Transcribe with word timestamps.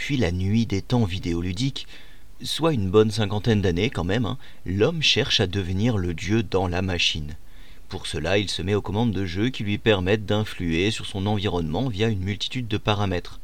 depuis 0.00 0.16
la 0.16 0.32
nuit 0.32 0.64
des 0.64 0.80
temps 0.80 1.04
vidéoludiques, 1.04 1.86
soit 2.42 2.72
une 2.72 2.88
bonne 2.88 3.10
cinquantaine 3.10 3.60
d'années 3.60 3.90
quand 3.90 4.02
même, 4.02 4.24
hein, 4.24 4.38
l'homme 4.64 5.02
cherche 5.02 5.40
à 5.40 5.46
devenir 5.46 5.98
le 5.98 6.14
dieu 6.14 6.42
dans 6.42 6.68
la 6.68 6.80
machine. 6.80 7.36
Pour 7.90 8.06
cela, 8.06 8.38
il 8.38 8.48
se 8.48 8.62
met 8.62 8.74
aux 8.74 8.80
commandes 8.80 9.12
de 9.12 9.26
jeux 9.26 9.50
qui 9.50 9.62
lui 9.62 9.76
permettent 9.76 10.24
d'influer 10.24 10.90
sur 10.90 11.04
son 11.04 11.26
environnement 11.26 11.90
via 11.90 12.08
une 12.08 12.24
multitude 12.24 12.66
de 12.66 12.78
paramètres. 12.78 13.40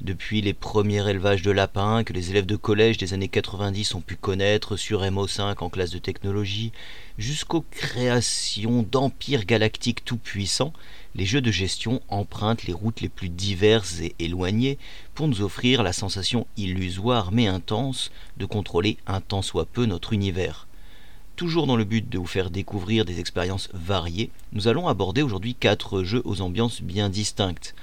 Depuis 0.00 0.40
les 0.40 0.54
premiers 0.54 1.06
élevages 1.06 1.42
de 1.42 1.50
lapins 1.50 2.02
que 2.02 2.14
les 2.14 2.30
élèves 2.30 2.46
de 2.46 2.56
collège 2.56 2.96
des 2.96 3.12
années 3.12 3.28
90 3.28 3.94
ont 3.94 4.00
pu 4.00 4.16
connaître 4.16 4.78
sur 4.78 5.02
MO5 5.02 5.56
en 5.58 5.68
classe 5.68 5.90
de 5.90 5.98
technologie, 5.98 6.72
jusqu'aux 7.18 7.66
créations 7.70 8.86
d'empires 8.90 9.44
galactiques 9.44 10.06
tout-puissants, 10.06 10.72
les 11.14 11.26
jeux 11.26 11.40
de 11.40 11.50
gestion 11.50 12.00
empruntent 12.08 12.64
les 12.64 12.72
routes 12.72 13.00
les 13.00 13.08
plus 13.08 13.28
diverses 13.28 14.00
et 14.00 14.14
éloignées 14.18 14.78
pour 15.14 15.28
nous 15.28 15.42
offrir 15.42 15.82
la 15.82 15.92
sensation 15.92 16.46
illusoire 16.56 17.32
mais 17.32 17.46
intense 17.46 18.10
de 18.36 18.46
contrôler 18.46 18.96
un 19.06 19.20
tant 19.20 19.42
soit 19.42 19.66
peu 19.66 19.86
notre 19.86 20.12
univers. 20.12 20.66
Toujours 21.36 21.66
dans 21.66 21.76
le 21.76 21.84
but 21.84 22.08
de 22.08 22.18
vous 22.18 22.26
faire 22.26 22.50
découvrir 22.50 23.04
des 23.04 23.18
expériences 23.18 23.70
variées, 23.72 24.30
nous 24.52 24.68
allons 24.68 24.88
aborder 24.88 25.22
aujourd'hui 25.22 25.54
quatre 25.54 26.02
jeux 26.02 26.22
aux 26.24 26.42
ambiances 26.42 26.82
bien 26.82 27.08
distinctes. 27.08 27.74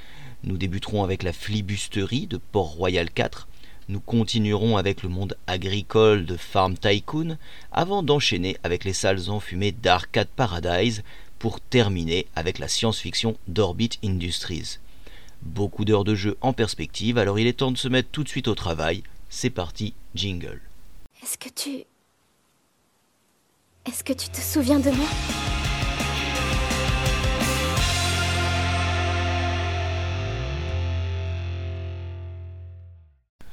Nous 0.44 0.58
débuterons 0.58 1.04
avec 1.04 1.24
la 1.24 1.34
flibusterie 1.34 2.28
de 2.28 2.38
Port-Royal 2.38 3.10
4. 3.10 3.48
Nous 3.90 4.00
continuerons 4.00 4.78
avec 4.78 5.02
le 5.02 5.10
monde 5.10 5.38
agricole 5.48 6.26
de 6.26 6.38
Farm 6.38 6.78
Tycoon 6.78 7.38
avant 7.72 8.04
d'enchaîner 8.04 8.58
avec 8.64 8.84
les 8.84 8.94
salles 8.94 9.30
enfumées 9.30 9.72
d'Arcade 9.72 10.28
Paradise 10.28 11.04
pour 11.40 11.60
terminer 11.60 12.28
avec 12.36 12.60
la 12.60 12.68
science-fiction 12.68 13.38
d'Orbit 13.48 13.92
Industries. 14.04 14.80
Beaucoup 15.42 15.86
d'heures 15.86 16.04
de 16.04 16.16
jeu 16.16 16.38
en 16.42 16.54
perspective, 16.54 17.18
alors 17.18 17.40
il 17.40 17.48
est 17.48 17.54
temps 17.54 17.72
de 17.72 17.78
se 17.78 17.88
mettre 17.88 18.10
tout 18.12 18.24
de 18.24 18.30
suite 18.30 18.48
au 18.48 18.56
travail. 18.56 19.04
C'est 19.30 19.50
parti, 19.50 19.94
jingle. 20.16 20.62
Est-ce 21.22 21.38
que 21.38 21.50
tu... 21.50 21.84
Est-ce 23.86 24.04
que 24.04 24.14
tu 24.14 24.30
te 24.30 24.42
souviens 24.42 24.80
de 24.80 24.90
moi? 24.92 25.08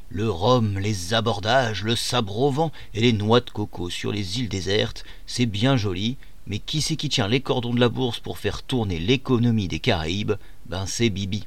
Le 0.08 0.30
rhum, 0.30 0.78
les 0.78 1.12
abordages, 1.12 1.82
le 1.82 1.96
sabre 1.96 2.38
au 2.38 2.50
vent 2.50 2.72
et 2.94 3.00
les 3.00 3.12
noix 3.12 3.40
de 3.40 3.50
coco 3.50 3.90
sur 3.90 4.12
les 4.12 4.38
îles 4.38 4.48
désertes, 4.48 5.04
c'est 5.26 5.46
bien 5.46 5.76
joli, 5.76 6.16
mais 6.46 6.58
qui 6.58 6.80
c'est 6.80 6.96
qui 6.96 7.08
tient 7.08 7.28
les 7.28 7.40
cordons 7.40 7.74
de 7.74 7.80
la 7.80 7.88
bourse 7.88 8.20
pour 8.20 8.38
faire 8.38 8.62
tourner 8.62 8.98
l'économie 8.98 9.68
des 9.68 9.80
Caraïbes? 9.80 10.34
Ben 10.66 10.86
c'est 10.86 11.10
Bibi. 11.10 11.46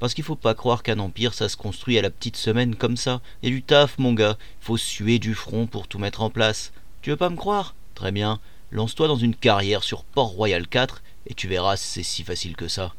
Parce 0.00 0.14
qu'il 0.14 0.24
faut 0.24 0.36
pas 0.36 0.54
croire 0.54 0.82
qu'un 0.82 0.98
empire 0.98 1.34
ça 1.34 1.48
se 1.48 1.56
construit 1.56 1.98
à 1.98 2.02
la 2.02 2.10
petite 2.10 2.36
semaine 2.36 2.76
comme 2.76 2.96
ça. 2.96 3.20
Et 3.42 3.50
du 3.50 3.62
taf 3.62 3.98
mon 3.98 4.12
gars, 4.12 4.36
faut 4.60 4.76
suer 4.76 5.18
du 5.18 5.34
front 5.34 5.66
pour 5.66 5.88
tout 5.88 5.98
mettre 5.98 6.22
en 6.22 6.30
place. 6.30 6.72
Tu 7.02 7.10
veux 7.10 7.16
pas 7.16 7.30
me 7.30 7.36
croire? 7.36 7.74
Très 7.94 8.12
bien, 8.12 8.40
lance-toi 8.70 9.08
dans 9.08 9.16
une 9.16 9.34
carrière 9.34 9.84
sur 9.84 10.04
Port-Royal 10.04 10.66
4 10.66 11.02
et 11.26 11.34
tu 11.34 11.48
verras 11.48 11.76
si 11.76 11.86
c'est 11.86 12.02
si 12.02 12.22
facile 12.24 12.56
que 12.56 12.68
ça. 12.68 12.94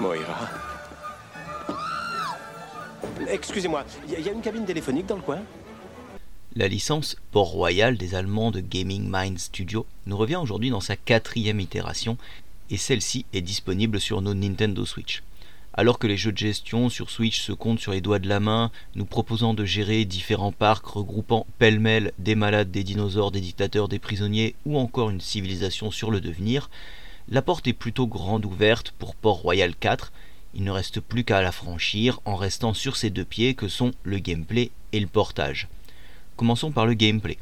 Moira. 0.00 0.48
Excusez-moi, 3.28 3.84
il 4.06 4.24
y, 4.24 4.28
a 4.28 4.32
une 4.32 4.40
cabine 4.40 4.64
téléphonique 4.64 5.06
dans 5.06 5.16
le 5.16 5.22
coin? 5.22 5.40
La 6.54 6.68
licence 6.68 7.16
Port-Royal 7.32 7.96
des 7.96 8.14
Allemands 8.14 8.50
de 8.50 8.60
Gaming 8.60 9.10
Mind 9.12 9.38
Studio 9.38 9.86
nous 10.06 10.16
revient 10.16 10.36
aujourd'hui 10.36 10.70
dans 10.70 10.80
sa 10.80 10.96
quatrième 10.96 11.60
itération 11.60 12.16
et 12.70 12.76
celle-ci 12.76 13.26
est 13.32 13.40
disponible 13.40 14.00
sur 14.00 14.22
nos 14.22 14.34
Nintendo 14.34 14.84
Switch. 14.86 15.22
Alors 15.74 15.98
que 15.98 16.06
les 16.06 16.16
jeux 16.16 16.32
de 16.32 16.38
gestion 16.38 16.88
sur 16.88 17.10
Switch 17.10 17.40
se 17.40 17.52
comptent 17.52 17.80
sur 17.80 17.92
les 17.92 18.00
doigts 18.00 18.18
de 18.18 18.28
la 18.28 18.40
main, 18.40 18.70
nous 18.94 19.04
proposant 19.04 19.54
de 19.54 19.64
gérer 19.64 20.04
différents 20.04 20.52
parcs 20.52 20.86
regroupant 20.86 21.46
pêle-mêle 21.58 22.12
des 22.18 22.34
malades, 22.34 22.70
des 22.70 22.84
dinosaures, 22.84 23.30
des 23.30 23.40
dictateurs, 23.40 23.88
des 23.88 23.98
prisonniers 23.98 24.54
ou 24.64 24.78
encore 24.78 25.10
une 25.10 25.20
civilisation 25.20 25.90
sur 25.90 26.10
le 26.10 26.20
devenir, 26.20 26.70
la 27.30 27.42
porte 27.42 27.66
est 27.66 27.74
plutôt 27.74 28.06
grande 28.06 28.46
ouverte 28.46 28.94
pour 28.98 29.14
Port-Royal 29.14 29.74
4. 29.74 30.12
Il 30.54 30.64
ne 30.64 30.70
reste 30.70 31.00
plus 31.00 31.24
qu'à 31.24 31.42
la 31.42 31.52
franchir 31.52 32.20
en 32.24 32.36
restant 32.36 32.72
sur 32.72 32.96
ces 32.96 33.10
deux 33.10 33.24
pieds 33.24 33.54
que 33.54 33.68
sont 33.68 33.92
le 34.02 34.18
gameplay 34.18 34.70
et 34.92 35.00
le 35.00 35.06
portage. 35.06 35.68
Commençons 36.36 36.70
par 36.70 36.86
le 36.86 36.94
gameplay. 36.94 37.36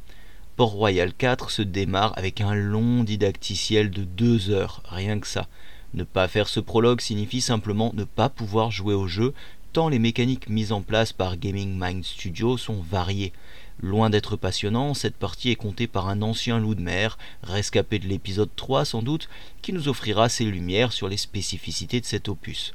Port-Royal 0.57 1.13
4 1.13 1.51
se 1.51 1.63
démarre 1.63 2.15
avec 2.17 2.41
un 2.41 2.55
long 2.55 3.05
didacticiel 3.05 3.91
de 3.91 4.03
deux 4.03 4.51
heures, 4.51 4.83
rien 4.89 5.21
que 5.21 5.27
ça. 5.29 5.47
Ne 5.95 6.03
pas 6.03 6.27
faire 6.27 6.49
ce 6.49 6.61
prologue 6.61 7.01
signifie 7.01 7.41
simplement 7.41 7.93
ne 7.95 8.05
pas 8.05 8.29
pouvoir 8.29 8.73
jouer 8.73 8.95
au 8.95 9.07
jeu, 9.07 9.35
tant 9.73 9.89
les 9.89 9.99
mécaniques 9.99 10.49
mises 10.49 10.73
en 10.73 10.83
place 10.83 11.13
par 11.13 11.37
Gaming 11.37 11.79
Mind 11.79 12.05
Studio 12.05 12.57
sont 12.57 12.81
variées. 12.81 13.33
Loin 13.81 14.09
d'être 14.09 14.37
passionnant, 14.37 14.95
cette 14.95 15.17
partie 15.17 15.51
est 15.51 15.57
comptée 15.57 15.87
par 15.87 16.09
un 16.09 16.23
ancien 16.23 16.59
loup 16.59 16.75
de 16.75 16.81
mer, 16.81 17.19
rescapé 17.43 17.99
de 17.99 18.09
l'épisode 18.09 18.49
3 18.57 18.87
sans 18.87 19.03
doute, 19.03 19.29
qui 19.61 19.75
nous 19.75 19.89
offrira 19.89 20.31
ses 20.31 20.45
lumières 20.45 20.93
sur 20.93 21.09
les 21.09 21.19
spécificités 21.19 22.01
de 22.01 22.07
cet 22.07 22.29
opus. 22.29 22.73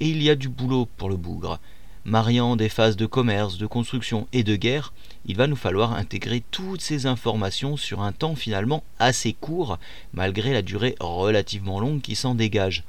Et 0.00 0.08
il 0.08 0.20
y 0.22 0.30
a 0.30 0.34
du 0.34 0.48
boulot 0.48 0.88
pour 0.96 1.08
le 1.08 1.16
bougre. 1.16 1.60
Mariant 2.04 2.56
des 2.56 2.68
phases 2.68 2.96
de 2.96 3.06
commerce, 3.06 3.58
de 3.58 3.66
construction 3.66 4.26
et 4.32 4.42
de 4.42 4.56
guerre, 4.56 4.92
il 5.24 5.36
va 5.36 5.46
nous 5.46 5.56
falloir 5.56 5.94
intégrer 5.94 6.42
toutes 6.50 6.82
ces 6.82 7.06
informations 7.06 7.76
sur 7.76 8.02
un 8.02 8.12
temps 8.12 8.34
finalement 8.34 8.82
assez 8.98 9.32
court, 9.32 9.78
malgré 10.12 10.52
la 10.52 10.62
durée 10.62 10.96
relativement 10.98 11.78
longue 11.78 12.02
qui 12.02 12.16
s'en 12.16 12.34
dégage. 12.34 12.82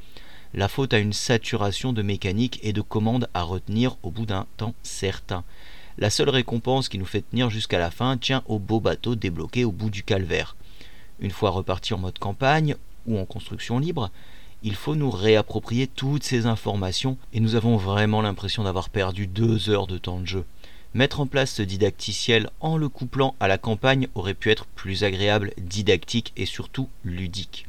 La 0.55 0.67
faute 0.67 0.93
à 0.93 0.99
une 0.99 1.13
saturation 1.13 1.93
de 1.93 2.01
mécanique 2.01 2.59
et 2.63 2.73
de 2.73 2.81
commandes 2.81 3.29
à 3.35 3.43
retenir 3.43 3.97
au 4.01 4.09
bout 4.09 4.25
d'un 4.25 4.47
temps 4.57 4.73
certain. 4.81 5.43
La 5.97 6.09
seule 6.09 6.29
récompense 6.29 6.89
qui 6.89 6.99
nous 6.99 7.05
fait 7.05 7.21
tenir 7.21 7.49
jusqu'à 7.49 7.79
la 7.79 7.89
fin 7.89 8.17
tient 8.17 8.43
au 8.47 8.59
beau 8.59 8.81
bateau 8.81 9.15
débloqué 9.15 9.63
au 9.63 9.71
bout 9.71 9.89
du 9.89 10.03
calvaire. 10.03 10.57
Une 11.21 11.31
fois 11.31 11.51
reparti 11.51 11.93
en 11.93 11.97
mode 11.97 12.19
campagne 12.19 12.75
ou 13.05 13.17
en 13.17 13.25
construction 13.25 13.79
libre, 13.79 14.11
il 14.61 14.75
faut 14.75 14.95
nous 14.95 15.09
réapproprier 15.09 15.87
toutes 15.87 16.23
ces 16.23 16.47
informations 16.47 17.17
et 17.31 17.39
nous 17.39 17.55
avons 17.55 17.77
vraiment 17.77 18.21
l'impression 18.21 18.63
d'avoir 18.63 18.89
perdu 18.89 19.25
deux 19.25 19.69
heures 19.69 19.87
de 19.87 19.97
temps 19.97 20.19
de 20.19 20.27
jeu. 20.27 20.45
Mettre 20.93 21.21
en 21.21 21.27
place 21.27 21.51
ce 21.51 21.61
didacticiel 21.61 22.49
en 22.59 22.75
le 22.75 22.89
couplant 22.89 23.35
à 23.39 23.47
la 23.47 23.57
campagne 23.57 24.07
aurait 24.15 24.33
pu 24.33 24.49
être 24.51 24.65
plus 24.65 25.03
agréable, 25.03 25.53
didactique 25.57 26.33
et 26.35 26.45
surtout 26.45 26.89
ludique. 27.05 27.67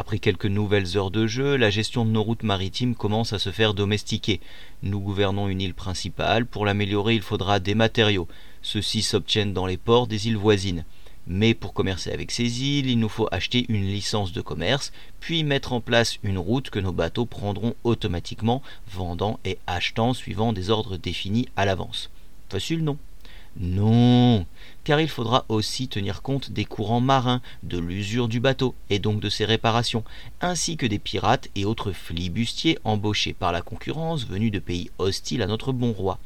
Après 0.00 0.20
quelques 0.20 0.46
nouvelles 0.46 0.96
heures 0.96 1.10
de 1.10 1.26
jeu, 1.26 1.56
la 1.56 1.70
gestion 1.70 2.04
de 2.04 2.12
nos 2.12 2.22
routes 2.22 2.44
maritimes 2.44 2.94
commence 2.94 3.32
à 3.32 3.40
se 3.40 3.50
faire 3.50 3.74
domestiquer. 3.74 4.40
Nous 4.84 5.00
gouvernons 5.00 5.48
une 5.48 5.60
île 5.60 5.74
principale, 5.74 6.46
pour 6.46 6.64
l'améliorer 6.64 7.16
il 7.16 7.20
faudra 7.20 7.58
des 7.58 7.74
matériaux. 7.74 8.28
Ceux-ci 8.62 9.02
s'obtiennent 9.02 9.52
dans 9.52 9.66
les 9.66 9.76
ports 9.76 10.06
des 10.06 10.28
îles 10.28 10.36
voisines. 10.36 10.84
Mais 11.26 11.52
pour 11.52 11.74
commercer 11.74 12.12
avec 12.12 12.30
ces 12.30 12.62
îles, 12.62 12.88
il 12.88 13.00
nous 13.00 13.08
faut 13.08 13.26
acheter 13.32 13.66
une 13.68 13.86
licence 13.86 14.30
de 14.30 14.40
commerce, 14.40 14.92
puis 15.18 15.42
mettre 15.42 15.72
en 15.72 15.80
place 15.80 16.18
une 16.22 16.38
route 16.38 16.70
que 16.70 16.78
nos 16.78 16.92
bateaux 16.92 17.26
prendront 17.26 17.74
automatiquement, 17.82 18.62
vendant 18.86 19.40
et 19.44 19.58
achetant 19.66 20.14
suivant 20.14 20.52
des 20.52 20.70
ordres 20.70 20.96
définis 20.96 21.48
à 21.56 21.64
l'avance. 21.64 22.08
Facile, 22.50 22.84
non? 22.84 22.98
Non 23.56 24.46
car 24.88 25.02
il 25.02 25.10
faudra 25.10 25.44
aussi 25.50 25.86
tenir 25.86 26.22
compte 26.22 26.50
des 26.50 26.64
courants 26.64 27.02
marins, 27.02 27.42
de 27.62 27.76
l'usure 27.76 28.26
du 28.26 28.40
bateau 28.40 28.74
et 28.88 28.98
donc 28.98 29.20
de 29.20 29.28
ses 29.28 29.44
réparations, 29.44 30.02
ainsi 30.40 30.78
que 30.78 30.86
des 30.86 30.98
pirates 30.98 31.50
et 31.56 31.66
autres 31.66 31.92
flibustiers 31.92 32.78
embauchés 32.84 33.34
par 33.34 33.52
la 33.52 33.60
concurrence 33.60 34.26
venus 34.26 34.50
de 34.50 34.58
pays 34.58 34.90
hostiles 34.96 35.42
à 35.42 35.46
notre 35.46 35.72
bon 35.72 35.92
roi. 35.92 36.18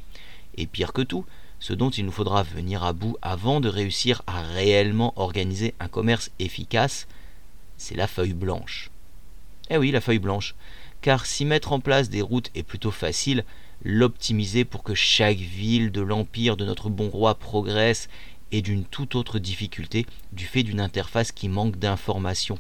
Et 0.56 0.68
pire 0.68 0.92
que 0.92 1.02
tout, 1.02 1.26
ce 1.58 1.72
dont 1.72 1.90
il 1.90 2.04
nous 2.04 2.12
faudra 2.12 2.44
venir 2.44 2.84
à 2.84 2.92
bout 2.92 3.16
avant 3.20 3.58
de 3.58 3.68
réussir 3.68 4.22
à 4.28 4.42
réellement 4.42 5.12
organiser 5.16 5.74
un 5.80 5.88
commerce 5.88 6.30
efficace, 6.38 7.08
c'est 7.78 7.96
la 7.96 8.06
feuille 8.06 8.32
blanche. 8.32 8.92
Eh 9.70 9.76
oui, 9.76 9.90
la 9.90 10.00
feuille 10.00 10.20
blanche. 10.20 10.54
Car 11.00 11.26
si 11.26 11.44
mettre 11.44 11.72
en 11.72 11.80
place 11.80 12.10
des 12.10 12.22
routes 12.22 12.52
est 12.54 12.62
plutôt 12.62 12.92
facile, 12.92 13.44
l'optimiser 13.84 14.64
pour 14.64 14.82
que 14.82 14.94
chaque 14.94 15.38
ville 15.38 15.90
de 15.90 16.00
l'empire 16.00 16.56
de 16.56 16.64
notre 16.64 16.88
bon 16.88 17.08
roi 17.08 17.34
progresse 17.34 18.08
est 18.52 18.62
d'une 18.62 18.84
toute 18.84 19.14
autre 19.14 19.38
difficulté 19.38 20.06
du 20.32 20.44
fait 20.44 20.62
d'une 20.62 20.80
interface 20.80 21.32
qui 21.32 21.48
manque 21.48 21.78
d'informations. 21.78 22.58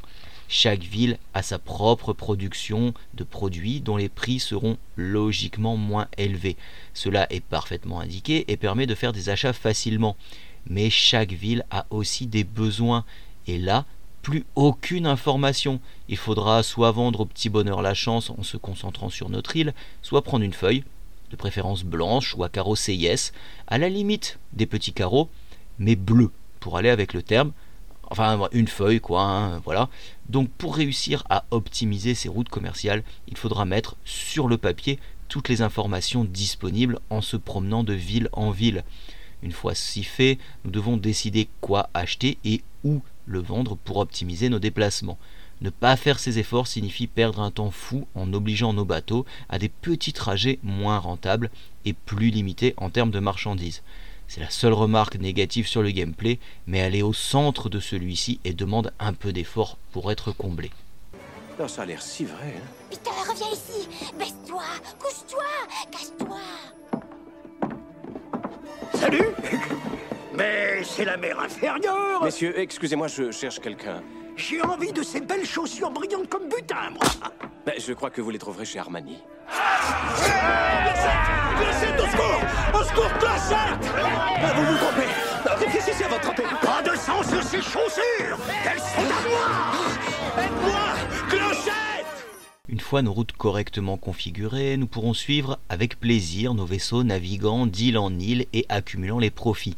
Chaque 0.48 0.82
ville 0.82 1.18
a 1.32 1.42
sa 1.42 1.58
propre 1.58 2.12
production 2.12 2.92
de 3.14 3.24
produits 3.24 3.80
dont 3.80 3.96
les 3.96 4.08
prix 4.08 4.38
seront 4.38 4.76
logiquement 4.96 5.76
moins 5.76 6.08
élevés. 6.18 6.56
Cela 6.92 7.26
est 7.32 7.40
parfaitement 7.40 8.00
indiqué 8.00 8.44
et 8.48 8.56
permet 8.56 8.86
de 8.86 8.94
faire 8.94 9.12
des 9.12 9.28
achats 9.28 9.54
facilement. 9.54 10.16
Mais 10.66 10.90
chaque 10.90 11.32
ville 11.32 11.64
a 11.70 11.86
aussi 11.90 12.26
des 12.26 12.44
besoins 12.44 13.04
et 13.46 13.58
là, 13.58 13.86
plus 14.20 14.44
aucune 14.54 15.06
information. 15.06 15.80
Il 16.08 16.16
faudra 16.16 16.62
soit 16.62 16.92
vendre 16.92 17.20
au 17.20 17.26
petit 17.26 17.48
bonheur 17.48 17.82
la 17.82 17.94
chance 17.94 18.30
en 18.30 18.42
se 18.42 18.56
concentrant 18.56 19.08
sur 19.08 19.30
notre 19.30 19.56
île, 19.56 19.74
soit 20.02 20.22
prendre 20.22 20.44
une 20.44 20.52
feuille, 20.52 20.84
de 21.32 21.36
préférence 21.36 21.82
blanche 21.82 22.36
ou 22.36 22.44
à 22.44 22.48
carreaux 22.48 22.76
CIS, 22.76 23.32
à 23.66 23.78
la 23.78 23.88
limite 23.88 24.38
des 24.52 24.66
petits 24.66 24.92
carreaux, 24.92 25.28
mais 25.78 25.96
bleus, 25.96 26.30
pour 26.60 26.76
aller 26.76 26.90
avec 26.90 27.14
le 27.14 27.22
terme. 27.22 27.52
Enfin, 28.10 28.48
une 28.52 28.68
feuille, 28.68 29.00
quoi, 29.00 29.22
hein, 29.22 29.58
voilà. 29.64 29.88
Donc, 30.28 30.50
pour 30.50 30.76
réussir 30.76 31.24
à 31.30 31.44
optimiser 31.50 32.14
ces 32.14 32.28
routes 32.28 32.50
commerciales, 32.50 33.02
il 33.26 33.38
faudra 33.38 33.64
mettre 33.64 33.96
sur 34.04 34.46
le 34.46 34.58
papier 34.58 34.98
toutes 35.28 35.48
les 35.48 35.62
informations 35.62 36.24
disponibles 36.24 37.00
en 37.08 37.22
se 37.22 37.38
promenant 37.38 37.82
de 37.82 37.94
ville 37.94 38.28
en 38.32 38.50
ville. 38.50 38.84
Une 39.42 39.52
fois 39.52 39.74
ci 39.74 40.04
fait, 40.04 40.38
nous 40.64 40.70
devons 40.70 40.98
décider 40.98 41.48
quoi 41.62 41.88
acheter 41.94 42.36
et 42.44 42.62
où 42.84 43.00
le 43.24 43.40
vendre 43.40 43.76
pour 43.76 43.96
optimiser 43.96 44.50
nos 44.50 44.58
déplacements. 44.58 45.18
Ne 45.62 45.70
pas 45.70 45.96
faire 45.96 46.18
ces 46.18 46.40
efforts 46.40 46.66
signifie 46.66 47.06
perdre 47.06 47.40
un 47.40 47.52
temps 47.52 47.70
fou 47.70 48.08
en 48.16 48.32
obligeant 48.32 48.72
nos 48.72 48.84
bateaux 48.84 49.24
à 49.48 49.60
des 49.60 49.68
petits 49.68 50.12
trajets 50.12 50.58
moins 50.64 50.98
rentables 50.98 51.50
et 51.84 51.92
plus 51.92 52.30
limités 52.30 52.74
en 52.78 52.90
termes 52.90 53.12
de 53.12 53.20
marchandises. 53.20 53.82
C'est 54.26 54.40
la 54.40 54.50
seule 54.50 54.72
remarque 54.72 55.14
négative 55.20 55.68
sur 55.68 55.82
le 55.82 55.92
gameplay, 55.92 56.40
mais 56.66 56.78
elle 56.78 56.96
est 56.96 57.02
au 57.02 57.12
centre 57.12 57.68
de 57.68 57.78
celui-ci 57.78 58.40
et 58.42 58.54
demande 58.54 58.92
un 58.98 59.12
peu 59.12 59.32
d'effort 59.32 59.78
pour 59.92 60.10
être 60.10 60.32
comblée. 60.32 60.72
Non, 61.60 61.68
ça 61.68 61.82
a 61.82 61.86
l'air 61.86 62.02
si 62.02 62.24
vrai. 62.24 62.56
Hein. 62.56 62.68
Peter, 62.90 63.10
reviens 63.30 63.52
ici 63.52 63.88
Baisse-toi 64.18 64.64
Couche-toi 64.98 65.44
Cache-toi 65.92 66.40
Salut 68.94 69.28
Mais 70.34 70.82
c'est 70.82 71.04
la 71.04 71.16
mer 71.16 71.38
inférieure 71.38 72.24
Messieurs, 72.24 72.58
excusez-moi, 72.58 73.06
je 73.06 73.30
cherche 73.30 73.60
quelqu'un. 73.60 74.02
J'ai 74.36 74.60
envie 74.62 74.92
de 74.92 75.02
ces 75.02 75.20
belles 75.20 75.46
chaussures 75.46 75.90
brillantes 75.90 76.28
comme 76.28 76.48
butin, 76.48 76.90
moi 76.90 77.02
Ben, 77.66 77.74
je 77.78 77.92
crois 77.92 78.10
que 78.10 78.20
vous 78.20 78.30
les 78.30 78.38
trouverez 78.38 78.64
chez 78.64 78.78
Armani. 78.78 79.18
Clochette, 81.58 82.00
au 82.00 82.06
secours. 82.06 82.40
Au 82.80 82.84
secours, 82.84 83.12
Clochette 83.18 83.92
Ah, 83.96 84.52
Vous 84.54 84.64
vous 84.64 84.78
trompez. 84.78 85.64
Réfléchissez 85.64 86.04
avant 86.04 86.16
de 86.16 86.22
tromper 86.22 86.42
Pas 86.62 86.82
de 86.82 86.96
sang 86.96 87.22
sur 87.22 87.42
ces 87.42 87.60
chaussures 87.60 88.38
Elles 88.64 88.78
sont 88.80 89.00
à 89.00 89.28
moi. 89.28 90.44
Aide-moi 90.44 90.94
Clochette. 91.28 92.06
Une 92.68 92.80
fois 92.80 93.02
nos 93.02 93.12
routes 93.12 93.32
correctement 93.32 93.96
configurées, 93.98 94.76
nous 94.76 94.86
pourrons 94.86 95.14
suivre 95.14 95.58
avec 95.68 96.00
plaisir 96.00 96.54
nos 96.54 96.64
vaisseaux 96.64 97.04
naviguant 97.04 97.66
d'île 97.66 97.98
en 97.98 98.10
île 98.18 98.46
et 98.52 98.64
accumulant 98.68 99.18
les 99.18 99.30
profits. 99.30 99.76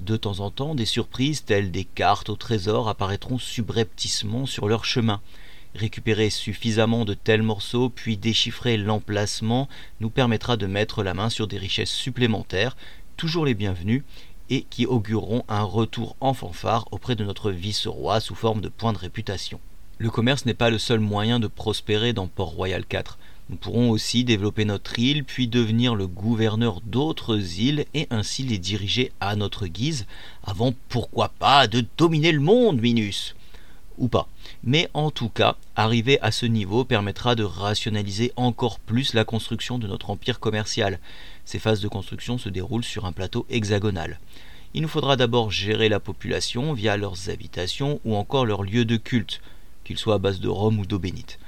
De 0.00 0.16
temps 0.16 0.40
en 0.40 0.50
temps, 0.50 0.74
des 0.74 0.86
surprises 0.86 1.44
telles 1.44 1.70
des 1.70 1.84
cartes 1.84 2.30
au 2.30 2.36
trésor 2.36 2.88
apparaîtront 2.88 3.38
subrepticement 3.38 4.46
sur 4.46 4.66
leur 4.66 4.86
chemin. 4.86 5.20
Récupérer 5.74 6.30
suffisamment 6.30 7.04
de 7.04 7.12
tels 7.12 7.42
morceaux 7.42 7.90
puis 7.90 8.16
déchiffrer 8.16 8.78
l'emplacement 8.78 9.68
nous 10.00 10.08
permettra 10.08 10.56
de 10.56 10.66
mettre 10.66 11.02
la 11.02 11.12
main 11.12 11.28
sur 11.28 11.46
des 11.46 11.58
richesses 11.58 11.90
supplémentaires, 11.90 12.78
toujours 13.18 13.44
les 13.44 13.54
bienvenues, 13.54 14.04
et 14.48 14.62
qui 14.70 14.86
augureront 14.86 15.44
un 15.48 15.62
retour 15.62 16.16
en 16.20 16.32
fanfare 16.32 16.88
auprès 16.92 17.14
de 17.14 17.24
notre 17.24 17.50
vice-roi 17.50 18.20
sous 18.20 18.34
forme 18.34 18.62
de 18.62 18.70
points 18.70 18.94
de 18.94 18.98
réputation. 18.98 19.60
Le 19.98 20.10
commerce 20.10 20.46
n'est 20.46 20.54
pas 20.54 20.70
le 20.70 20.78
seul 20.78 20.98
moyen 20.98 21.40
de 21.40 21.46
prospérer 21.46 22.14
dans 22.14 22.26
Port-Royal 22.26 22.86
4. 22.86 23.18
Nous 23.50 23.56
pourrons 23.56 23.90
aussi 23.90 24.22
développer 24.22 24.64
notre 24.64 24.96
île, 25.00 25.24
puis 25.24 25.48
devenir 25.48 25.96
le 25.96 26.06
gouverneur 26.06 26.80
d'autres 26.82 27.58
îles 27.58 27.84
et 27.94 28.06
ainsi 28.10 28.44
les 28.44 28.58
diriger 28.58 29.10
à 29.18 29.34
notre 29.34 29.66
guise, 29.66 30.06
avant 30.44 30.72
pourquoi 30.88 31.30
pas 31.30 31.66
de 31.66 31.84
dominer 31.98 32.30
le 32.30 32.38
monde, 32.38 32.80
Minus 32.80 33.34
ou 33.98 34.06
pas. 34.06 34.28
Mais 34.62 34.88
en 34.94 35.10
tout 35.10 35.28
cas, 35.28 35.56
arriver 35.74 36.20
à 36.20 36.30
ce 36.30 36.46
niveau 36.46 36.84
permettra 36.84 37.34
de 37.34 37.42
rationaliser 37.42 38.32
encore 38.36 38.78
plus 38.78 39.14
la 39.14 39.24
construction 39.24 39.80
de 39.80 39.88
notre 39.88 40.10
empire 40.10 40.38
commercial. 40.38 41.00
Ces 41.44 41.58
phases 41.58 41.80
de 41.80 41.88
construction 41.88 42.38
se 42.38 42.48
déroulent 42.48 42.84
sur 42.84 43.04
un 43.04 43.12
plateau 43.12 43.46
hexagonal. 43.50 44.20
Il 44.74 44.82
nous 44.82 44.88
faudra 44.88 45.16
d'abord 45.16 45.50
gérer 45.50 45.88
la 45.88 45.98
population 45.98 46.72
via 46.72 46.96
leurs 46.96 47.30
habitations 47.30 48.00
ou 48.04 48.14
encore 48.14 48.46
leurs 48.46 48.62
lieux 48.62 48.84
de 48.84 48.96
culte, 48.96 49.40
qu'ils 49.82 49.98
soient 49.98 50.14
à 50.14 50.18
base 50.18 50.38
de 50.38 50.48
rhum 50.48 50.78
ou 50.78 50.86
d'eau 50.86 51.00
bénite. 51.00 51.39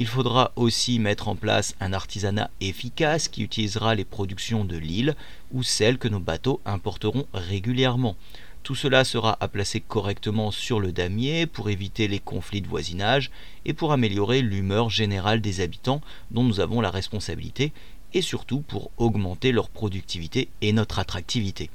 Il 0.00 0.06
faudra 0.06 0.52
aussi 0.54 1.00
mettre 1.00 1.26
en 1.26 1.34
place 1.34 1.74
un 1.80 1.92
artisanat 1.92 2.50
efficace 2.60 3.26
qui 3.26 3.42
utilisera 3.42 3.96
les 3.96 4.04
productions 4.04 4.64
de 4.64 4.76
l'île 4.76 5.16
ou 5.52 5.64
celles 5.64 5.98
que 5.98 6.06
nos 6.06 6.20
bateaux 6.20 6.60
importeront 6.64 7.26
régulièrement. 7.34 8.16
Tout 8.62 8.76
cela 8.76 9.02
sera 9.04 9.36
à 9.40 9.48
placer 9.48 9.80
correctement 9.80 10.52
sur 10.52 10.78
le 10.78 10.92
damier 10.92 11.46
pour 11.46 11.68
éviter 11.68 12.06
les 12.06 12.20
conflits 12.20 12.60
de 12.60 12.68
voisinage 12.68 13.32
et 13.64 13.72
pour 13.72 13.92
améliorer 13.92 14.40
l'humeur 14.40 14.88
générale 14.88 15.40
des 15.40 15.60
habitants 15.60 16.00
dont 16.30 16.44
nous 16.44 16.60
avons 16.60 16.80
la 16.80 16.92
responsabilité 16.92 17.72
et 18.14 18.22
surtout 18.22 18.60
pour 18.60 18.92
augmenter 18.98 19.50
leur 19.50 19.68
productivité 19.68 20.48
et 20.60 20.72
notre 20.72 21.00
attractivité. 21.00 21.70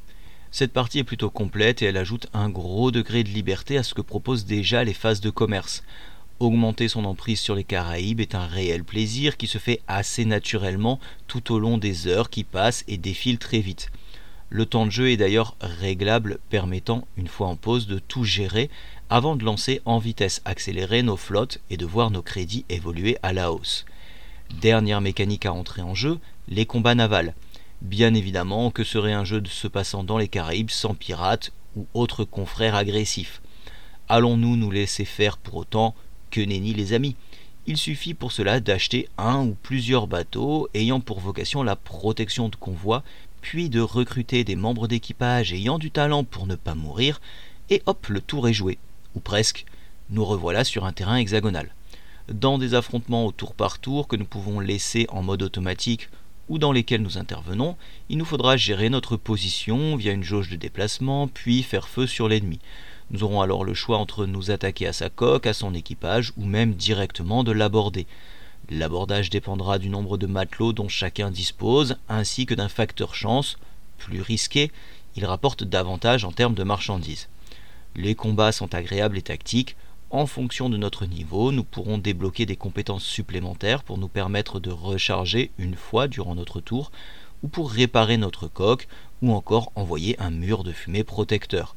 Cette 0.49 0.71
partie 0.71 0.99
est 0.99 1.03
plutôt 1.03 1.31
complète 1.31 1.81
et 1.81 1.85
elle 1.85 1.97
ajoute 1.97 2.27
un 2.33 2.47
gros 2.47 2.91
degré 2.91 3.23
de 3.23 3.29
liberté 3.29 3.77
à 3.77 3.83
ce 3.83 3.93
que 3.93 4.01
proposent 4.01 4.45
déjà 4.45 4.83
les 4.83 4.93
phases 4.93 5.19
de 5.19 5.31
commerce. 5.31 5.83
Augmenter 6.43 6.89
son 6.89 7.05
emprise 7.05 7.39
sur 7.39 7.55
les 7.55 7.63
Caraïbes 7.63 8.19
est 8.19 8.35
un 8.35 8.45
réel 8.45 8.83
plaisir 8.83 9.37
qui 9.37 9.47
se 9.47 9.59
fait 9.59 9.79
assez 9.87 10.25
naturellement 10.25 10.99
tout 11.25 11.53
au 11.53 11.57
long 11.57 11.77
des 11.77 12.07
heures 12.07 12.29
qui 12.29 12.43
passent 12.43 12.83
et 12.89 12.97
défilent 12.97 13.39
très 13.39 13.61
vite. 13.61 13.91
Le 14.49 14.65
temps 14.65 14.85
de 14.85 14.91
jeu 14.91 15.09
est 15.09 15.15
d'ailleurs 15.15 15.55
réglable, 15.61 16.39
permettant, 16.49 17.07
une 17.15 17.29
fois 17.29 17.47
en 17.47 17.55
pause, 17.55 17.87
de 17.87 17.97
tout 17.97 18.25
gérer 18.25 18.69
avant 19.09 19.37
de 19.37 19.45
lancer 19.45 19.81
en 19.85 19.99
vitesse 19.99 20.41
accélérée 20.43 21.01
nos 21.01 21.15
flottes 21.15 21.61
et 21.69 21.77
de 21.77 21.85
voir 21.85 22.11
nos 22.11 22.21
crédits 22.21 22.65
évoluer 22.67 23.17
à 23.23 23.31
la 23.31 23.53
hausse. 23.53 23.85
Dernière 24.59 24.99
mécanique 24.99 25.45
à 25.45 25.53
entrer 25.53 25.81
en 25.81 25.95
jeu, 25.95 26.19
les 26.49 26.65
combats 26.65 26.93
navals. 26.93 27.35
Bien 27.81 28.13
évidemment, 28.13 28.69
que 28.69 28.83
serait 28.83 29.13
un 29.13 29.23
jeu 29.23 29.39
de 29.39 29.47
se 29.47 29.69
passant 29.69 30.03
dans 30.03 30.17
les 30.17 30.27
Caraïbes 30.27 30.71
sans 30.71 30.93
pirates 30.93 31.53
ou 31.77 31.87
autres 31.93 32.25
confrères 32.25 32.75
agressifs? 32.75 33.41
Allons-nous 34.09 34.57
nous 34.57 34.71
laisser 34.71 35.05
faire 35.05 35.37
pour 35.37 35.55
autant 35.55 35.95
Que 36.33 36.41
les 36.41 36.93
amis 36.93 37.15
il 37.67 37.77
suffit 37.77 38.15
pour 38.15 38.31
cela 38.31 38.59
d'acheter 38.59 39.07
un 39.19 39.45
ou 39.45 39.55
plusieurs 39.61 40.07
bateaux 40.07 40.67
ayant 40.73 40.99
pour 40.99 41.19
vocation 41.19 41.61
la 41.61 41.75
protection 41.75 42.49
de 42.49 42.55
convois 42.55 43.03
puis 43.41 43.69
de 43.69 43.79
recruter 43.79 44.43
des 44.43 44.55
membres 44.55 44.87
d'équipage 44.87 45.53
ayant 45.53 45.77
du 45.77 45.91
talent 45.91 46.23
pour 46.23 46.47
ne 46.47 46.55
pas 46.55 46.73
mourir, 46.73 47.21
et 47.69 47.83
hop, 47.85 48.07
le 48.07 48.19
tour 48.19 48.47
est 48.47 48.53
joué, 48.53 48.79
ou 49.13 49.19
presque, 49.19 49.65
nous 50.09 50.25
revoilà 50.25 50.63
sur 50.63 50.85
un 50.85 50.91
terrain 50.91 51.17
hexagonal. 51.17 51.69
Dans 52.29 52.57
des 52.57 52.73
affrontements 52.73 53.27
au 53.27 53.31
tour 53.31 53.53
par 53.53 53.77
tour 53.77 54.07
que 54.07 54.15
nous 54.15 54.25
pouvons 54.25 54.59
laisser 54.59 55.05
en 55.09 55.21
mode 55.21 55.43
automatique 55.43 56.09
ou 56.49 56.57
dans 56.57 56.71
lesquels 56.71 57.03
nous 57.03 57.19
intervenons, 57.19 57.77
il 58.09 58.17
nous 58.17 58.25
faudra 58.25 58.57
gérer 58.57 58.89
notre 58.89 59.17
position 59.17 59.97
via 59.97 60.13
une 60.13 60.23
jauge 60.23 60.49
de 60.49 60.55
déplacement, 60.55 61.27
puis 61.27 61.61
faire 61.61 61.87
feu 61.87 62.07
sur 62.07 62.27
l'ennemi. 62.27 62.59
Nous 63.13 63.23
aurons 63.23 63.41
alors 63.41 63.63
le 63.63 63.75
choix 63.75 63.99
entre 63.99 64.25
nous 64.25 64.49
attaquer 64.49 64.87
à 64.87 64.93
sa 64.93 65.11
coque, 65.11 65.45
à 65.45 65.53
son 65.53 65.75
équipage, 65.75 66.33
ou 66.35 66.45
même 66.45 66.73
directement 66.73 67.43
de 67.43 67.51
l'aborder. 67.51 68.07
L'abordage 68.71 69.29
dépendra 69.29 69.77
du 69.77 69.89
nombre 69.89 70.17
de 70.17 70.25
matelots 70.25 70.73
dont 70.73 70.89
chacun 70.89 71.29
dispose, 71.29 71.97
ainsi 72.09 72.47
que 72.47 72.55
d'un 72.55 72.69
facteur 72.69 73.13
chance. 73.13 73.59
Plus 73.99 74.21
risqué, 74.21 74.71
il 75.15 75.25
rapporte 75.25 75.63
davantage 75.63 76.25
en 76.25 76.31
termes 76.31 76.55
de 76.55 76.63
marchandises. 76.63 77.29
Les 77.95 78.15
combats 78.15 78.51
sont 78.51 78.73
agréables 78.73 79.19
et 79.19 79.21
tactiques. 79.21 79.75
En 80.09 80.25
fonction 80.25 80.67
de 80.67 80.77
notre 80.77 81.05
niveau, 81.05 81.51
nous 81.51 81.63
pourrons 81.63 81.99
débloquer 81.99 82.47
des 82.47 82.55
compétences 82.55 83.05
supplémentaires 83.05 83.83
pour 83.83 83.99
nous 83.99 84.07
permettre 84.07 84.59
de 84.59 84.71
recharger 84.71 85.51
une 85.59 85.75
fois 85.75 86.07
durant 86.07 86.33
notre 86.33 86.61
tour, 86.61 86.91
ou 87.43 87.47
pour 87.47 87.69
réparer 87.69 88.17
notre 88.17 88.47
coque, 88.47 88.87
ou 89.21 89.33
encore 89.33 89.71
envoyer 89.75 90.19
un 90.19 90.31
mur 90.31 90.63
de 90.63 90.71
fumée 90.71 91.03
protecteur. 91.03 91.75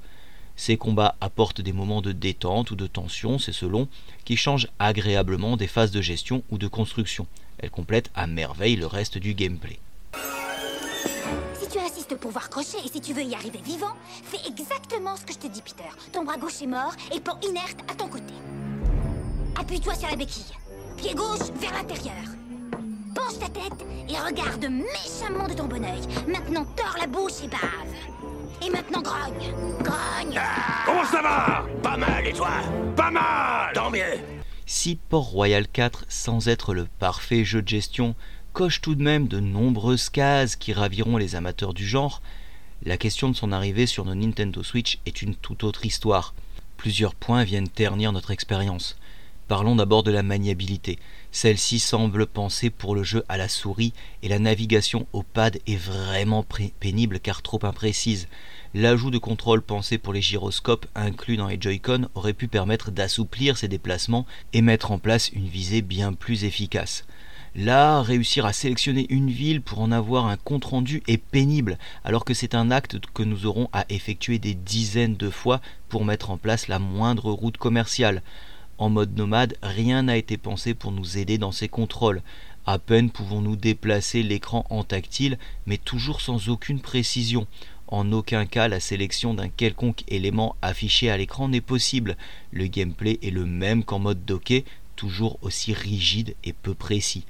Ces 0.56 0.78
combats 0.78 1.16
apportent 1.20 1.60
des 1.60 1.72
moments 1.72 2.00
de 2.00 2.12
détente 2.12 2.70
ou 2.70 2.76
de 2.76 2.86
tension, 2.86 3.38
c'est 3.38 3.52
selon, 3.52 3.88
qui 4.24 4.36
changent 4.36 4.68
agréablement 4.78 5.56
des 5.56 5.66
phases 5.66 5.90
de 5.90 6.00
gestion 6.00 6.42
ou 6.50 6.58
de 6.58 6.66
construction. 6.66 7.26
Elles 7.58 7.70
complètent 7.70 8.10
à 8.14 8.26
merveille 8.26 8.76
le 8.76 8.86
reste 8.86 9.18
du 9.18 9.34
gameplay. 9.34 9.78
Si 11.60 11.68
tu 11.68 11.78
insistes 11.78 12.16
pour 12.16 12.30
voir 12.30 12.48
Crochet 12.48 12.78
et 12.84 12.88
si 12.88 13.00
tu 13.00 13.12
veux 13.12 13.22
y 13.22 13.34
arriver 13.34 13.60
vivant, 13.62 13.94
fais 14.24 14.48
exactement 14.48 15.16
ce 15.16 15.24
que 15.24 15.32
je 15.34 15.38
te 15.38 15.46
dis, 15.46 15.62
Peter. 15.62 15.88
Ton 16.12 16.24
bras 16.24 16.36
gauche 16.38 16.62
est 16.62 16.66
mort 16.66 16.94
et 17.14 17.20
pont 17.20 17.38
inerte 17.42 17.78
à 17.90 17.94
ton 17.94 18.08
côté. 18.08 18.34
Appuie-toi 19.58 19.94
sur 19.94 20.08
la 20.08 20.16
béquille. 20.16 20.52
Pied 20.96 21.14
gauche 21.14 21.50
vers 21.60 21.72
l'intérieur. 21.72 22.24
Penche 23.14 23.38
ta 23.38 23.48
tête 23.48 23.86
et 24.08 24.18
regarde 24.18 24.64
méchamment 24.64 25.48
de 25.48 25.54
ton 25.54 25.66
bon 25.66 25.82
oeil. 25.82 26.02
Maintenant, 26.26 26.64
tords 26.76 26.96
la 26.98 27.06
bouche 27.06 27.42
et 27.44 27.48
bave. 27.48 28.35
Et 28.64 28.70
maintenant, 28.70 29.02
grogne. 29.02 29.52
Grogne. 29.82 30.40
Comment 30.84 31.04
ça 31.04 31.22
va? 31.22 31.66
Pas 31.82 31.96
mal, 31.96 32.26
et 32.26 32.32
toi? 32.32 32.50
Pas 32.96 33.10
mal 33.10 33.72
Tant 33.74 33.90
mieux 33.90 34.18
Si 34.64 34.96
Port-Royal 34.96 35.68
4, 35.68 36.06
sans 36.08 36.48
être 36.48 36.74
le 36.74 36.86
parfait 36.98 37.44
jeu 37.44 37.62
de 37.62 37.68
gestion, 37.68 38.14
coche 38.52 38.80
tout 38.80 38.94
de 38.94 39.02
même 39.02 39.28
de 39.28 39.40
nombreuses 39.40 40.08
cases 40.08 40.56
qui 40.56 40.72
raviront 40.72 41.18
les 41.18 41.36
amateurs 41.36 41.74
du 41.74 41.86
genre, 41.86 42.22
la 42.84 42.96
question 42.96 43.28
de 43.28 43.36
son 43.36 43.52
arrivée 43.52 43.86
sur 43.86 44.04
nos 44.04 44.14
Nintendo 44.14 44.62
Switch 44.62 44.98
est 45.06 45.22
une 45.22 45.34
toute 45.34 45.64
autre 45.64 45.84
histoire. 45.84 46.34
Plusieurs 46.76 47.14
points 47.14 47.44
viennent 47.44 47.68
ternir 47.68 48.12
notre 48.12 48.30
expérience. 48.30 48.96
Parlons 49.48 49.76
d'abord 49.76 50.02
de 50.02 50.10
la 50.10 50.24
maniabilité. 50.24 50.98
Celle-ci 51.30 51.78
semble 51.78 52.26
penser 52.26 52.68
pour 52.68 52.96
le 52.96 53.04
jeu 53.04 53.24
à 53.28 53.36
la 53.36 53.48
souris 53.48 53.92
et 54.24 54.28
la 54.28 54.40
navigation 54.40 55.06
au 55.12 55.22
pad 55.22 55.60
est 55.68 55.76
vraiment 55.76 56.44
pénible 56.80 57.20
car 57.20 57.42
trop 57.42 57.60
imprécise. 57.62 58.26
L'ajout 58.74 59.12
de 59.12 59.18
contrôle 59.18 59.62
pensé 59.62 59.98
pour 59.98 60.12
les 60.12 60.20
gyroscopes 60.20 60.86
inclus 60.96 61.36
dans 61.36 61.46
les 61.46 61.60
Joy-Con 61.60 62.08
aurait 62.16 62.32
pu 62.32 62.48
permettre 62.48 62.90
d'assouplir 62.90 63.56
ces 63.56 63.68
déplacements 63.68 64.26
et 64.52 64.62
mettre 64.62 64.90
en 64.90 64.98
place 64.98 65.30
une 65.30 65.46
visée 65.46 65.80
bien 65.80 66.12
plus 66.12 66.42
efficace. 66.42 67.04
Là, 67.54 68.02
réussir 68.02 68.44
à 68.46 68.52
sélectionner 68.52 69.06
une 69.10 69.30
ville 69.30 69.62
pour 69.62 69.80
en 69.80 69.92
avoir 69.92 70.26
un 70.26 70.36
compte-rendu 70.36 71.02
est 71.06 71.16
pénible, 71.16 71.78
alors 72.04 72.24
que 72.24 72.34
c'est 72.34 72.54
un 72.54 72.70
acte 72.72 72.98
que 73.14 73.22
nous 73.22 73.46
aurons 73.46 73.70
à 73.72 73.86
effectuer 73.88 74.38
des 74.38 74.54
dizaines 74.54 75.16
de 75.16 75.30
fois 75.30 75.60
pour 75.88 76.04
mettre 76.04 76.30
en 76.30 76.36
place 76.36 76.68
la 76.68 76.78
moindre 76.80 77.30
route 77.30 77.56
commerciale. 77.56 78.22
En 78.78 78.90
mode 78.90 79.16
nomade, 79.16 79.56
rien 79.62 80.02
n'a 80.02 80.16
été 80.16 80.36
pensé 80.36 80.74
pour 80.74 80.92
nous 80.92 81.16
aider 81.16 81.38
dans 81.38 81.52
ces 81.52 81.68
contrôles. 81.68 82.22
À 82.66 82.78
peine 82.78 83.10
pouvons-nous 83.10 83.56
déplacer 83.56 84.22
l'écran 84.22 84.66
en 84.70 84.84
tactile, 84.84 85.38
mais 85.66 85.78
toujours 85.78 86.20
sans 86.20 86.48
aucune 86.48 86.80
précision. 86.80 87.46
En 87.88 88.12
aucun 88.12 88.44
cas 88.44 88.68
la 88.68 88.80
sélection 88.80 89.32
d'un 89.32 89.48
quelconque 89.48 90.02
élément 90.08 90.56
affiché 90.60 91.08
à 91.08 91.16
l'écran 91.16 91.48
n'est 91.48 91.60
possible. 91.60 92.16
Le 92.52 92.66
gameplay 92.66 93.18
est 93.22 93.30
le 93.30 93.46
même 93.46 93.84
qu'en 93.84 94.00
mode 94.00 94.24
docké, 94.24 94.64
toujours 94.96 95.38
aussi 95.42 95.72
rigide 95.72 96.34
et 96.44 96.52
peu 96.52 96.74
précis. 96.74 97.24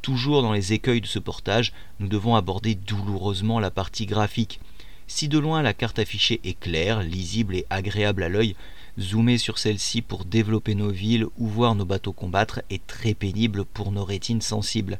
Toujours 0.00 0.42
dans 0.42 0.52
les 0.52 0.72
écueils 0.72 1.00
de 1.00 1.06
ce 1.06 1.20
portage, 1.20 1.72
nous 2.00 2.08
devons 2.08 2.34
aborder 2.34 2.74
douloureusement 2.74 3.60
la 3.60 3.70
partie 3.70 4.06
graphique. 4.06 4.58
Si 5.06 5.28
de 5.28 5.38
loin 5.38 5.62
la 5.62 5.74
carte 5.74 5.98
affichée 5.98 6.40
est 6.42 6.58
claire, 6.58 7.02
lisible 7.02 7.54
et 7.54 7.66
agréable 7.70 8.22
à 8.22 8.28
l'œil, 8.28 8.56
zoomer 8.98 9.38
sur 9.38 9.58
celle-ci 9.58 10.02
pour 10.02 10.24
développer 10.24 10.74
nos 10.74 10.90
villes 10.90 11.26
ou 11.38 11.46
voir 11.46 11.74
nos 11.74 11.84
bateaux 11.84 12.12
combattre 12.12 12.62
est 12.70 12.86
très 12.86 13.14
pénible 13.14 13.64
pour 13.64 13.92
nos 13.92 14.04
rétines 14.04 14.42
sensibles. 14.42 14.98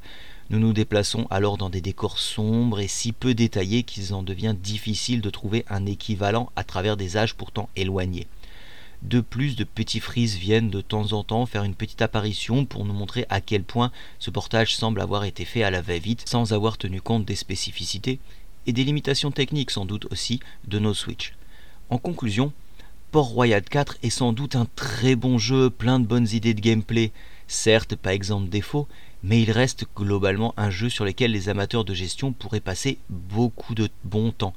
Nous 0.51 0.59
nous 0.59 0.73
déplaçons 0.73 1.27
alors 1.31 1.57
dans 1.57 1.71
des 1.71 1.81
décors 1.81 2.19
sombres 2.19 2.81
et 2.81 2.89
si 2.89 3.13
peu 3.13 3.35
détaillés 3.35 3.83
qu'il 3.83 4.13
en 4.15 4.23
devient 4.23 4.55
difficile 4.61 5.21
de 5.21 5.31
trouver 5.31 5.65
un 5.69 5.87
équivalent 5.87 6.51
à 6.57 6.65
travers 6.65 6.97
des 6.97 7.17
âges 7.17 7.35
pourtant 7.35 7.69
éloignés. 7.77 8.27
De 9.03 9.21
plus, 9.21 9.57
de 9.57 9.65
petits 9.65 9.99
frises 9.99 10.37
viennent 10.37 10.71
de 10.71 10.81
temps 10.81 11.13
en 11.13 11.25
temps 11.25 11.47
faire 11.47 11.65
une 11.65 11.75
petite 11.75 12.03
apparition 12.03 12.65
pour 12.65 12.85
nous 12.85 12.93
montrer 12.93 13.27
à 13.31 13.41
quel 13.41 13.65
point 13.65 13.91
ce 14.21 14.31
portage 14.31 14.77
semble 14.77 15.01
avoir 15.01 15.25
été 15.25 15.45
fait 15.45 15.65
à 15.65 15.71
la 15.71 15.83
va-vite 15.83 16.29
sans 16.29 16.53
avoir 16.53 16.79
tenu 16.79 17.01
compte 17.01 17.25
des 17.25 17.35
spécificités 17.35 18.21
et 18.67 18.73
des 18.73 18.85
limitations 18.85 19.33
techniques 19.33 19.73
sans 19.73 19.87
doute 19.87 20.07
aussi 20.13 20.39
de 20.69 20.79
nos 20.79 20.95
Switch. 20.95 21.35
En 21.91 21.99
conclusion, 21.99 22.53
Port 23.13 23.27
Royal 23.27 23.63
4 23.63 23.99
est 24.03 24.09
sans 24.09 24.33
doute 24.33 24.57
un 24.57 24.67
très 24.75 25.17
bon 25.17 25.37
jeu, 25.37 25.69
plein 25.69 26.01
de 26.01 26.07
bonnes 26.07 26.29
idées 26.33 26.55
de 26.55 26.63
gameplay, 26.63 27.13
certes 27.47 27.95
pas 27.95 28.15
exempt 28.15 28.41
de 28.41 28.47
défauts, 28.47 28.89
mais 29.23 29.43
il 29.43 29.51
reste 29.51 29.85
globalement 29.95 30.55
un 30.57 30.71
jeu 30.71 30.89
sur 30.89 31.05
lequel 31.05 31.31
les 31.33 31.51
amateurs 31.51 31.85
de 31.85 31.93
gestion 31.93 32.33
pourraient 32.33 32.61
passer 32.61 32.97
beaucoup 33.11 33.75
de 33.75 33.91
bon 34.05 34.33
temps 34.33 34.55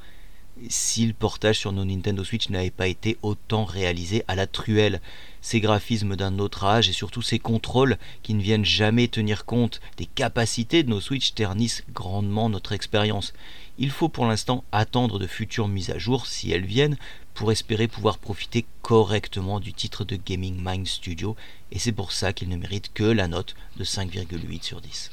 si 0.69 1.05
le 1.05 1.13
portage 1.13 1.59
sur 1.59 1.71
nos 1.71 1.83
Nintendo 1.83 2.24
Switch 2.24 2.50
n'avait 2.50 2.69
pas 2.69 2.88
été 2.88 3.17
autant 3.21 3.65
réalisé 3.65 4.24
à 4.27 4.35
la 4.35 4.47
truelle. 4.47 5.01
Ces 5.41 5.59
graphismes 5.59 6.15
d'un 6.15 6.39
autre 6.39 6.63
âge 6.63 6.89
et 6.89 6.93
surtout 6.93 7.21
ces 7.21 7.39
contrôles 7.39 7.97
qui 8.24 8.33
ne 8.33 8.41
viennent 8.41 8.65
jamais 8.65 9.07
tenir 9.07 9.45
compte 9.45 9.81
des 9.97 10.05
capacités 10.05 10.83
de 10.83 10.89
nos 10.89 11.01
Switch 11.01 11.33
ternissent 11.33 11.83
grandement 11.93 12.50
notre 12.50 12.71
expérience. 12.71 13.33
Il 13.77 13.91
faut 13.91 14.09
pour 14.09 14.25
l'instant 14.25 14.63
attendre 14.71 15.19
de 15.19 15.27
futures 15.27 15.67
mises 15.67 15.89
à 15.89 15.97
jour, 15.97 16.25
si 16.25 16.51
elles 16.51 16.65
viennent, 16.65 16.97
pour 17.36 17.51
espérer 17.51 17.88
pouvoir 17.88 18.18
profiter 18.18 18.65
correctement 18.82 19.60
du 19.60 19.74
titre 19.74 20.06
de 20.06 20.15
Gaming 20.15 20.58
Mind 20.63 20.88
Studio, 20.88 21.36
et 21.72 21.80
c'est 21.80 21.92
pour 21.92 22.13
ça 22.13 22.34
qu'il 22.34 22.50
ne 22.50 22.56
mérite 22.56 22.92
que 22.94 23.04
la 23.04 23.27
note 23.27 23.56
de 23.77 23.84
5,8 23.84 24.63
sur 24.63 24.82
10. 24.82 25.12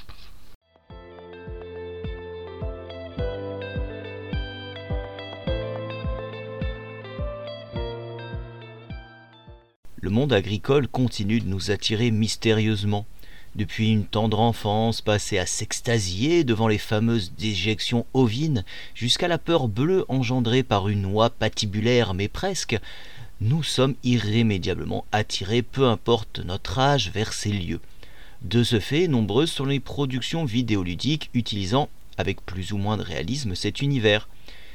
Le 10.01 10.11
monde 10.11 10.33
agricole 10.33 10.89
continue 10.89 11.41
de 11.41 11.47
nous 11.47 11.71
attirer 11.71 12.11
mystérieusement. 12.11 13.07
Depuis 13.55 13.93
une 13.93 14.07
tendre 14.07 14.41
enfance 14.41 15.03
passée 15.03 15.37
à 15.39 15.45
s'extasier 15.45 16.43
devant 16.43 16.69
les 16.69 16.79
fameuses 16.79 17.33
déjections 17.37 18.07
ovines, 18.15 18.65
jusqu'à 18.95 19.29
la 19.29 19.37
peur 19.37 19.69
bleue 19.69 20.07
engendrée 20.09 20.63
par 20.63 20.89
une 20.89 21.05
oie 21.05 21.29
patibulaire 21.29 22.15
mais 22.15 22.29
presque, 22.29 22.79
nous 23.43 23.63
sommes 23.63 23.95
irrémédiablement 24.05 25.05
attirés, 25.13 25.61
peu 25.61 25.87
importe 25.87 26.39
notre 26.39 26.79
âge, 26.79 27.11
vers 27.11 27.35
ces 27.35 27.53
lieux. 27.53 27.81
De 28.41 28.65
ce 28.65 28.81
fait, 28.81 29.07
nombreuses 29.07 29.53
sont 29.53 29.67
les 29.67 29.81
productions 29.81 30.47
vidéoludiques 30.47 31.29
utilisant, 31.35 31.91
avec 32.17 32.41
plus 32.47 32.73
ou 32.73 32.79
moins 32.79 32.97
de 32.97 33.03
réalisme, 33.03 33.55
cet 33.55 33.83
univers. 33.83 34.29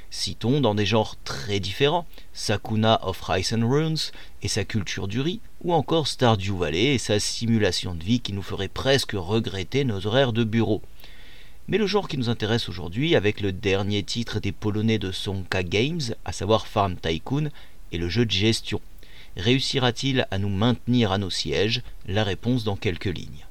Citons 0.10 0.62
dans 0.62 0.76
des 0.76 0.86
genres 0.86 1.16
très 1.24 1.60
différents 1.60 2.06
Sakuna 2.34 3.00
of 3.04 3.22
Rice 3.24 3.54
and 3.54 3.68
Runes 3.68 3.98
et 4.42 4.48
sa 4.48 4.64
culture 4.64 5.08
du 5.08 5.20
riz, 5.20 5.40
ou 5.68 5.74
encore 5.74 6.08
Stardew 6.08 6.56
Valley 6.58 6.96
et 6.96 6.98
sa 6.98 7.20
simulation 7.20 7.94
de 7.94 8.02
vie 8.02 8.22
qui 8.22 8.32
nous 8.32 8.42
ferait 8.42 8.70
presque 8.70 9.12
regretter 9.12 9.84
nos 9.84 10.08
horaires 10.08 10.32
de 10.32 10.46
bureau. 10.46 10.82
Mais 11.68 11.78
le 11.78 11.86
genre 11.86 12.08
qui 12.08 12.18
nous 12.18 12.30
intéresse 12.30 12.70
aujourd'hui, 12.70 13.18
avec 13.18 13.42
le 13.42 13.52
dernier 13.52 14.02
titre 14.02 14.40
des 14.40 14.54
Polonais 14.54 14.98
de 14.98 15.12
Sonka 15.12 15.64
Games, 15.64 16.00
à 16.24 16.32
savoir 16.32 16.68
Farm 16.68 16.96
Tycoon, 16.96 17.50
est 17.92 17.98
le 17.98 18.08
jeu 18.08 18.26
de 18.26 18.32
gestion. 18.32 18.80
Réussira-t-il 19.36 20.26
à 20.32 20.38
nous 20.38 20.48
maintenir 20.48 21.12
à 21.12 21.18
nos 21.18 21.30
sièges? 21.30 21.82
La 22.08 22.24
réponse 22.24 22.64
dans 22.64 22.78
quelques 22.78 23.06
lignes. 23.06 23.46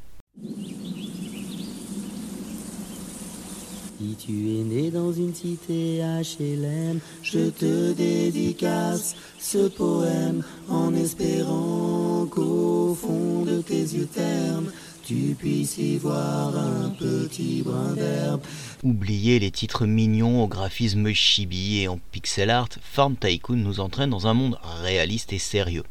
Si 3.99 4.15
tu 4.17 4.33
es 4.33 4.63
né 4.63 4.91
dans 4.91 5.11
une 5.11 5.35
cité 5.35 6.03
HLM, 6.03 7.01
je 7.23 7.49
te 7.49 7.95
dédicace 7.95 9.17
ce 9.39 9.69
poème 9.69 10.45
en 10.69 10.95
espérant 10.95 12.27
qu'au 12.27 12.95
fond 12.95 13.43
de 13.47 13.63
tes 13.63 13.81
yeux 13.81 14.07
ternes, 14.07 14.71
tu 15.03 15.35
puisses 15.39 15.79
y 15.79 15.97
voir 15.97 16.59
un 16.59 16.91
petit 16.91 17.63
brin 17.63 17.95
d'herbe. 17.95 18.43
Oubliez 18.83 19.39
les 19.39 19.51
titres 19.51 19.87
mignons 19.87 20.45
au 20.45 20.47
graphisme 20.47 21.11
chibi 21.15 21.79
et 21.79 21.89
en 21.89 21.99
pixel 22.13 22.51
art, 22.51 22.69
Farm 22.83 23.17
Tycoon 23.17 23.57
nous 23.57 23.81
entraîne 23.81 24.11
dans 24.11 24.27
un 24.27 24.35
monde 24.35 24.59
réaliste 24.83 25.33
et 25.33 25.39
sérieux. 25.39 25.85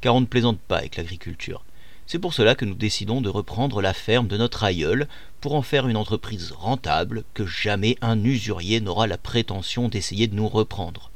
Car 0.00 0.14
on 0.14 0.22
ne 0.22 0.26
plaisante 0.26 0.60
pas 0.60 0.78
avec 0.78 0.96
l'agriculture. 0.96 1.62
C'est 2.10 2.18
pour 2.18 2.34
cela 2.34 2.56
que 2.56 2.64
nous 2.64 2.74
décidons 2.74 3.20
de 3.20 3.28
reprendre 3.28 3.80
la 3.80 3.94
ferme 3.94 4.26
de 4.26 4.36
notre 4.36 4.64
aïeul 4.64 5.06
pour 5.40 5.54
en 5.54 5.62
faire 5.62 5.86
une 5.86 5.96
entreprise 5.96 6.50
rentable 6.50 7.22
que 7.34 7.46
jamais 7.46 7.96
un 8.00 8.24
usurier 8.24 8.80
n'aura 8.80 9.06
la 9.06 9.16
prétention 9.16 9.88
d'essayer 9.88 10.26
de 10.26 10.34
nous 10.34 10.48
reprendre. 10.48 11.12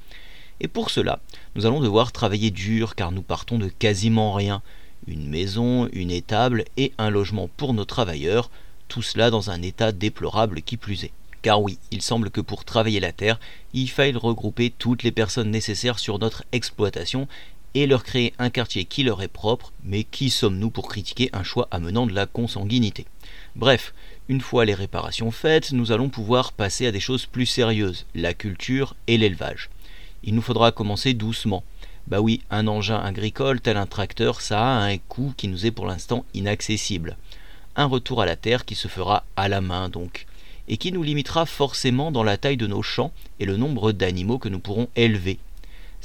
Et 0.60 0.68
pour 0.68 0.90
cela, 0.90 1.18
nous 1.56 1.66
allons 1.66 1.80
devoir 1.80 2.12
travailler 2.12 2.52
dur 2.52 2.94
car 2.94 3.10
nous 3.10 3.22
partons 3.22 3.58
de 3.58 3.66
quasiment 3.66 4.34
rien. 4.34 4.62
Une 5.08 5.28
maison, 5.28 5.88
une 5.92 6.12
étable 6.12 6.64
et 6.76 6.92
un 6.96 7.10
logement 7.10 7.50
pour 7.56 7.74
nos 7.74 7.84
travailleurs, 7.84 8.48
tout 8.86 9.02
cela 9.02 9.30
dans 9.32 9.50
un 9.50 9.62
état 9.62 9.90
déplorable 9.90 10.62
qui 10.62 10.76
plus 10.76 11.02
est. 11.02 11.12
Car 11.42 11.60
oui, 11.60 11.76
il 11.90 12.02
semble 12.02 12.30
que 12.30 12.40
pour 12.40 12.64
travailler 12.64 13.00
la 13.00 13.10
terre, 13.10 13.40
il 13.72 13.90
faille 13.90 14.14
regrouper 14.14 14.70
toutes 14.70 15.02
les 15.02 15.10
personnes 15.10 15.50
nécessaires 15.50 15.98
sur 15.98 16.20
notre 16.20 16.44
exploitation 16.52 17.26
et 17.74 17.86
leur 17.86 18.04
créer 18.04 18.32
un 18.38 18.50
quartier 18.50 18.84
qui 18.84 19.02
leur 19.02 19.22
est 19.22 19.28
propre, 19.28 19.72
mais 19.82 20.04
qui 20.04 20.30
sommes-nous 20.30 20.70
pour 20.70 20.88
critiquer 20.88 21.28
un 21.32 21.42
choix 21.42 21.68
amenant 21.70 22.06
de 22.06 22.12
la 22.12 22.26
consanguinité? 22.26 23.06
Bref, 23.56 23.92
une 24.28 24.40
fois 24.40 24.64
les 24.64 24.74
réparations 24.74 25.30
faites, 25.30 25.72
nous 25.72 25.92
allons 25.92 26.08
pouvoir 26.08 26.52
passer 26.52 26.86
à 26.86 26.92
des 26.92 27.00
choses 27.00 27.26
plus 27.26 27.46
sérieuses, 27.46 28.06
la 28.14 28.32
culture 28.32 28.94
et 29.06 29.18
l'élevage. 29.18 29.70
Il 30.22 30.34
nous 30.34 30.42
faudra 30.42 30.72
commencer 30.72 31.12
doucement. 31.12 31.64
Bah 32.06 32.20
oui, 32.20 32.42
un 32.50 32.66
engin 32.66 32.98
agricole 32.98 33.60
tel 33.60 33.76
un 33.76 33.86
tracteur, 33.86 34.40
ça 34.40 34.60
a 34.60 34.84
un 34.84 34.98
coût 34.98 35.34
qui 35.36 35.48
nous 35.48 35.66
est 35.66 35.70
pour 35.70 35.86
l'instant 35.86 36.24
inaccessible. 36.32 37.16
Un 37.76 37.86
retour 37.86 38.22
à 38.22 38.26
la 38.26 38.36
terre 38.36 38.64
qui 38.64 38.74
se 38.74 38.88
fera 38.88 39.24
à 39.36 39.48
la 39.48 39.60
main 39.60 39.88
donc, 39.88 40.26
et 40.68 40.76
qui 40.76 40.92
nous 40.92 41.02
limitera 41.02 41.44
forcément 41.44 42.12
dans 42.12 42.22
la 42.22 42.36
taille 42.36 42.56
de 42.56 42.66
nos 42.66 42.82
champs 42.82 43.12
et 43.40 43.46
le 43.46 43.56
nombre 43.56 43.92
d'animaux 43.92 44.38
que 44.38 44.48
nous 44.48 44.60
pourrons 44.60 44.88
élever. 44.96 45.38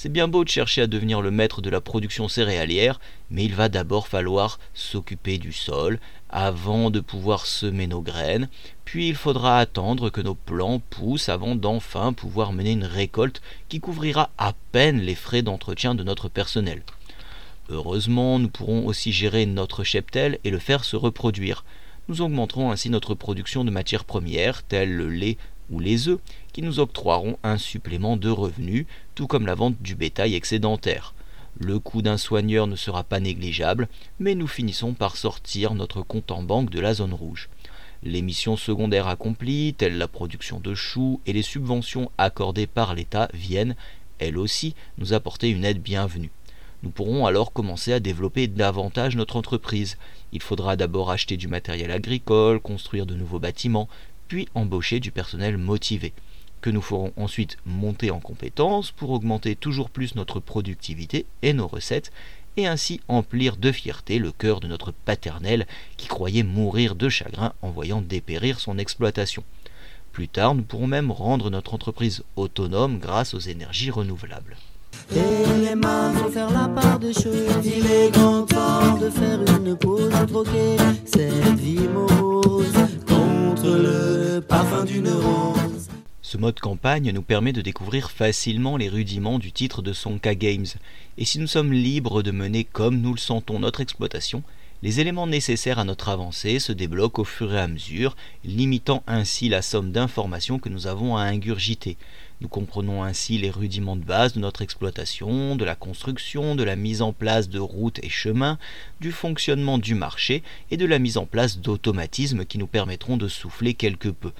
C'est 0.01 0.07
bien 0.07 0.29
beau 0.29 0.45
de 0.45 0.49
chercher 0.49 0.83
à 0.83 0.87
devenir 0.87 1.21
le 1.21 1.29
maître 1.29 1.61
de 1.61 1.69
la 1.69 1.81
production 1.81 2.29
céréalière, 2.29 3.01
mais 3.29 3.43
il 3.43 3.53
va 3.53 3.67
d'abord 3.67 4.07
falloir 4.07 4.57
s'occuper 4.73 5.37
du 5.37 5.51
sol 5.51 5.99
avant 6.29 6.89
de 6.89 7.01
pouvoir 7.01 7.45
semer 7.45 7.85
nos 7.85 8.01
graines, 8.01 8.47
puis 8.85 9.09
il 9.09 9.15
faudra 9.15 9.59
attendre 9.59 10.09
que 10.09 10.21
nos 10.21 10.35
plants 10.35 10.81
poussent 10.89 11.27
avant 11.27 11.53
d'enfin 11.53 12.13
pouvoir 12.13 12.53
mener 12.53 12.71
une 12.71 12.85
récolte 12.85 13.41
qui 13.67 13.81
couvrira 13.81 14.29
à 14.37 14.53
peine 14.71 15.01
les 15.01 15.15
frais 15.15 15.41
d'entretien 15.41 15.95
de 15.95 16.03
notre 16.05 16.29
personnel. 16.29 16.83
Heureusement, 17.67 18.39
nous 18.39 18.47
pourrons 18.47 18.85
aussi 18.85 19.11
gérer 19.11 19.45
notre 19.45 19.83
cheptel 19.83 20.39
et 20.45 20.49
le 20.49 20.59
faire 20.59 20.85
se 20.85 20.95
reproduire. 20.95 21.65
Nous 22.07 22.21
augmenterons 22.21 22.71
ainsi 22.71 22.89
notre 22.89 23.15
production 23.15 23.65
de 23.65 23.69
matières 23.69 24.05
premières, 24.05 24.63
telles 24.63 24.95
le 24.95 25.09
lait 25.09 25.37
ou 25.69 25.79
les 25.79 26.07
œufs, 26.07 26.19
qui 26.53 26.61
nous 26.61 26.79
octroieront 26.79 27.37
un 27.43 27.57
supplément 27.57 28.17
de 28.17 28.29
revenus, 28.29 28.85
tout 29.15 29.27
comme 29.27 29.45
la 29.45 29.55
vente 29.55 29.81
du 29.81 29.95
bétail 29.95 30.35
excédentaire. 30.35 31.13
Le 31.57 31.79
coût 31.79 32.01
d'un 32.01 32.17
soigneur 32.17 32.67
ne 32.67 32.75
sera 32.75 33.03
pas 33.03 33.19
négligeable, 33.19 33.89
mais 34.19 34.35
nous 34.35 34.47
finissons 34.47 34.93
par 34.93 35.17
sortir 35.17 35.73
notre 35.73 36.01
compte 36.01 36.31
en 36.31 36.43
banque 36.43 36.69
de 36.69 36.79
la 36.79 36.93
zone 36.93 37.13
rouge. 37.13 37.49
Les 38.01 38.21
missions 38.21 38.55
secondaires 38.55 39.07
accomplies, 39.07 39.73
telles 39.77 39.97
la 39.97 40.07
production 40.07 40.61
de 40.61 40.73
choux 40.73 41.19
et 41.25 41.33
les 41.33 41.41
subventions 41.41 42.11
accordées 42.17 42.67
par 42.67 42.95
l'État, 42.95 43.27
viennent, 43.33 43.75
elles 44.19 44.37
aussi, 44.37 44.73
nous 44.97 45.13
apporter 45.13 45.49
une 45.49 45.65
aide 45.65 45.81
bienvenue. 45.81 46.31
Nous 46.81 46.91
pourrons 46.91 47.25
alors 47.25 47.51
commencer 47.51 47.91
à 47.91 47.99
développer 47.99 48.47
davantage 48.47 49.17
notre 49.17 49.35
entreprise. 49.35 49.97
Il 50.31 50.41
faudra 50.41 50.77
d'abord 50.77 51.11
acheter 51.11 51.35
du 51.35 51.49
matériel 51.49 51.91
agricole, 51.91 52.61
construire 52.61 53.05
de 53.05 53.15
nouveaux 53.15 53.39
bâtiments, 53.39 53.89
puis 54.29 54.47
embaucher 54.55 55.01
du 55.01 55.11
personnel 55.11 55.57
motivé, 55.57 56.13
que 56.61 56.69
nous 56.69 56.81
ferons 56.81 57.11
ensuite 57.17 57.57
monter 57.65 58.11
en 58.11 58.21
compétences 58.21 58.91
pour 58.91 59.09
augmenter 59.09 59.57
toujours 59.57 59.89
plus 59.89 60.15
notre 60.15 60.39
productivité 60.39 61.25
et 61.41 61.51
nos 61.51 61.67
recettes, 61.67 62.13
et 62.55 62.67
ainsi 62.67 63.01
emplir 63.07 63.57
de 63.57 63.71
fierté 63.71 64.19
le 64.19 64.31
cœur 64.31 64.59
de 64.59 64.67
notre 64.67 64.91
paternel 64.91 65.67
qui 65.97 66.07
croyait 66.07 66.43
mourir 66.43 66.95
de 66.95 67.09
chagrin 67.09 67.53
en 67.61 67.71
voyant 67.71 68.01
dépérir 68.01 68.59
son 68.59 68.77
exploitation. 68.77 69.43
Plus 70.11 70.27
tard, 70.27 70.55
nous 70.55 70.63
pourrons 70.63 70.87
même 70.87 71.11
rendre 71.11 71.49
notre 71.49 71.73
entreprise 71.73 72.23
autonome 72.35 72.99
grâce 72.99 73.33
aux 73.33 73.39
énergies 73.39 73.91
renouvelables. 73.91 74.57
Faire 75.09 76.51
la 76.51 76.67
part 76.67 76.99
choses. 77.01 77.65
Il 77.65 77.85
est 77.85 78.11
grand 78.11 78.43
temps 78.43 78.97
de 78.97 79.09
faire 79.09 79.39
une 79.57 79.75
pause, 79.75 80.11
contre 83.07 83.77
le 83.77 84.18
Ce 86.21 86.37
mode 86.37 86.59
campagne 86.59 87.11
nous 87.11 87.21
permet 87.21 87.53
de 87.53 87.61
découvrir 87.61 88.11
facilement 88.11 88.77
les 88.77 88.87
rudiments 88.87 89.39
du 89.39 89.51
titre 89.51 89.81
de 89.81 89.93
Sonka 89.93 90.35
Games, 90.35 90.65
et 91.17 91.25
si 91.25 91.39
nous 91.39 91.47
sommes 91.47 91.73
libres 91.73 92.21
de 92.21 92.31
mener 92.31 92.63
comme 92.63 93.01
nous 93.01 93.13
le 93.13 93.19
sentons 93.19 93.59
notre 93.59 93.81
exploitation, 93.81 94.43
les 94.81 95.01
éléments 95.01 95.27
nécessaires 95.27 95.79
à 95.79 95.83
notre 95.83 96.07
avancée 96.07 96.59
se 96.59 96.71
débloquent 96.71 97.23
au 97.23 97.25
fur 97.25 97.53
et 97.53 97.59
à 97.59 97.67
mesure, 97.67 98.15
limitant 98.45 99.03
ainsi 99.07 99.49
la 99.49 99.61
somme 99.61 99.91
d'informations 99.91 100.59
que 100.59 100.69
nous 100.69 100.87
avons 100.87 101.17
à 101.17 101.23
ingurgiter. 101.23 101.97
Nous 102.41 102.47
comprenons 102.47 103.03
ainsi 103.03 103.37
les 103.37 103.49
rudiments 103.49 103.97
de 103.97 104.03
base 104.03 104.31
de 104.31 104.39
notre 104.39 104.61
exploitation, 104.61 105.57
de 105.57 105.65
la 105.65 105.75
construction, 105.75 106.55
de 106.55 106.63
la 106.63 106.77
mise 106.77 107.01
en 107.01 107.11
place 107.11 107.49
de 107.49 107.59
routes 107.59 107.99
et 108.01 108.07
chemins, 108.07 108.57
du 109.01 109.11
fonctionnement 109.11 109.77
du 109.77 109.93
marché 109.93 110.41
et 110.71 110.77
de 110.77 110.85
la 110.85 110.99
mise 110.99 111.17
en 111.17 111.25
place 111.25 111.59
d'automatismes 111.59 112.45
qui 112.45 112.57
nous 112.57 112.67
permettront 112.67 113.17
de 113.17 113.27
souffler 113.27 113.73
quelque 113.73 114.07
peu. 114.07 114.31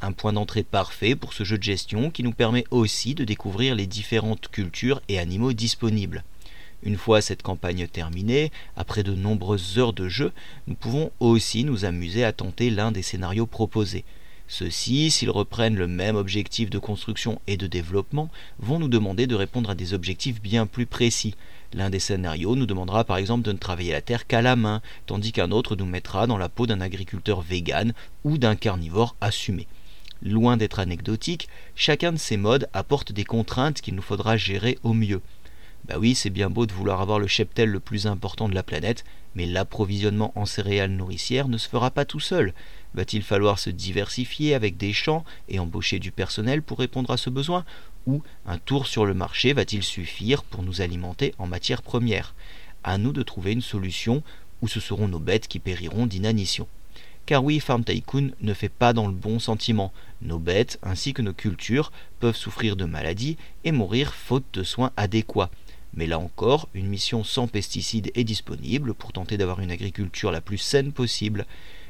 Un 0.00 0.12
point 0.12 0.32
d'entrée 0.32 0.62
parfait 0.62 1.16
pour 1.16 1.32
ce 1.32 1.42
jeu 1.42 1.58
de 1.58 1.64
gestion 1.64 2.12
qui 2.12 2.22
nous 2.22 2.32
permet 2.32 2.64
aussi 2.70 3.16
de 3.16 3.24
découvrir 3.24 3.74
les 3.74 3.88
différentes 3.88 4.46
cultures 4.46 5.02
et 5.08 5.18
animaux 5.18 5.52
disponibles. 5.52 6.22
Une 6.84 6.96
fois 6.96 7.20
cette 7.20 7.42
campagne 7.42 7.88
terminée, 7.88 8.52
après 8.76 9.02
de 9.02 9.14
nombreuses 9.14 9.78
heures 9.78 9.92
de 9.92 10.08
jeu, 10.08 10.32
nous 10.68 10.74
pouvons 10.74 11.10
aussi 11.18 11.64
nous 11.64 11.84
amuser 11.84 12.22
à 12.22 12.32
tenter 12.32 12.70
l'un 12.70 12.92
des 12.92 13.02
scénarios 13.02 13.46
proposés. 13.46 14.04
Ceux-ci, 14.54 15.10
s'ils 15.10 15.30
reprennent 15.30 15.76
le 15.76 15.86
même 15.86 16.14
objectif 16.14 16.68
de 16.68 16.78
construction 16.78 17.40
et 17.46 17.56
de 17.56 17.66
développement, 17.66 18.28
vont 18.58 18.78
nous 18.78 18.88
demander 18.88 19.26
de 19.26 19.34
répondre 19.34 19.70
à 19.70 19.74
des 19.74 19.94
objectifs 19.94 20.42
bien 20.42 20.66
plus 20.66 20.84
précis. 20.84 21.36
L'un 21.72 21.88
des 21.88 21.98
scénarios 21.98 22.54
nous 22.54 22.66
demandera 22.66 23.04
par 23.04 23.16
exemple 23.16 23.44
de 23.44 23.52
ne 23.52 23.56
travailler 23.56 23.92
la 23.92 24.02
terre 24.02 24.26
qu'à 24.26 24.42
la 24.42 24.54
main, 24.54 24.82
tandis 25.06 25.32
qu'un 25.32 25.52
autre 25.52 25.74
nous 25.74 25.86
mettra 25.86 26.26
dans 26.26 26.36
la 26.36 26.50
peau 26.50 26.66
d'un 26.66 26.82
agriculteur 26.82 27.40
vegan 27.40 27.94
ou 28.24 28.36
d'un 28.36 28.54
carnivore 28.54 29.16
assumé. 29.22 29.66
Loin 30.20 30.58
d'être 30.58 30.80
anecdotique, 30.80 31.48
chacun 31.74 32.12
de 32.12 32.18
ces 32.18 32.36
modes 32.36 32.68
apporte 32.74 33.10
des 33.10 33.24
contraintes 33.24 33.80
qu'il 33.80 33.94
nous 33.94 34.02
faudra 34.02 34.36
gérer 34.36 34.78
au 34.82 34.92
mieux. 34.92 35.22
Bah 35.86 35.94
oui, 35.98 36.14
c'est 36.14 36.28
bien 36.28 36.50
beau 36.50 36.66
de 36.66 36.74
vouloir 36.74 37.00
avoir 37.00 37.18
le 37.18 37.26
cheptel 37.26 37.70
le 37.70 37.80
plus 37.80 38.06
important 38.06 38.50
de 38.50 38.54
la 38.54 38.62
planète, 38.62 39.04
mais 39.34 39.46
l'approvisionnement 39.46 40.30
en 40.36 40.44
céréales 40.44 40.92
nourricières 40.92 41.48
ne 41.48 41.56
se 41.56 41.70
fera 41.70 41.90
pas 41.90 42.04
tout 42.04 42.20
seul. 42.20 42.52
Va-t-il 42.94 43.22
falloir 43.22 43.58
se 43.58 43.70
diversifier 43.70 44.54
avec 44.54 44.76
des 44.76 44.92
champs 44.92 45.24
et 45.48 45.58
embaucher 45.58 45.98
du 45.98 46.12
personnel 46.12 46.62
pour 46.62 46.78
répondre 46.78 47.10
à 47.10 47.16
ce 47.16 47.30
besoin? 47.30 47.64
Ou 48.06 48.22
un 48.46 48.58
tour 48.58 48.86
sur 48.86 49.06
le 49.06 49.14
marché 49.14 49.52
va-t-il 49.52 49.82
suffire 49.82 50.42
pour 50.42 50.62
nous 50.62 50.80
alimenter 50.80 51.34
en 51.38 51.46
matières 51.46 51.82
premières 51.82 52.34
À 52.84 52.98
nous 52.98 53.12
de 53.12 53.22
trouver 53.22 53.52
une 53.52 53.62
solution, 53.62 54.22
ou 54.60 54.68
ce 54.68 54.80
seront 54.80 55.08
nos 55.08 55.18
bêtes 55.18 55.48
qui 55.48 55.58
périront 55.58 56.06
d'inanition. 56.06 56.66
Car 57.24 57.44
oui, 57.44 57.60
Farm 57.60 57.84
Tycoon 57.84 58.32
ne 58.40 58.54
fait 58.54 58.68
pas 58.68 58.92
dans 58.92 59.06
le 59.06 59.12
bon 59.12 59.38
sentiment. 59.38 59.92
Nos 60.22 60.38
bêtes, 60.38 60.78
ainsi 60.82 61.14
que 61.14 61.22
nos 61.22 61.32
cultures, 61.32 61.92
peuvent 62.18 62.36
souffrir 62.36 62.74
de 62.74 62.84
maladies 62.84 63.36
et 63.64 63.72
mourir 63.72 64.12
faute 64.12 64.44
de 64.52 64.64
soins 64.64 64.90
adéquats. 64.96 65.50
Mais 65.94 66.06
là 66.06 66.18
encore, 66.18 66.68
une 66.74 66.88
mission 66.88 67.22
sans 67.22 67.46
pesticides 67.46 68.10
est 68.14 68.24
disponible 68.24 68.94
pour 68.94 69.12
tenter 69.12 69.36
d'avoir 69.36 69.60
une 69.60 69.70
agriculture 69.70 70.32
la 70.32 70.40
plus 70.40 70.58
saine 70.58 70.92
possible. 70.92 71.46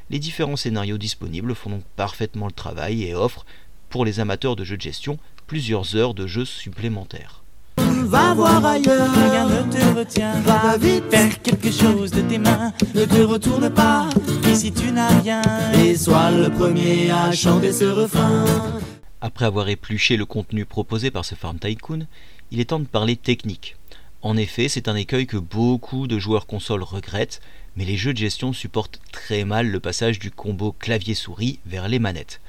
Les 0.09 0.19
différents 0.19 0.55
scénarios 0.55 0.97
disponibles 0.97 1.55
font 1.55 1.69
donc 1.69 1.83
parfaitement 1.95 2.45
le 2.47 2.51
travail 2.51 3.03
et 3.03 3.15
offrent, 3.15 3.45
pour 3.89 4.05
les 4.05 4.19
amateurs 4.19 4.55
de 4.55 4.63
jeux 4.63 4.77
de 4.77 4.81
gestion, 4.81 5.17
plusieurs 5.47 5.95
heures 5.95 6.13
de 6.13 6.27
jeux 6.27 6.45
supplémentaires. 6.45 7.41
Va 7.77 8.33
voir 8.33 8.63
ailleurs, 8.65 9.11
Rien 9.13 9.47
ne 9.47 9.71
te 9.71 9.97
retient. 9.97 10.39
va 10.41 10.77
vite, 10.77 11.05
Faire 11.09 11.41
quelque 11.41 11.71
chose 11.71 12.11
de 12.11 12.21
tes 12.21 12.37
mains. 12.37 12.73
ne 12.93 13.05
te 13.05 13.21
retourne 13.21 13.69
pas. 13.69 14.09
Et 14.49 14.55
si 14.55 14.71
tu 14.71 14.91
n'as 14.91 15.19
rien, 15.21 15.41
Et 15.83 15.95
sois 15.95 16.31
le 16.31 16.49
premier 16.49 17.09
à 17.11 17.31
chanter 17.31 17.71
ce 17.71 17.85
refrain. 17.85 18.45
Après 19.21 19.45
avoir 19.45 19.69
épluché 19.69 20.17
le 20.17 20.25
contenu 20.25 20.65
proposé 20.65 21.09
par 21.11 21.23
ce 21.23 21.35
Farm 21.35 21.57
Tycoon, 21.59 22.05
il 22.51 22.59
est 22.59 22.65
temps 22.65 22.79
de 22.79 22.85
parler 22.85 23.15
technique. 23.15 23.77
En 24.21 24.37
effet, 24.37 24.67
c'est 24.67 24.87
un 24.89 24.95
écueil 24.95 25.25
que 25.27 25.37
beaucoup 25.37 26.07
de 26.07 26.19
joueurs 26.19 26.45
consoles 26.45 26.83
regrettent, 26.83 27.41
mais 27.75 27.85
les 27.85 27.97
jeux 27.97 28.13
de 28.13 28.17
gestion 28.17 28.53
supportent 28.53 28.99
très 29.11 29.45
mal 29.45 29.67
le 29.67 29.79
passage 29.79 30.19
du 30.19 30.31
combo 30.31 30.73
clavier-souris 30.77 31.59
vers 31.65 31.87
les 31.87 31.99
manettes. 31.99 32.41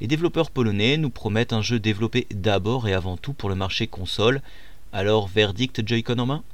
Les 0.00 0.06
développeurs 0.06 0.50
polonais 0.50 0.96
nous 0.96 1.10
promettent 1.10 1.52
un 1.52 1.62
jeu 1.62 1.80
développé 1.80 2.26
d'abord 2.32 2.86
et 2.86 2.94
avant 2.94 3.16
tout 3.16 3.32
pour 3.32 3.48
le 3.48 3.54
marché 3.54 3.86
console, 3.86 4.42
alors 4.92 5.28
verdict 5.28 5.86
Joy-Con 5.86 6.18
en 6.18 6.26
main? 6.26 6.44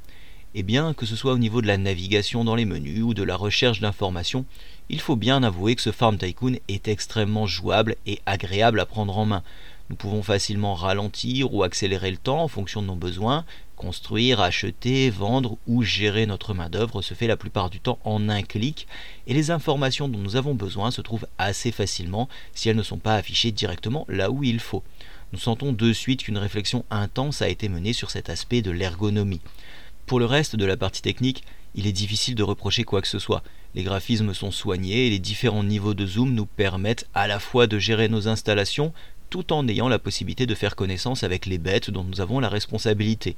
Eh 0.55 0.63
bien, 0.63 0.93
que 0.93 1.05
ce 1.05 1.15
soit 1.15 1.33
au 1.33 1.37
niveau 1.37 1.61
de 1.61 1.67
la 1.67 1.77
navigation 1.77 2.45
dans 2.45 2.55
les 2.55 2.65
menus 2.65 3.03
ou 3.03 3.13
de 3.13 3.23
la 3.23 3.35
recherche 3.35 3.81
d'informations, 3.81 4.45
il 4.89 5.01
faut 5.01 5.17
bien 5.17 5.43
avouer 5.43 5.75
que 5.75 5.81
ce 5.81 5.91
Farm 5.91 6.17
Tycoon 6.17 6.55
est 6.69 6.87
extrêmement 6.87 7.45
jouable 7.45 7.97
et 8.05 8.21
agréable 8.25 8.79
à 8.79 8.85
prendre 8.85 9.17
en 9.17 9.25
main. 9.25 9.43
Nous 9.89 9.95
pouvons 9.95 10.23
facilement 10.23 10.73
ralentir 10.73 11.53
ou 11.53 11.63
accélérer 11.63 12.09
le 12.09 12.17
temps 12.17 12.41
en 12.41 12.47
fonction 12.47 12.81
de 12.81 12.87
nos 12.87 12.95
besoins. 12.95 13.45
Construire, 13.85 14.41
acheter, 14.41 15.11
vendre 15.11 15.59
ou 15.67 15.83
gérer 15.83 16.25
notre 16.25 16.55
main-d'œuvre 16.55 17.03
se 17.03 17.13
fait 17.13 17.27
la 17.27 17.37
plupart 17.37 17.69
du 17.69 17.79
temps 17.79 17.99
en 18.03 18.29
un 18.29 18.41
clic 18.41 18.87
et 19.27 19.35
les 19.35 19.51
informations 19.51 20.09
dont 20.09 20.17
nous 20.17 20.37
avons 20.37 20.55
besoin 20.55 20.89
se 20.89 21.01
trouvent 21.01 21.27
assez 21.37 21.71
facilement 21.71 22.27
si 22.55 22.67
elles 22.67 22.77
ne 22.77 22.81
sont 22.81 22.97
pas 22.97 23.13
affichées 23.13 23.51
directement 23.51 24.07
là 24.09 24.31
où 24.31 24.43
il 24.43 24.59
faut. 24.59 24.81
Nous 25.33 25.37
sentons 25.37 25.71
de 25.71 25.93
suite 25.93 26.23
qu'une 26.23 26.39
réflexion 26.39 26.83
intense 26.89 27.43
a 27.43 27.47
été 27.47 27.69
menée 27.69 27.93
sur 27.93 28.09
cet 28.09 28.31
aspect 28.31 28.63
de 28.63 28.71
l'ergonomie. 28.71 29.41
Pour 30.07 30.17
le 30.17 30.25
reste 30.25 30.55
de 30.55 30.65
la 30.65 30.77
partie 30.77 31.03
technique, 31.03 31.43
il 31.75 31.85
est 31.85 31.91
difficile 31.91 32.33
de 32.33 32.41
reprocher 32.41 32.85
quoi 32.85 33.03
que 33.03 33.07
ce 33.07 33.19
soit. 33.19 33.43
Les 33.75 33.83
graphismes 33.83 34.33
sont 34.33 34.49
soignés 34.49 35.05
et 35.05 35.09
les 35.11 35.19
différents 35.19 35.63
niveaux 35.63 35.93
de 35.93 36.07
zoom 36.07 36.33
nous 36.33 36.47
permettent 36.47 37.07
à 37.13 37.27
la 37.27 37.37
fois 37.37 37.67
de 37.67 37.77
gérer 37.77 38.09
nos 38.09 38.27
installations 38.27 38.93
tout 39.29 39.53
en 39.53 39.67
ayant 39.67 39.89
la 39.89 39.99
possibilité 39.99 40.47
de 40.47 40.55
faire 40.55 40.75
connaissance 40.75 41.23
avec 41.23 41.45
les 41.45 41.59
bêtes 41.59 41.91
dont 41.91 42.03
nous 42.03 42.21
avons 42.21 42.39
la 42.39 42.49
responsabilité. 42.49 43.35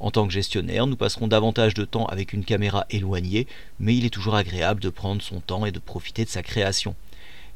En 0.00 0.10
tant 0.10 0.26
que 0.26 0.32
gestionnaire, 0.32 0.86
nous 0.86 0.96
passerons 0.96 1.28
davantage 1.28 1.74
de 1.74 1.84
temps 1.84 2.06
avec 2.06 2.32
une 2.32 2.44
caméra 2.44 2.86
éloignée, 2.90 3.46
mais 3.78 3.96
il 3.96 4.04
est 4.04 4.10
toujours 4.10 4.34
agréable 4.34 4.80
de 4.80 4.90
prendre 4.90 5.22
son 5.22 5.40
temps 5.40 5.66
et 5.66 5.72
de 5.72 5.78
profiter 5.78 6.24
de 6.24 6.30
sa 6.30 6.42
création. 6.42 6.94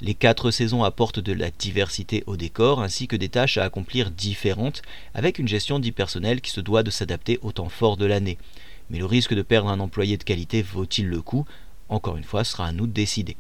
Les 0.00 0.14
quatre 0.14 0.52
saisons 0.52 0.84
apportent 0.84 1.18
de 1.18 1.32
la 1.32 1.50
diversité 1.50 2.22
au 2.26 2.36
décor 2.36 2.80
ainsi 2.80 3.08
que 3.08 3.16
des 3.16 3.28
tâches 3.28 3.58
à 3.58 3.64
accomplir 3.64 4.12
différentes, 4.12 4.82
avec 5.12 5.40
une 5.40 5.48
gestion 5.48 5.80
dit 5.80 5.90
personnel 5.90 6.40
qui 6.40 6.52
se 6.52 6.60
doit 6.60 6.84
de 6.84 6.90
s'adapter 6.90 7.40
au 7.42 7.50
temps 7.50 7.68
fort 7.68 7.96
de 7.96 8.06
l'année. 8.06 8.38
Mais 8.90 8.98
le 8.98 9.06
risque 9.06 9.34
de 9.34 9.42
perdre 9.42 9.68
un 9.68 9.80
employé 9.80 10.16
de 10.16 10.22
qualité 10.22 10.62
vaut-il 10.62 11.08
le 11.08 11.20
coup? 11.20 11.44
Encore 11.88 12.16
une 12.16 12.24
fois, 12.24 12.44
ce 12.44 12.52
sera 12.52 12.66
à 12.66 12.72
nous 12.72 12.86
de 12.86 12.92
décider. 12.92 13.36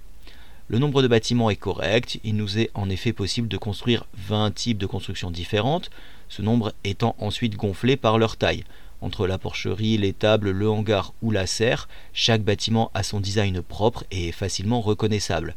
Le 0.66 0.78
nombre 0.78 1.00
de 1.00 1.08
bâtiments 1.08 1.48
est 1.48 1.56
correct, 1.56 2.18
il 2.24 2.36
nous 2.36 2.58
est 2.58 2.70
en 2.74 2.90
effet 2.90 3.12
possible 3.12 3.48
de 3.48 3.56
construire 3.56 4.04
20 4.28 4.50
types 4.50 4.78
de 4.78 4.86
constructions 4.86 5.30
différentes, 5.30 5.90
ce 6.28 6.42
nombre 6.42 6.74
étant 6.84 7.14
ensuite 7.18 7.56
gonflé 7.56 7.96
par 7.96 8.18
leur 8.18 8.36
taille. 8.36 8.64
Entre 9.00 9.26
la 9.26 9.38
porcherie, 9.38 9.96
l'étable, 9.96 10.50
le 10.50 10.68
hangar 10.68 11.14
ou 11.22 11.30
la 11.30 11.46
serre, 11.46 11.88
chaque 12.12 12.42
bâtiment 12.42 12.90
a 12.94 13.02
son 13.02 13.20
design 13.20 13.62
propre 13.62 14.04
et 14.10 14.28
est 14.28 14.32
facilement 14.32 14.80
reconnaissable. 14.80 15.54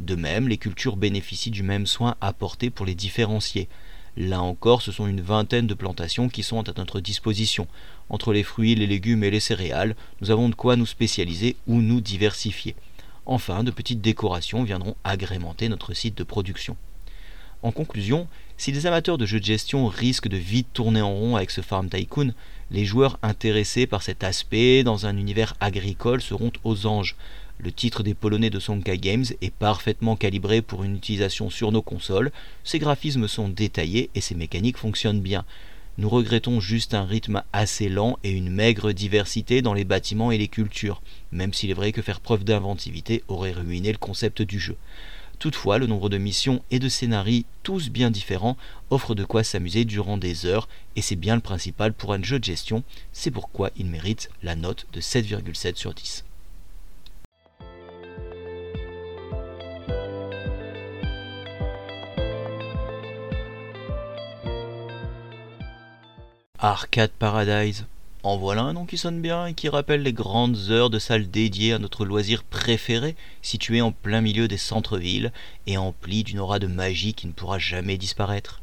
De 0.00 0.14
même, 0.14 0.48
les 0.48 0.58
cultures 0.58 0.96
bénéficient 0.96 1.50
du 1.50 1.62
même 1.62 1.86
soin 1.86 2.16
apporté 2.20 2.70
pour 2.70 2.86
les 2.86 2.94
différencier. 2.94 3.68
Là 4.16 4.40
encore, 4.40 4.82
ce 4.82 4.92
sont 4.92 5.08
une 5.08 5.20
vingtaine 5.20 5.66
de 5.66 5.74
plantations 5.74 6.28
qui 6.28 6.44
sont 6.44 6.68
à 6.68 6.72
notre 6.76 7.00
disposition. 7.00 7.66
Entre 8.10 8.32
les 8.32 8.44
fruits, 8.44 8.76
les 8.76 8.86
légumes 8.86 9.24
et 9.24 9.30
les 9.30 9.40
céréales, 9.40 9.96
nous 10.20 10.30
avons 10.30 10.48
de 10.48 10.54
quoi 10.54 10.76
nous 10.76 10.86
spécialiser 10.86 11.56
ou 11.66 11.80
nous 11.80 12.00
diversifier. 12.00 12.76
Enfin, 13.26 13.64
de 13.64 13.72
petites 13.72 14.02
décorations 14.02 14.62
viendront 14.62 14.94
agrémenter 15.02 15.68
notre 15.68 15.94
site 15.94 16.16
de 16.16 16.24
production. 16.24 16.76
En 17.62 17.72
conclusion, 17.72 18.28
si 18.56 18.70
les 18.70 18.86
amateurs 18.86 19.18
de 19.18 19.26
jeux 19.26 19.40
de 19.40 19.44
gestion 19.44 19.86
risquent 19.86 20.28
de 20.28 20.36
vite 20.36 20.68
tourner 20.74 21.00
en 21.00 21.14
rond 21.14 21.34
avec 21.34 21.50
ce 21.50 21.62
Farm 21.62 21.88
Tycoon, 21.88 22.34
les 22.70 22.84
joueurs 22.84 23.18
intéressés 23.22 23.86
par 23.86 24.02
cet 24.02 24.24
aspect 24.24 24.82
dans 24.82 25.06
un 25.06 25.16
univers 25.16 25.54
agricole 25.60 26.22
seront 26.22 26.52
aux 26.64 26.86
anges. 26.86 27.16
Le 27.58 27.70
titre 27.70 28.02
des 28.02 28.14
Polonais 28.14 28.50
de 28.50 28.58
Sonka 28.58 28.96
Games 28.96 29.24
est 29.40 29.54
parfaitement 29.54 30.16
calibré 30.16 30.60
pour 30.60 30.82
une 30.82 30.96
utilisation 30.96 31.50
sur 31.50 31.72
nos 31.72 31.82
consoles, 31.82 32.32
ses 32.64 32.78
graphismes 32.78 33.28
sont 33.28 33.48
détaillés 33.48 34.10
et 34.14 34.20
ses 34.20 34.34
mécaniques 34.34 34.78
fonctionnent 34.78 35.20
bien. 35.20 35.44
Nous 35.96 36.08
regrettons 36.08 36.58
juste 36.58 36.92
un 36.92 37.04
rythme 37.04 37.42
assez 37.52 37.88
lent 37.88 38.18
et 38.24 38.32
une 38.32 38.50
maigre 38.50 38.90
diversité 38.90 39.62
dans 39.62 39.74
les 39.74 39.84
bâtiments 39.84 40.32
et 40.32 40.38
les 40.38 40.48
cultures, 40.48 41.00
même 41.30 41.52
s'il 41.52 41.70
est 41.70 41.74
vrai 41.74 41.92
que 41.92 42.02
faire 42.02 42.18
preuve 42.18 42.42
d'inventivité 42.42 43.22
aurait 43.28 43.52
ruiné 43.52 43.92
le 43.92 43.98
concept 43.98 44.42
du 44.42 44.58
jeu. 44.58 44.76
Toutefois, 45.38 45.78
le 45.78 45.86
nombre 45.86 46.08
de 46.08 46.18
missions 46.18 46.62
et 46.70 46.78
de 46.78 46.88
scénarios, 46.88 47.44
tous 47.62 47.90
bien 47.90 48.10
différents, 48.10 48.56
offre 48.90 49.14
de 49.14 49.24
quoi 49.24 49.44
s'amuser 49.44 49.84
durant 49.84 50.16
des 50.16 50.46
heures, 50.46 50.68
et 50.96 51.02
c'est 51.02 51.16
bien 51.16 51.34
le 51.34 51.40
principal 51.40 51.92
pour 51.92 52.12
un 52.12 52.22
jeu 52.22 52.38
de 52.38 52.44
gestion, 52.44 52.82
c'est 53.12 53.30
pourquoi 53.30 53.70
il 53.76 53.86
mérite 53.86 54.30
la 54.42 54.56
note 54.56 54.86
de 54.92 55.00
7,7 55.00 55.76
sur 55.76 55.94
10. 55.94 56.24
Arcade 66.58 67.10
Paradise. 67.10 67.84
En 68.24 68.38
voilà 68.38 68.62
un 68.62 68.72
nom 68.72 68.86
qui 68.86 68.96
sonne 68.96 69.20
bien 69.20 69.44
et 69.44 69.52
qui 69.52 69.68
rappelle 69.68 70.02
les 70.02 70.14
grandes 70.14 70.70
heures 70.70 70.88
de 70.88 70.98
salles 70.98 71.30
dédiées 71.30 71.74
à 71.74 71.78
notre 71.78 72.06
loisir 72.06 72.42
préféré, 72.42 73.16
situé 73.42 73.82
en 73.82 73.92
plein 73.92 74.22
milieu 74.22 74.48
des 74.48 74.56
centres-villes 74.56 75.30
et 75.66 75.76
empli 75.76 76.24
d'une 76.24 76.38
aura 76.38 76.58
de 76.58 76.66
magie 76.66 77.12
qui 77.12 77.26
ne 77.26 77.32
pourra 77.32 77.58
jamais 77.58 77.98
disparaître. 77.98 78.62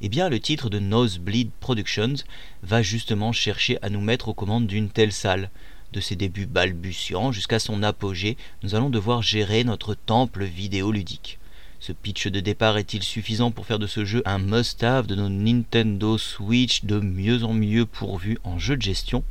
Eh 0.00 0.08
bien, 0.08 0.30
le 0.30 0.40
titre 0.40 0.70
de 0.70 0.78
Nosebleed 0.78 1.50
Productions 1.60 2.14
va 2.62 2.80
justement 2.80 3.32
chercher 3.32 3.76
à 3.82 3.90
nous 3.90 4.00
mettre 4.00 4.28
aux 4.28 4.34
commandes 4.34 4.66
d'une 4.66 4.88
telle 4.88 5.12
salle. 5.12 5.50
De 5.92 6.00
ses 6.00 6.16
débuts 6.16 6.46
balbutiants 6.46 7.32
jusqu'à 7.32 7.58
son 7.58 7.82
apogée, 7.82 8.38
nous 8.62 8.74
allons 8.74 8.88
devoir 8.88 9.20
gérer 9.20 9.62
notre 9.62 9.92
temple 9.94 10.44
vidéoludique. 10.44 11.38
Ce 11.86 11.92
pitch 11.92 12.26
de 12.26 12.40
départ 12.40 12.78
est-il 12.78 13.04
suffisant 13.04 13.52
pour 13.52 13.64
faire 13.64 13.78
de 13.78 13.86
ce 13.86 14.04
jeu 14.04 14.20
un 14.24 14.38
must-have 14.38 15.06
de 15.06 15.14
nos 15.14 15.28
Nintendo 15.28 16.18
Switch 16.18 16.82
de 16.82 16.98
mieux 16.98 17.44
en 17.44 17.52
mieux 17.52 17.86
pourvus 17.86 18.38
en 18.42 18.58
jeu 18.58 18.76
de 18.76 18.82
gestion? 18.82 19.22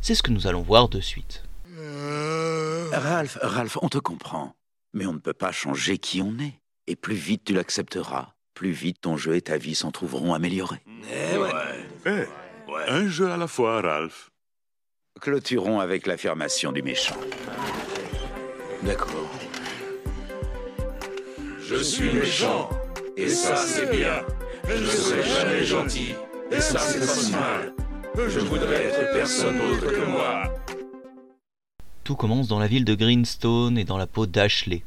C'est 0.00 0.16
ce 0.16 0.22
que 0.24 0.32
nous 0.32 0.48
allons 0.48 0.62
voir 0.62 0.88
de 0.88 1.00
suite. 1.00 1.44
Ralph, 2.90 3.38
Ralph, 3.40 3.78
on 3.82 3.88
te 3.88 3.98
comprend. 3.98 4.56
Mais 4.92 5.06
on 5.06 5.12
ne 5.12 5.20
peut 5.20 5.32
pas 5.32 5.52
changer 5.52 5.96
qui 5.98 6.20
on 6.22 6.36
est. 6.40 6.54
Et 6.88 6.96
plus 6.96 7.14
vite 7.14 7.42
tu 7.44 7.54
l'accepteras, 7.54 8.32
plus 8.52 8.72
vite 8.72 9.00
ton 9.02 9.16
jeu 9.16 9.36
et 9.36 9.42
ta 9.42 9.56
vie 9.56 9.76
s'en 9.76 9.92
trouveront 9.92 10.34
améliorés. 10.34 10.82
Eh, 12.04 12.24
un 12.88 13.06
jeu 13.06 13.30
à 13.30 13.36
la 13.36 13.46
fois, 13.46 13.80
Ralph. 13.80 14.32
Clôturons 15.20 15.78
avec 15.78 16.08
l'affirmation 16.08 16.72
du 16.72 16.82
méchant. 16.82 17.20
D'accord. 18.82 19.30
Je 21.74 21.82
suis 21.82 22.12
méchant, 22.12 22.68
et 23.16 23.28
ça 23.28 23.56
c'est 23.56 23.90
bien. 23.90 24.20
Je 24.68 24.74
ne 24.74 24.86
serai 24.86 25.22
jamais 25.22 25.64
gentil, 25.64 26.14
et 26.50 26.60
ça 26.60 26.78
c'est 26.78 27.00
pas 27.00 27.06
si 27.06 27.32
mal. 27.32 27.72
Je 28.14 28.40
voudrais 28.40 28.84
être 28.84 29.12
personne 29.14 29.58
autre 29.58 29.86
que 29.86 30.04
moi. 30.04 30.52
Tout 32.04 32.14
commence 32.14 32.46
dans 32.46 32.58
la 32.58 32.66
ville 32.66 32.84
de 32.84 32.94
Greenstone 32.94 33.78
et 33.78 33.84
dans 33.84 33.96
la 33.96 34.06
peau 34.06 34.26
d'Ashley. 34.26 34.82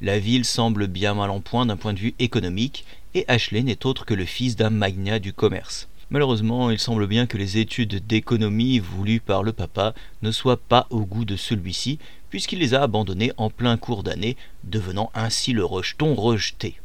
La 0.00 0.20
ville 0.20 0.44
semble 0.44 0.86
bien 0.86 1.14
mal 1.14 1.30
en 1.30 1.40
point 1.40 1.66
d'un 1.66 1.76
point 1.76 1.94
de 1.94 1.98
vue 1.98 2.14
économique, 2.20 2.84
et 3.14 3.24
Ashley 3.26 3.64
n'est 3.64 3.84
autre 3.84 4.04
que 4.04 4.14
le 4.14 4.24
fils 4.24 4.54
d'un 4.54 4.70
magnat 4.70 5.18
du 5.18 5.32
commerce. 5.32 5.88
Malheureusement, 6.10 6.70
il 6.70 6.78
semble 6.78 7.06
bien 7.06 7.26
que 7.26 7.38
les 7.38 7.58
études 7.58 8.06
d'économie 8.06 8.78
voulues 8.78 9.20
par 9.20 9.42
le 9.42 9.52
papa 9.52 9.94
ne 10.22 10.30
soient 10.30 10.56
pas 10.56 10.86
au 10.90 11.00
goût 11.00 11.24
de 11.24 11.36
celui-ci, 11.36 11.98
puisqu'il 12.30 12.60
les 12.60 12.74
a 12.74 12.82
abandonnées 12.82 13.32
en 13.36 13.50
plein 13.50 13.76
cours 13.76 14.02
d'année, 14.02 14.36
devenant 14.64 15.10
ainsi 15.14 15.52
le 15.52 15.64
rejeton 15.64 16.14
rejeté. 16.14 16.80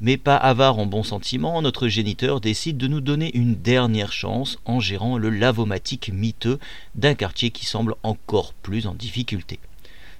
Mais 0.00 0.16
pas 0.16 0.36
avare 0.36 0.78
en 0.78 0.86
bons 0.86 1.04
sentiments, 1.04 1.62
notre 1.62 1.88
géniteur 1.88 2.40
décide 2.40 2.76
de 2.76 2.88
nous 2.88 3.00
donner 3.00 3.34
une 3.36 3.54
dernière 3.54 4.12
chance 4.12 4.58
en 4.64 4.80
gérant 4.80 5.18
le 5.18 5.30
lavomatique 5.30 6.10
miteux 6.12 6.58
d'un 6.94 7.14
quartier 7.14 7.50
qui 7.50 7.64
semble 7.64 7.94
encore 8.02 8.52
plus 8.54 8.86
en 8.86 8.94
difficulté. 8.94 9.58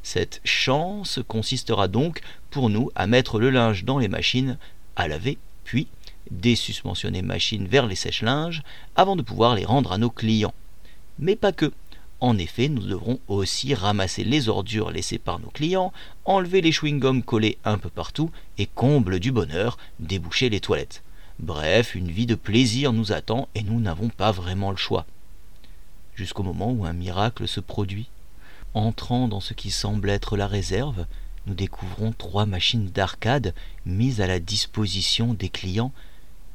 Cette 0.02 0.40
chance 0.44 1.20
consistera 1.28 1.88
donc 1.88 2.20
pour 2.50 2.70
nous 2.70 2.90
à 2.94 3.06
mettre 3.06 3.38
le 3.38 3.50
linge 3.50 3.84
dans 3.84 3.98
les 3.98 4.08
machines 4.08 4.58
à 4.96 5.08
laver, 5.08 5.38
puis 5.64 5.88
des 6.30 6.56
suspensionnées 6.56 7.22
machines 7.22 7.66
vers 7.66 7.86
les 7.86 7.96
sèche-linges 7.96 8.62
avant 8.96 9.16
de 9.16 9.22
pouvoir 9.22 9.54
les 9.54 9.64
rendre 9.64 9.92
à 9.92 9.98
nos 9.98 10.10
clients. 10.10 10.54
Mais 11.18 11.36
pas 11.36 11.52
que. 11.52 11.72
En 12.24 12.38
effet, 12.38 12.70
nous 12.70 12.86
devrons 12.86 13.20
aussi 13.28 13.74
ramasser 13.74 14.24
les 14.24 14.48
ordures 14.48 14.90
laissées 14.90 15.18
par 15.18 15.40
nos 15.40 15.50
clients, 15.50 15.92
enlever 16.24 16.62
les 16.62 16.72
chewing-gums 16.72 17.22
collés 17.22 17.58
un 17.66 17.76
peu 17.76 17.90
partout 17.90 18.30
et, 18.56 18.64
comble 18.64 19.20
du 19.20 19.30
bonheur, 19.30 19.76
déboucher 20.00 20.48
les 20.48 20.60
toilettes. 20.60 21.02
Bref, 21.38 21.94
une 21.94 22.10
vie 22.10 22.24
de 22.24 22.34
plaisir 22.34 22.94
nous 22.94 23.12
attend 23.12 23.46
et 23.54 23.62
nous 23.62 23.78
n'avons 23.78 24.08
pas 24.08 24.32
vraiment 24.32 24.70
le 24.70 24.78
choix. 24.78 25.04
Jusqu'au 26.14 26.42
moment 26.42 26.70
où 26.70 26.86
un 26.86 26.94
miracle 26.94 27.46
se 27.46 27.60
produit. 27.60 28.08
Entrant 28.72 29.28
dans 29.28 29.40
ce 29.40 29.52
qui 29.52 29.70
semble 29.70 30.08
être 30.08 30.38
la 30.38 30.46
réserve, 30.46 31.04
nous 31.46 31.52
découvrons 31.52 32.12
trois 32.16 32.46
machines 32.46 32.88
d'arcade 32.88 33.52
mises 33.84 34.22
à 34.22 34.26
la 34.26 34.40
disposition 34.40 35.34
des 35.34 35.50
clients 35.50 35.92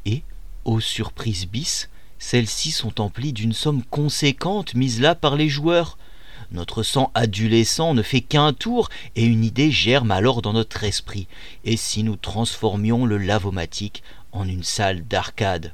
et, 0.06 0.24
aux 0.66 0.80
surprises 0.80 1.46
bis, 1.46 1.90
celles-ci 2.20 2.72
sont 2.72 3.02
emplies 3.02 3.34
d'une 3.34 3.54
somme 3.54 3.84
conséquente 3.84 4.76
mise 4.76 5.02
là 5.02 5.16
par 5.16 5.36
les 5.36 5.50
joueurs. 5.50 5.98
Notre 6.52 6.84
sang 6.84 7.12
adolescent 7.16 7.94
ne 7.94 8.02
fait 8.02 8.22
qu'un 8.22 8.54
tour 8.54 8.90
et 9.16 9.24
une 9.24 9.44
idée 9.44 9.72
germe 9.72 10.12
alors 10.12 10.42
dans 10.42 10.54
notre 10.54 10.84
esprit. 10.84 11.28
Et 11.64 11.78
si 11.78 12.04
nous 12.04 12.18
transformions 12.18 13.06
le 13.06 13.18
lavomatique 13.18 14.04
en 14.32 14.48
une 14.48 14.64
salle 14.64 15.08
d'arcade? 15.08 15.74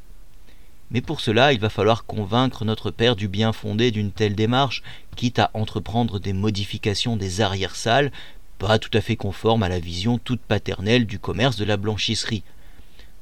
Mais 0.91 1.01
pour 1.01 1.19
cela, 1.19 1.51
il 1.51 1.59
va 1.59 1.69
falloir 1.69 2.05
convaincre 2.05 2.63
notre 2.63 2.91
père 2.91 3.15
du 3.15 3.27
bien 3.27 3.51
fondé 3.51 3.89
d'une 3.89 4.11
telle 4.11 4.35
démarche, 4.35 4.83
quitte 5.15 5.39
à 5.39 5.49
entreprendre 5.53 6.19
des 6.19 6.33
modifications 6.33 7.17
des 7.17 7.41
arrière-salles, 7.41 8.11
pas 8.59 8.77
tout 8.77 8.95
à 8.95 9.01
fait 9.01 9.15
conformes 9.15 9.63
à 9.63 9.69
la 9.69 9.79
vision 9.79 10.19
toute 10.19 10.41
paternelle 10.41 11.07
du 11.07 11.17
commerce 11.19 11.55
de 11.55 11.65
la 11.65 11.77
blanchisserie. 11.77 12.43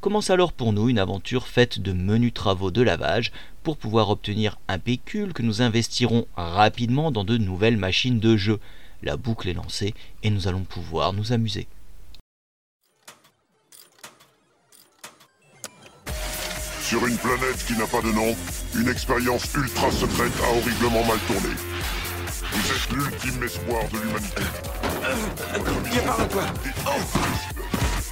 Commence 0.04 0.32
alors 0.32 0.52
pour 0.52 0.74
nous 0.74 0.90
une 0.90 1.00
aventure 1.00 1.48
faite 1.48 1.80
de 1.80 1.94
menus 1.94 2.34
travaux 2.34 2.72
de 2.72 2.82
lavage 2.82 3.32
pour 3.64 3.78
pouvoir 3.78 4.10
obtenir 4.10 4.60
un 4.68 4.78
pécule 4.78 5.32
que 5.32 5.44
nous 5.44 5.62
investirons 5.62 6.28
rapidement 6.36 7.10
dans 7.10 7.24
de 7.24 7.38
nouvelles 7.38 7.78
machines 7.78 8.20
de 8.20 8.36
jeu. 8.36 8.60
La 9.02 9.16
boucle 9.16 9.48
est 9.48 9.54
lancée 9.54 9.94
et 10.22 10.30
nous 10.30 10.50
allons 10.50 10.66
pouvoir 10.66 11.14
nous 11.14 11.32
amuser. 11.32 11.68
Sur 16.82 17.08
une 17.08 17.16
planète 17.16 17.64
qui 17.66 17.78
n'a 17.78 17.88
pas 17.88 18.02
de 18.02 18.12
nom, 18.12 18.36
une 18.76 18.90
expérience 18.90 19.54
ultra 19.54 19.90
secrète 19.90 20.34
a 20.44 20.50
horriblement 20.50 21.06
mal 21.06 21.20
tourné. 21.28 21.56
Vous 22.52 22.72
êtes 22.74 22.92
l'ultime 22.92 23.42
espoir 23.42 23.84
de 23.90 24.00
l'humanité. 24.00 24.44
Viens 25.90 26.02
par 26.02 26.18
là, 26.18 26.26
toi. 26.26 26.44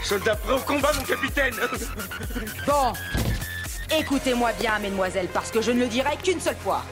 Soldat 0.03 0.35
prêt 0.35 0.53
au 0.53 0.59
combat, 0.59 0.91
mon 0.97 1.03
capitaine 1.03 1.53
Bon, 2.65 2.93
écoutez-moi 3.97 4.51
bien, 4.59 4.79
mesdemoiselles, 4.79 5.29
parce 5.33 5.51
que 5.51 5.61
je 5.61 5.71
ne 5.71 5.79
le 5.79 5.87
dirai 5.87 6.17
qu'une 6.21 6.39
seule 6.39 6.55
fois. 6.57 6.83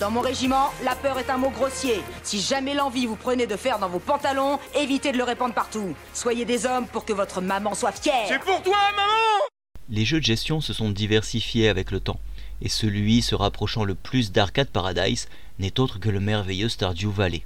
Dans 0.00 0.10
mon 0.10 0.20
régiment, 0.20 0.70
la 0.84 0.94
peur 0.94 1.18
est 1.18 1.30
un 1.30 1.38
mot 1.38 1.50
grossier. 1.50 2.00
Si 2.22 2.40
jamais 2.40 2.74
l'envie 2.74 3.06
vous 3.06 3.16
prenez 3.16 3.46
de 3.46 3.56
faire 3.56 3.78
dans 3.78 3.88
vos 3.88 3.98
pantalons, 3.98 4.58
évitez 4.76 5.12
de 5.12 5.18
le 5.18 5.24
répandre 5.24 5.54
partout. 5.54 5.94
Soyez 6.14 6.44
des 6.44 6.66
hommes 6.66 6.86
pour 6.86 7.04
que 7.04 7.12
votre 7.12 7.40
maman 7.40 7.74
soit 7.74 7.92
fière. 7.92 8.26
C'est 8.28 8.38
pour 8.38 8.62
toi, 8.62 8.76
maman 8.96 9.48
Les 9.88 10.04
jeux 10.04 10.20
de 10.20 10.24
gestion 10.24 10.60
se 10.60 10.72
sont 10.72 10.90
diversifiés 10.90 11.68
avec 11.68 11.90
le 11.90 12.00
temps, 12.00 12.20
et 12.62 12.68
celui 12.68 13.22
se 13.22 13.34
rapprochant 13.34 13.84
le 13.84 13.94
plus 13.94 14.30
d'Arcade 14.30 14.68
Paradise 14.68 15.28
n'est 15.58 15.80
autre 15.80 15.98
que 15.98 16.10
le 16.10 16.20
merveilleux 16.20 16.68
Stardew 16.68 17.10
Valley. 17.10 17.42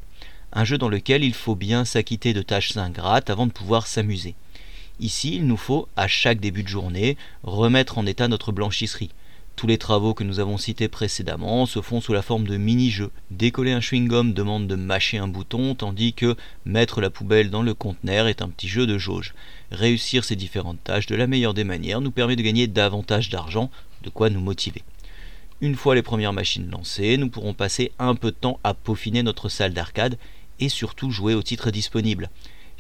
Un 0.53 0.65
jeu 0.65 0.77
dans 0.77 0.91
lequel 0.91 1.25
il 1.25 1.33
faut 1.35 1.55
bien 1.55 1.87
s'acquitter 1.87 2.35
de 2.35 2.43
tâches 2.43 2.77
ingrates 2.77 3.31
avant 3.31 3.47
de 3.47 3.53
pouvoir 3.53 3.87
s'amuser. 3.87 4.35
Ici, 5.03 5.35
il 5.35 5.49
nous 5.49 5.57
faut, 5.57 5.89
à 5.97 6.07
chaque 6.07 6.39
début 6.39 6.63
de 6.63 6.69
journée, 6.69 7.17
remettre 7.43 7.99
en 7.99 8.07
état 8.07 8.29
notre 8.29 8.53
blanchisserie. 8.53 9.11
Tous 9.57 9.67
les 9.67 9.77
travaux 9.77 10.15
que 10.15 10.23
nous 10.23 10.39
avons 10.39 10.59
cités 10.59 10.87
précédemment 10.87 11.67
se 11.67 11.83
font 11.83 12.01
sous 12.01 12.13
la 12.13 12.23
forme 12.23 12.47
de 12.47 12.57
mini-jeux. 12.57 13.11
Décoller 13.33 13.73
un 13.73 13.81
chewing-gum 13.81 14.33
demande 14.33 14.69
de 14.69 14.77
mâcher 14.77 15.19
un 15.19 15.27
bouton, 15.27 15.75
tandis 15.75 16.13
que 16.13 16.37
mettre 16.65 17.01
la 17.01 17.11
poubelle 17.11 17.51
dans 17.51 17.65
le 17.65 17.75
conteneur 17.75 18.29
est 18.29 18.43
un 18.43 18.49
petit 18.49 18.69
jeu 18.69 18.87
de 18.87 18.97
jauge. 18.97 19.35
Réussir 19.73 20.23
ces 20.23 20.37
différentes 20.37 20.85
tâches 20.85 21.07
de 21.07 21.17
la 21.17 21.27
meilleure 21.27 21.53
des 21.53 21.65
manières 21.65 22.01
nous 22.01 22.13
permet 22.13 22.37
de 22.37 22.43
gagner 22.43 22.69
davantage 22.69 23.29
d'argent, 23.29 23.73
de 24.05 24.09
quoi 24.09 24.31
nous 24.31 24.41
motiver. 24.41 24.85
Une 25.61 25.75
fois 25.75 25.97
les 25.97 26.03
premières 26.03 26.33
machines 26.33 26.71
lancées, 26.71 27.17
nous 27.17 27.29
pourrons 27.29 27.55
passer 27.55 27.91
un 27.99 28.15
peu 28.15 28.31
de 28.31 28.37
temps 28.37 28.61
à 28.63 28.73
peaufiner 28.73 29.25
notre 29.25 29.49
salle 29.49 29.75
d'arcade 29.75 30.17
et 30.61 30.69
surtout 30.69 31.11
jouer 31.11 31.35
aux 31.35 31.43
titres 31.43 31.73
disponibles. 31.73 32.31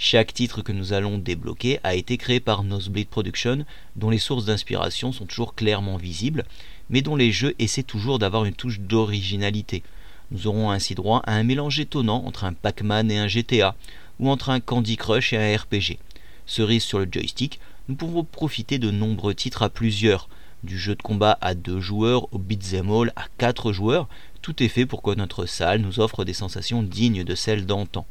Chaque 0.05 0.35
titre 0.35 0.62
que 0.62 0.73
nous 0.73 0.93
allons 0.93 1.17
débloquer 1.17 1.79
a 1.85 1.95
été 1.95 2.17
créé 2.17 2.41
par 2.41 2.65
Nosebleed 2.65 3.07
Productions, 3.07 3.65
dont 3.95 4.11
les 4.11 4.19
sources 4.19 4.47
d'inspiration 4.47 5.12
sont 5.12 5.27
toujours 5.27 5.55
clairement 5.55 5.97
visibles, 5.97 6.45
mais 6.91 7.03
dont 7.03 7.15
les 7.15 7.31
jeux 7.31 7.55
essaient 7.61 7.85
toujours 7.85 8.19
d'avoir 8.19 8.45
une 8.45 8.53
touche 8.53 8.81
d'originalité. 8.81 9.85
Nous 10.33 10.49
aurons 10.49 10.73
ainsi 10.73 10.97
droit 10.97 11.23
à 11.25 11.35
un 11.35 11.45
mélange 11.45 11.79
étonnant 11.79 12.25
entre 12.27 12.43
un 12.43 12.53
Pac-Man 12.53 13.12
et 13.12 13.19
un 13.19 13.29
GTA, 13.29 13.77
ou 14.19 14.29
entre 14.29 14.51
un 14.51 14.59
Candy 14.59 14.97
Crush 14.97 15.35
et 15.35 15.37
un 15.37 15.57
RPG. 15.57 15.99
Cerise 16.47 16.83
sur 16.83 16.99
le 16.99 17.07
joystick, 17.09 17.61
nous 17.88 17.95
pouvons 17.95 18.25
profiter 18.25 18.81
de 18.81 18.91
nombreux 18.91 19.37
titres 19.37 19.62
à 19.62 19.71
plusieurs, 19.71 20.29
du 20.65 20.81
jeu 20.81 20.97
de 20.97 21.03
combat 21.03 21.38
à 21.41 21.55
deux 21.55 21.79
joueurs 21.79 22.27
au 22.35 22.38
beat'em 22.38 22.91
all 22.91 23.12
à 23.15 23.27
quatre 23.38 23.73
joueurs, 23.73 24.09
tout 24.43 24.65
est 24.65 24.69
fait 24.69 24.85
pour 24.85 25.01
que 25.01 25.15
notre 25.15 25.47
salle 25.47 25.81
nous 25.81 26.01
offre 26.01 26.25
des 26.25 26.35
sensations 26.35 26.83
dignes 26.83 27.23
de 27.23 27.37
celles 27.37 27.67
d'antan. 27.67 28.05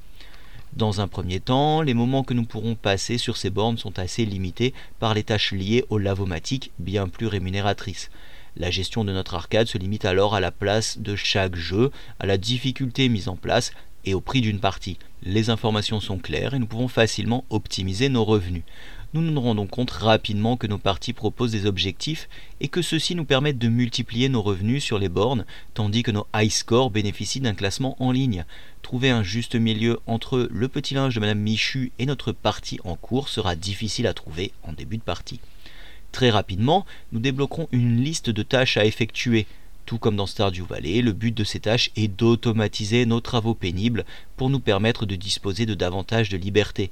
Dans 0.75 1.01
un 1.01 1.07
premier 1.07 1.41
temps, 1.41 1.81
les 1.81 1.93
moments 1.93 2.23
que 2.23 2.33
nous 2.33 2.45
pourrons 2.45 2.75
passer 2.75 3.17
sur 3.17 3.35
ces 3.35 3.49
bornes 3.49 3.77
sont 3.77 3.99
assez 3.99 4.25
limités 4.25 4.73
par 4.99 5.13
les 5.13 5.23
tâches 5.23 5.51
liées 5.51 5.83
aux 5.89 5.97
lavomatiques 5.97 6.71
bien 6.79 7.09
plus 7.09 7.27
rémunératrices. 7.27 8.09
La 8.55 8.71
gestion 8.71 9.03
de 9.03 9.11
notre 9.11 9.33
arcade 9.33 9.67
se 9.67 9.77
limite 9.77 10.05
alors 10.05 10.33
à 10.33 10.39
la 10.39 10.51
place 10.51 10.97
de 10.97 11.15
chaque 11.15 11.55
jeu, 11.55 11.91
à 12.19 12.25
la 12.25 12.37
difficulté 12.37 13.09
mise 13.09 13.27
en 13.27 13.35
place 13.35 13.73
et 14.05 14.13
au 14.13 14.21
prix 14.21 14.39
d'une 14.39 14.59
partie. 14.59 14.97
Les 15.23 15.49
informations 15.49 15.99
sont 15.99 16.17
claires 16.17 16.53
et 16.53 16.59
nous 16.59 16.67
pouvons 16.67 16.87
facilement 16.87 17.43
optimiser 17.49 18.07
nos 18.07 18.23
revenus 18.23 18.63
nous 19.13 19.21
nous 19.21 19.41
rendons 19.41 19.67
compte 19.67 19.91
rapidement 19.91 20.55
que 20.55 20.67
nos 20.67 20.77
parties 20.77 21.11
proposent 21.11 21.51
des 21.51 21.65
objectifs 21.65 22.29
et 22.61 22.69
que 22.69 22.81
ceux-ci 22.81 23.13
nous 23.13 23.25
permettent 23.25 23.57
de 23.57 23.67
multiplier 23.67 24.29
nos 24.29 24.41
revenus 24.41 24.83
sur 24.83 24.99
les 24.99 25.09
bornes, 25.09 25.45
tandis 25.73 26.01
que 26.01 26.11
nos 26.11 26.27
high 26.33 26.49
scores 26.49 26.91
bénéficient 26.91 27.41
d'un 27.41 27.53
classement 27.53 28.01
en 28.01 28.11
ligne. 28.11 28.45
Trouver 28.81 29.09
un 29.09 29.23
juste 29.23 29.55
milieu 29.55 29.99
entre 30.07 30.47
le 30.49 30.67
petit 30.69 30.93
linge 30.93 31.15
de 31.15 31.19
Madame 31.19 31.39
Michu 31.39 31.91
et 31.99 32.05
notre 32.05 32.31
partie 32.31 32.79
en 32.85 32.95
cours 32.95 33.27
sera 33.27 33.55
difficile 33.55 34.07
à 34.07 34.13
trouver 34.13 34.53
en 34.63 34.71
début 34.71 34.97
de 34.97 35.03
partie. 35.03 35.41
Très 36.13 36.29
rapidement, 36.29 36.85
nous 37.11 37.19
débloquerons 37.19 37.67
une 37.71 38.01
liste 38.01 38.29
de 38.29 38.43
tâches 38.43 38.77
à 38.77 38.85
effectuer. 38.85 39.45
Tout 39.85 39.97
comme 39.97 40.15
dans 40.15 40.25
Stardew 40.25 40.63
Valley, 40.63 41.01
le 41.01 41.11
but 41.11 41.35
de 41.35 41.43
ces 41.43 41.59
tâches 41.59 41.91
est 41.97 42.07
d'automatiser 42.07 43.05
nos 43.05 43.19
travaux 43.19 43.55
pénibles 43.55 44.05
pour 44.37 44.49
nous 44.49 44.59
permettre 44.59 45.05
de 45.05 45.15
disposer 45.15 45.65
de 45.65 45.73
davantage 45.73 46.29
de 46.29 46.37
liberté. 46.37 46.91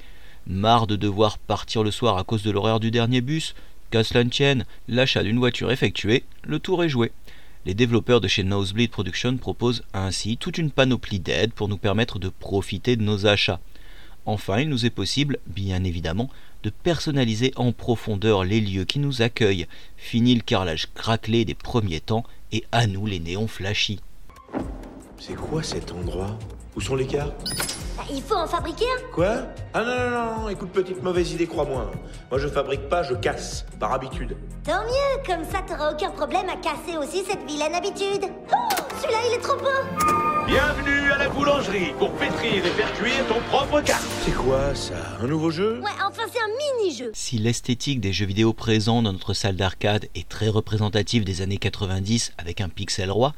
Marre 0.50 0.88
de 0.88 0.96
devoir 0.96 1.38
partir 1.38 1.84
le 1.84 1.92
soir 1.92 2.18
à 2.18 2.24
cause 2.24 2.42
de 2.42 2.50
l'horaire 2.50 2.80
du 2.80 2.90
dernier 2.90 3.22
bus 3.22 3.54
Qu'à 3.92 4.04
cela 4.04 4.26
tienne, 4.26 4.66
l'achat 4.88 5.24
d'une 5.24 5.40
voiture 5.40 5.72
effectuée, 5.72 6.24
le 6.44 6.60
tour 6.60 6.84
est 6.84 6.90
joué. 6.90 7.12
Les 7.66 7.74
développeurs 7.74 8.20
de 8.20 8.28
chez 8.28 8.44
Nosebleed 8.44 8.90
Production 8.90 9.38
proposent 9.38 9.84
ainsi 9.94 10.38
toute 10.38 10.58
une 10.58 10.72
panoplie 10.72 11.20
d'aides 11.20 11.54
pour 11.54 11.68
nous 11.68 11.78
permettre 11.78 12.18
de 12.18 12.30
profiter 12.30 12.96
de 12.96 13.04
nos 13.04 13.28
achats. 13.28 13.60
Enfin, 14.26 14.60
il 14.60 14.70
nous 14.70 14.86
est 14.86 14.92
possible, 14.92 15.40
bien 15.48 15.84
évidemment, 15.84 16.30
de 16.64 16.70
personnaliser 16.70 17.52
en 17.56 17.72
profondeur 17.72 18.44
les 18.44 18.62
lieux 18.62 18.86
qui 18.86 19.00
nous 19.00 19.22
accueillent. 19.22 19.68
Fini 19.98 20.36
le 20.36 20.42
carrelage 20.42 20.88
craquelé 20.94 21.46
des 21.46 21.56
premiers 21.56 22.02
temps 22.02 22.24
et 22.52 22.64
à 22.72 22.86
nous 22.88 23.06
les 23.06 23.20
néons 23.20 23.48
flashy. 23.48 24.00
C'est 25.20 25.36
quoi 25.36 25.64
cet 25.64 25.92
endroit? 25.92 26.38
Où 26.80 26.82
sont 26.82 26.96
les 26.96 27.08
cartes 27.08 27.44
bah, 27.98 28.06
Il 28.10 28.22
faut 28.22 28.38
en 28.38 28.48
fabriquer 28.48 28.86
un 28.86 29.12
Quoi 29.14 29.42
Ah 29.74 29.84
non, 29.84 29.98
non, 29.98 30.10
non, 30.12 30.42
non, 30.44 30.50
écoute, 30.50 30.72
petite 30.72 31.04
mauvaise 31.04 31.34
idée, 31.34 31.46
crois-moi. 31.46 31.92
Moi, 32.32 32.40
je 32.40 32.48
fabrique 32.48 32.88
pas, 32.88 33.04
je 33.04 33.16
casse, 33.16 33.66
par 33.82 33.92
habitude. 33.92 34.38
Tant 34.64 34.86
mieux, 34.86 35.24
comme 35.26 35.44
ça, 35.44 35.62
t'auras 35.68 35.92
aucun 35.92 36.10
problème 36.12 36.48
à 36.48 36.56
casser 36.56 36.98
aussi 36.98 37.26
cette 37.30 37.46
vilaine 37.46 37.76
habitude. 37.76 38.24
Oh, 38.54 38.76
celui-là, 39.02 39.20
il 39.28 39.34
est 39.34 39.42
trop 39.42 39.58
beau 39.58 40.46
Bienvenue 40.48 41.12
à 41.12 41.18
la 41.18 41.28
boulangerie 41.28 41.92
pour 42.00 42.14
pétrir 42.14 42.66
et 42.66 42.70
faire 42.70 42.94
cuire 42.94 43.28
ton 43.28 43.42
propre 43.50 43.82
carte. 43.82 44.08
C'est 44.24 44.32
quoi 44.32 44.74
ça 44.74 45.18
Un 45.22 45.28
nouveau 45.28 45.52
jeu? 45.52 45.82
Ouais, 45.82 45.92
enfin, 46.08 46.24
c'est 46.32 46.40
un 46.40 46.80
mini-jeu. 46.80 47.12
Si 47.14 47.40
l'esthétique 47.40 48.00
des 48.00 48.14
jeux 48.14 48.26
vidéo 48.26 48.54
présents 48.54 49.02
dans 49.02 49.12
notre 49.12 49.34
salle 49.34 49.58
d'arcade 49.58 50.06
est 50.16 50.30
très 50.30 50.48
représentative 50.48 51.26
des 51.26 51.42
années 51.42 51.58
90 51.58 52.32
avec 52.38 52.62
un 52.62 52.70
pixel 52.70 53.12
roi, 53.12 53.34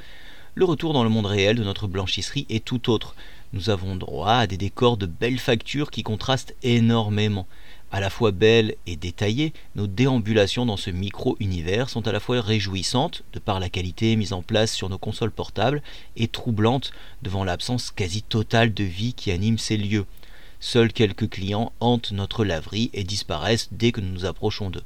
le 0.54 0.66
retour 0.66 0.94
dans 0.94 1.04
le 1.04 1.10
monde 1.10 1.28
réel 1.28 1.56
de 1.56 1.64
notre 1.64 1.88
blanchisserie 1.88 2.46
est 2.50 2.66
tout 2.66 2.90
autre. 2.90 3.16
Nous 3.54 3.70
avons 3.70 3.96
droit 3.96 4.34
à 4.34 4.48
des 4.48 4.58
décors 4.58 4.98
de 4.98 5.06
belles 5.06 5.40
factures 5.40 5.92
qui 5.92 6.04
contrastent 6.04 6.56
énormément. 6.62 7.48
À 7.90 8.00
la 8.00 8.10
fois 8.10 8.32
belles 8.32 8.76
et 8.86 8.98
détaillées, 8.98 9.54
nos 9.76 9.88
déambulations 9.88 10.66
dans 10.66 10.78
ce 10.78 10.90
micro-univers 10.90 11.90
sont 11.90 12.08
à 12.08 12.12
la 12.12 12.20
fois 12.20 12.42
réjouissantes, 12.42 13.24
de 13.34 13.40
par 13.40 13.60
la 13.60 13.70
qualité 13.70 14.16
mise 14.16 14.34
en 14.34 14.42
place 14.42 14.74
sur 14.74 14.90
nos 14.90 14.98
consoles 14.98 15.32
portables, 15.32 15.82
et 16.16 16.28
troublantes 16.28 16.92
devant 17.22 17.44
l'absence 17.44 17.92
quasi 17.92 18.22
totale 18.22 18.74
de 18.74 18.84
vie 18.84 19.14
qui 19.14 19.32
anime 19.32 19.58
ces 19.58 19.78
lieux. 19.78 20.06
Seuls 20.60 20.94
quelques 20.94 21.30
clients 21.30 21.72
hantent 21.80 22.12
notre 22.12 22.46
laverie 22.46 22.90
et 22.94 23.04
disparaissent 23.04 23.70
dès 23.72 23.92
que 23.92 24.02
nous 24.02 24.12
nous 24.12 24.26
approchons 24.26 24.70
d'eux. 24.70 24.84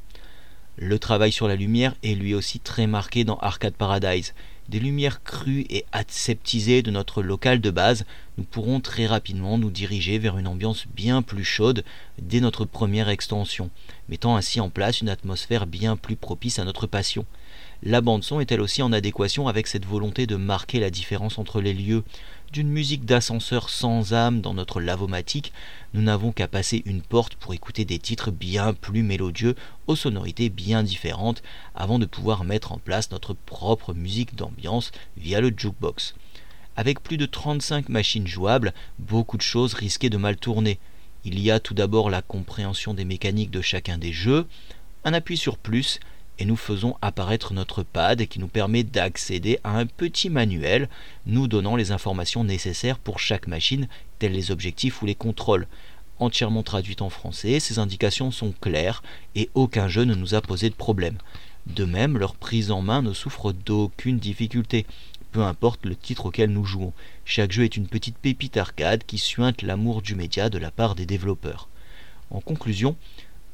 Le 0.77 0.99
travail 0.99 1.31
sur 1.31 1.47
la 1.47 1.55
lumière 1.55 1.95
est 2.03 2.15
lui 2.15 2.33
aussi 2.33 2.59
très 2.59 2.85
marqué 2.85 3.23
dans 3.23 3.37
Arcade 3.37 3.75
Paradise 3.75 4.33
des 4.69 4.79
lumières 4.79 5.23
crues 5.23 5.65
et 5.69 5.85
aseptisées 5.91 6.81
de 6.81 6.91
notre 6.91 7.21
local 7.21 7.61
de 7.61 7.69
base, 7.69 8.05
nous 8.37 8.43
pourrons 8.43 8.79
très 8.79 9.05
rapidement 9.05 9.57
nous 9.57 9.69
diriger 9.69 10.17
vers 10.17 10.37
une 10.37 10.47
ambiance 10.47 10.85
bien 10.95 11.21
plus 11.21 11.43
chaude 11.43 11.83
dès 12.21 12.39
notre 12.39 12.65
première 12.65 13.09
extension, 13.09 13.69
mettant 14.09 14.35
ainsi 14.35 14.59
en 14.59 14.69
place 14.69 15.01
une 15.01 15.09
atmosphère 15.09 15.67
bien 15.67 15.95
plus 15.95 16.15
propice 16.15 16.59
à 16.59 16.65
notre 16.65 16.87
passion. 16.87 17.25
La 17.83 18.01
bande 18.01 18.23
son 18.23 18.39
est 18.39 18.51
elle 18.51 18.61
aussi 18.61 18.81
en 18.81 18.93
adéquation 18.93 19.47
avec 19.47 19.67
cette 19.67 19.85
volonté 19.85 20.25
de 20.25 20.35
marquer 20.35 20.79
la 20.79 20.89
différence 20.89 21.37
entre 21.37 21.61
les 21.61 21.73
lieux, 21.73 22.03
d'une 22.51 22.69
musique 22.69 23.05
d'ascenseur 23.05 23.69
sans 23.69 24.13
âme 24.13 24.41
dans 24.41 24.53
notre 24.53 24.79
lavomatique, 24.79 25.53
nous 25.93 26.01
n'avons 26.01 26.31
qu'à 26.31 26.47
passer 26.47 26.83
une 26.85 27.01
porte 27.01 27.35
pour 27.35 27.53
écouter 27.53 27.85
des 27.85 27.99
titres 27.99 28.31
bien 28.31 28.73
plus 28.73 29.03
mélodieux, 29.03 29.55
aux 29.87 29.95
sonorités 29.95 30.49
bien 30.49 30.83
différentes, 30.83 31.43
avant 31.75 31.99
de 31.99 32.05
pouvoir 32.05 32.43
mettre 32.43 32.71
en 32.71 32.77
place 32.77 33.11
notre 33.11 33.33
propre 33.33 33.93
musique 33.93 34.35
d'ambiance 34.35 34.91
via 35.17 35.41
le 35.41 35.53
jukebox. 35.55 36.15
Avec 36.75 37.01
plus 37.01 37.17
de 37.17 37.25
35 37.25 37.89
machines 37.89 38.27
jouables, 38.27 38.73
beaucoup 38.99 39.37
de 39.37 39.41
choses 39.41 39.73
risquaient 39.73 40.09
de 40.09 40.17
mal 40.17 40.35
tourner. 40.35 40.79
Il 41.23 41.39
y 41.39 41.51
a 41.51 41.59
tout 41.59 41.73
d'abord 41.73 42.09
la 42.09 42.21
compréhension 42.21 42.93
des 42.93 43.05
mécaniques 43.05 43.51
de 43.51 43.61
chacun 43.61 43.97
des 43.97 44.11
jeux, 44.11 44.47
un 45.03 45.13
appui 45.13 45.37
sur 45.37 45.57
plus 45.57 45.99
et 46.39 46.45
nous 46.45 46.55
faisons 46.55 46.95
apparaître 47.01 47.53
notre 47.53 47.83
pad 47.83 48.25
qui 48.25 48.39
nous 48.39 48.47
permet 48.47 48.83
d'accéder 48.83 49.59
à 49.63 49.77
un 49.77 49.85
petit 49.85 50.29
manuel 50.29 50.89
nous 51.25 51.47
donnant 51.47 51.75
les 51.75 51.91
informations 51.91 52.43
nécessaires 52.43 52.99
pour 52.99 53.19
chaque 53.19 53.47
machine, 53.47 53.87
tels 54.19 54.33
les 54.33 54.51
objectifs 54.51 55.01
ou 55.01 55.05
les 55.05 55.15
contrôles. 55.15 55.67
Entièrement 56.19 56.63
traduites 56.63 57.01
en 57.01 57.09
français, 57.09 57.59
ces 57.59 57.79
indications 57.79 58.31
sont 58.31 58.53
claires 58.61 59.03
et 59.35 59.49
aucun 59.53 59.87
jeu 59.87 60.03
ne 60.03 60.15
nous 60.15 60.33
a 60.33 60.41
posé 60.41 60.69
de 60.69 60.75
problème. 60.75 61.17
De 61.67 61.83
même, 61.83 62.17
leur 62.17 62.35
prise 62.35 62.71
en 62.71 62.81
main 62.81 63.01
ne 63.01 63.11
souffre 63.11 63.51
d'aucune 63.51 64.19
difficulté, 64.19 64.85
peu 65.31 65.43
importe 65.43 65.85
le 65.85 65.95
titre 65.95 66.27
auquel 66.27 66.51
nous 66.51 66.63
jouons. 66.63 66.93
Chaque 67.25 67.51
jeu 67.51 67.63
est 67.63 67.75
une 67.75 67.87
petite 67.87 68.17
pépite 68.17 68.55
arcade 68.55 69.03
qui 69.05 69.17
suinte 69.17 69.63
l'amour 69.63 70.01
du 70.01 70.15
média 70.15 70.49
de 70.49 70.57
la 70.57 70.71
part 70.71 70.95
des 70.95 71.05
développeurs. 71.05 71.67
En 72.31 72.39
conclusion, 72.39 72.95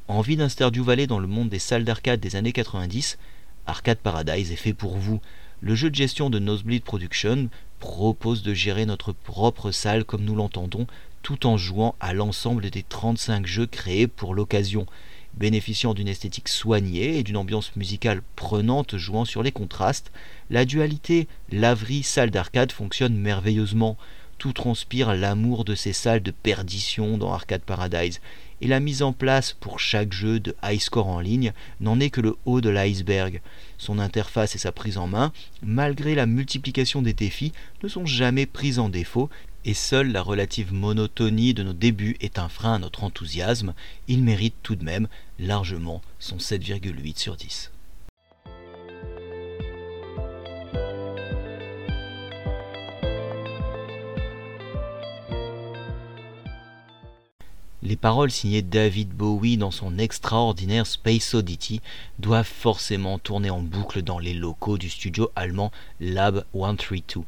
Envie 0.08 0.36
d'un 0.36 0.48
Stardew 0.48 0.82
Valley 0.82 1.06
dans 1.06 1.20
le 1.20 1.28
monde 1.28 1.48
des 1.48 1.60
salles 1.60 1.84
d'arcade 1.84 2.18
des 2.18 2.34
années 2.34 2.52
90 2.52 3.18
Arcade 3.66 3.98
Paradise 3.98 4.50
est 4.50 4.56
fait 4.56 4.74
pour 4.74 4.96
vous. 4.96 5.20
Le 5.60 5.76
jeu 5.76 5.90
de 5.90 5.94
gestion 5.94 6.28
de 6.28 6.40
Nosebleed 6.40 6.82
Production 6.82 7.48
propose 7.78 8.42
de 8.42 8.52
gérer 8.52 8.84
notre 8.84 9.12
propre 9.12 9.70
salle 9.70 10.04
comme 10.04 10.24
nous 10.24 10.34
l'entendons, 10.34 10.88
tout 11.22 11.46
en 11.46 11.56
jouant 11.56 11.94
à 12.00 12.14
l'ensemble 12.14 12.68
des 12.70 12.82
35 12.82 13.46
jeux 13.46 13.66
créés 13.66 14.08
pour 14.08 14.34
l'occasion. 14.34 14.86
Bénéficiant 15.34 15.94
d'une 15.94 16.08
esthétique 16.08 16.48
soignée 16.48 17.18
et 17.18 17.22
d'une 17.22 17.36
ambiance 17.36 17.76
musicale 17.76 18.22
prenante 18.34 18.96
jouant 18.96 19.24
sur 19.24 19.44
les 19.44 19.52
contrastes, 19.52 20.10
la 20.50 20.64
dualité 20.64 21.28
laverie-salle 21.52 22.32
d'arcade 22.32 22.72
fonctionne 22.72 23.14
merveilleusement. 23.14 23.96
Tout 24.38 24.52
transpire 24.52 25.14
l'amour 25.14 25.64
de 25.64 25.76
ces 25.76 25.92
salles 25.92 26.24
de 26.24 26.32
perdition 26.32 27.16
dans 27.18 27.32
Arcade 27.32 27.62
Paradise 27.62 28.20
et 28.62 28.68
la 28.68 28.80
mise 28.80 29.02
en 29.02 29.12
place 29.12 29.52
pour 29.58 29.80
chaque 29.80 30.12
jeu 30.12 30.38
de 30.40 30.54
high 30.62 30.80
score 30.80 31.08
en 31.08 31.18
ligne 31.18 31.52
n'en 31.80 31.98
est 31.98 32.10
que 32.10 32.20
le 32.20 32.36
haut 32.46 32.60
de 32.60 32.70
l'iceberg. 32.70 33.42
Son 33.76 33.98
interface 33.98 34.54
et 34.54 34.58
sa 34.58 34.70
prise 34.70 34.98
en 34.98 35.08
main, 35.08 35.32
malgré 35.62 36.14
la 36.14 36.26
multiplication 36.26 37.02
des 37.02 37.12
défis, 37.12 37.52
ne 37.82 37.88
sont 37.88 38.06
jamais 38.06 38.46
prises 38.46 38.78
en 38.78 38.88
défaut 38.88 39.28
et 39.64 39.74
seule 39.74 40.12
la 40.12 40.22
relative 40.22 40.72
monotonie 40.72 41.54
de 41.54 41.64
nos 41.64 41.72
débuts 41.72 42.16
est 42.20 42.38
un 42.38 42.48
frein 42.48 42.74
à 42.74 42.78
notre 42.78 43.04
enthousiasme, 43.04 43.74
il 44.08 44.22
mérite 44.22 44.54
tout 44.62 44.76
de 44.76 44.84
même 44.84 45.08
largement 45.38 46.00
son 46.20 46.36
7,8 46.36 47.18
sur 47.18 47.36
10. 47.36 47.71
Les 57.84 57.96
paroles 57.96 58.30
signées 58.30 58.62
David 58.62 59.08
Bowie 59.08 59.56
dans 59.56 59.72
son 59.72 59.98
extraordinaire 59.98 60.86
Space 60.86 61.34
Oddity 61.34 61.80
doivent 62.20 62.46
forcément 62.46 63.18
tourner 63.18 63.50
en 63.50 63.60
boucle 63.60 64.02
dans 64.02 64.20
les 64.20 64.34
locaux 64.34 64.78
du 64.78 64.88
studio 64.88 65.32
allemand 65.34 65.72
Lab 65.98 66.44
132. 66.54 67.24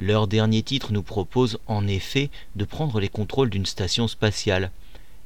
Leur 0.00 0.26
dernier 0.26 0.64
titre 0.64 0.92
nous 0.92 1.04
propose 1.04 1.60
en 1.68 1.86
effet 1.86 2.30
de 2.56 2.64
prendre 2.64 2.98
les 2.98 3.08
contrôles 3.08 3.48
d'une 3.48 3.64
station 3.64 4.08
spatiale. 4.08 4.72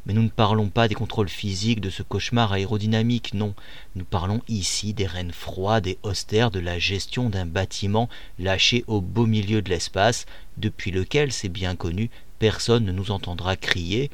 Mais 0.04 0.12
nous 0.12 0.22
ne 0.22 0.28
parlons 0.28 0.68
pas 0.68 0.88
des 0.88 0.94
contrôles 0.94 1.30
physiques 1.30 1.80
de 1.80 1.88
ce 1.88 2.02
cauchemar 2.02 2.52
aérodynamique, 2.52 3.32
non. 3.32 3.54
Nous 3.94 4.04
parlons 4.04 4.42
ici 4.46 4.92
des 4.92 5.06
rênes 5.06 5.32
froides 5.32 5.86
et 5.86 5.98
austères 6.02 6.50
de 6.50 6.60
la 6.60 6.78
gestion 6.78 7.30
d'un 7.30 7.46
bâtiment 7.46 8.10
lâché 8.38 8.84
au 8.88 9.00
beau 9.00 9.24
milieu 9.24 9.62
de 9.62 9.70
l'espace, 9.70 10.26
depuis 10.58 10.90
lequel, 10.90 11.32
c'est 11.32 11.48
bien 11.48 11.76
connu, 11.76 12.10
personne 12.38 12.84
ne 12.84 12.92
nous 12.92 13.10
entendra 13.10 13.56
crier, 13.56 14.10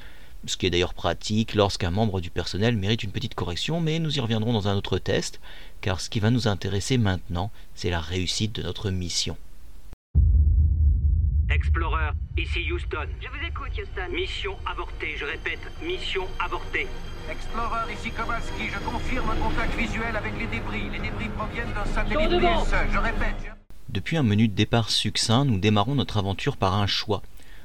ce 0.46 0.56
qui 0.56 0.66
est 0.66 0.70
d'ailleurs 0.70 0.94
pratique 0.94 1.54
lorsqu'un 1.54 1.90
membre 1.90 2.20
du 2.20 2.30
personnel 2.30 2.76
mérite 2.76 3.02
une 3.02 3.12
petite 3.12 3.34
correction, 3.34 3.80
mais 3.80 3.98
nous 3.98 4.16
y 4.16 4.20
reviendrons 4.20 4.52
dans 4.52 4.68
un 4.68 4.74
autre 4.74 4.98
test, 4.98 5.40
car 5.80 6.00
ce 6.00 6.10
qui 6.10 6.20
va 6.20 6.30
nous 6.30 6.48
intéresser 6.48 6.98
maintenant, 6.98 7.50
c'est 7.74 7.90
la 7.90 8.00
réussite 8.00 8.54
de 8.54 8.62
notre 8.62 8.90
mission. 8.90 9.36
Explorer, 11.50 12.12
ici 12.38 12.72
Houston. 12.72 13.06
Je 13.20 13.28
vous 13.28 13.46
écoute, 13.46 13.70
Houston. 13.78 14.12
Mission 14.14 14.56
avortée, 14.64 15.14
je 15.18 15.24
répète, 15.24 15.60
mission 15.82 16.26
avortée. 16.38 16.86
Explorer, 17.30 17.92
ici 17.92 18.10
Kowalski, 18.10 18.68
je 18.72 18.78
confirme 18.78 19.30
un 19.30 19.36
contact 19.36 19.76
visuel 19.76 20.16
avec 20.16 20.32
les 20.38 20.46
débris. 20.46 20.90
Les 20.90 20.98
débris 20.98 21.28
proviennent 21.36 21.72
d'un 21.74 21.84
satellite 21.84 22.40
PSE, 22.40 22.92
je 22.92 22.98
répète. 22.98 23.36
Je... 23.44 23.50
Depuis 23.90 24.16
un 24.16 24.22
menu 24.22 24.48
de 24.48 24.54
départ 24.54 24.88
succinct, 24.88 25.44
nous 25.44 25.58
démarrons 25.58 25.94
notre 25.94 26.16
aventure 26.16 26.56
par 26.56 26.74
un 26.74 26.86
choix. 26.86 27.22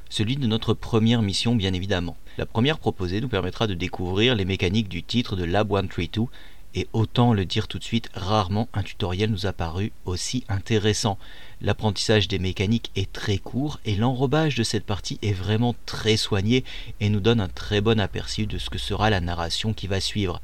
Celui 0.09 0.37
de 0.37 0.47
notre 0.47 0.73
première 0.73 1.21
mission, 1.21 1.55
bien 1.55 1.73
évidemment. 1.73 2.17
La 2.37 2.45
première 2.45 2.79
proposée 2.79 3.19
nous 3.19 3.27
permettra 3.27 3.67
de 3.67 3.73
découvrir 3.73 4.35
les 4.35 4.45
mécaniques 4.45 4.89
du 4.89 5.03
titre 5.03 5.35
de 5.35 5.43
Lab 5.43 5.69
132 5.69 6.27
et 6.75 6.87
autant 6.93 7.33
le 7.33 7.45
dire 7.45 7.67
tout 7.67 7.79
de 7.79 7.83
suite, 7.83 8.09
rarement 8.13 8.69
un 8.73 8.83
tutoriel 8.83 9.31
nous 9.31 9.47
a 9.47 9.53
paru 9.53 9.91
aussi 10.05 10.43
intéressant. 10.47 11.17
L'apprentissage 11.61 12.27
des 12.27 12.39
mécaniques 12.39 12.91
est 12.95 13.11
très 13.11 13.39
court 13.39 13.79
et 13.85 13.95
l'enrobage 13.95 14.55
de 14.55 14.63
cette 14.63 14.85
partie 14.85 15.17
est 15.23 15.33
vraiment 15.33 15.75
très 15.85 16.17
soigné 16.17 16.63
et 16.99 17.09
nous 17.09 17.19
donne 17.19 17.41
un 17.41 17.47
très 17.47 17.81
bon 17.81 17.99
aperçu 17.99 18.45
de 18.45 18.59
ce 18.59 18.69
que 18.69 18.77
sera 18.77 19.09
la 19.09 19.21
narration 19.21 19.73
qui 19.73 19.87
va 19.87 19.99
suivre. 19.99 20.39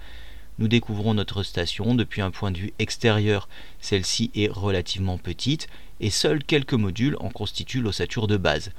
Nous 0.59 0.67
découvrons 0.67 1.13
notre 1.13 1.43
station 1.43 1.95
depuis 1.95 2.21
un 2.21 2.31
point 2.31 2.51
de 2.51 2.57
vue 2.57 2.73
extérieur. 2.79 3.47
Celle-ci 3.79 4.31
est 4.35 4.51
relativement 4.51 5.17
petite 5.17 5.67
et 5.99 6.09
seuls 6.09 6.43
quelques 6.43 6.73
modules 6.73 7.17
en 7.19 7.29
constituent 7.29 7.81
l'ossature 7.81 8.27
de 8.27 8.37
base. 8.37 8.71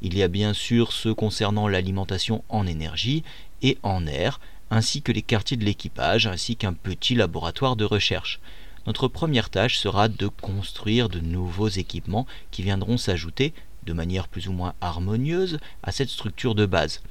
Il 0.00 0.16
y 0.16 0.22
a 0.22 0.28
bien 0.28 0.52
sûr 0.52 0.92
ceux 0.92 1.14
concernant 1.14 1.66
l'alimentation 1.66 2.44
en 2.48 2.66
énergie 2.66 3.24
et 3.62 3.78
en 3.82 4.06
air, 4.06 4.40
ainsi 4.70 5.02
que 5.02 5.12
les 5.12 5.22
quartiers 5.22 5.56
de 5.56 5.64
l'équipage, 5.64 6.26
ainsi 6.26 6.56
qu'un 6.56 6.72
petit 6.72 7.14
laboratoire 7.14 7.74
de 7.74 7.84
recherche. 7.84 8.40
Notre 8.86 9.08
première 9.08 9.50
tâche 9.50 9.78
sera 9.78 10.08
de 10.08 10.28
construire 10.28 11.08
de 11.08 11.20
nouveaux 11.20 11.68
équipements 11.68 12.26
qui 12.50 12.62
viendront 12.62 12.96
s'ajouter, 12.96 13.52
de 13.84 13.92
manière 13.92 14.28
plus 14.28 14.48
ou 14.48 14.52
moins 14.52 14.74
harmonieuse, 14.80 15.58
à 15.82 15.92
cette 15.92 16.10
structure 16.10 16.54
de 16.54 16.66
base. 16.66 17.02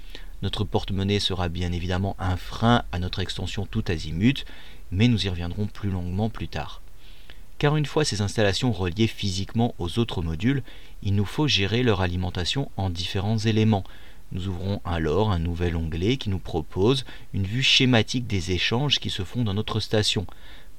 Notre 0.41 0.63
porte-monnaie 0.63 1.19
sera 1.19 1.49
bien 1.49 1.71
évidemment 1.71 2.15
un 2.19 2.37
frein 2.37 2.83
à 2.91 2.99
notre 2.99 3.19
extension 3.19 3.65
tout 3.65 3.83
azimut, 3.87 4.45
mais 4.91 5.07
nous 5.07 5.25
y 5.25 5.29
reviendrons 5.29 5.65
plus 5.65 5.89
longuement 5.89 6.29
plus 6.29 6.47
tard. 6.47 6.81
Car 7.57 7.75
une 7.75 7.87
fois 7.87 8.05
ces 8.05 8.21
installations 8.21 8.71
reliées 8.71 9.07
physiquement 9.07 9.73
aux 9.79 9.97
autres 9.97 10.21
modules, 10.21 10.63
il 11.07 11.15
nous 11.15 11.23
faut 11.25 11.47
gérer 11.47 11.83
leur 11.83 12.01
alimentation 12.01 12.69
en 12.75 12.89
différents 12.89 13.37
éléments, 13.37 13.85
nous 14.33 14.49
ouvrons 14.49 14.81
alors 14.83 15.31
un 15.31 15.39
nouvel 15.39 15.77
onglet 15.77 16.17
qui 16.17 16.29
nous 16.29 16.37
propose 16.37 17.05
une 17.33 17.45
vue 17.45 17.63
schématique 17.63 18.27
des 18.27 18.51
échanges 18.51 18.99
qui 18.99 19.09
se 19.09 19.23
font 19.23 19.45
dans 19.45 19.53
notre 19.53 19.79
station. 19.79 20.27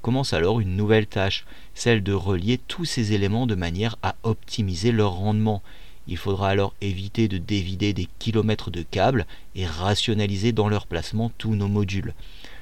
Commence 0.03 0.35
alors 0.35 0.61
une 0.61 0.77
nouvelle 0.77 1.07
tâche, 1.07 1.47
celle 1.73 2.03
de 2.03 2.13
relier 2.13 2.59
tous 2.69 2.85
ces 2.85 3.15
éléments 3.15 3.47
de 3.47 3.55
manière 3.55 3.97
à 4.03 4.17
optimiser 4.23 4.93
leur 4.93 5.13
rendement. 5.13 5.63
Il 6.09 6.19
faudra 6.19 6.51
alors 6.51 6.75
éviter 6.83 7.27
de 7.27 7.39
dévider 7.39 7.95
des 7.95 8.07
kilomètres 8.19 8.71
de 8.71 8.83
câbles 8.83 9.27
et 9.55 9.65
rationaliser 9.65 10.53
dans 10.53 10.69
leur 10.69 10.87
placement 10.87 11.33
tous 11.39 11.55
nos 11.55 11.69
modules. 11.69 12.13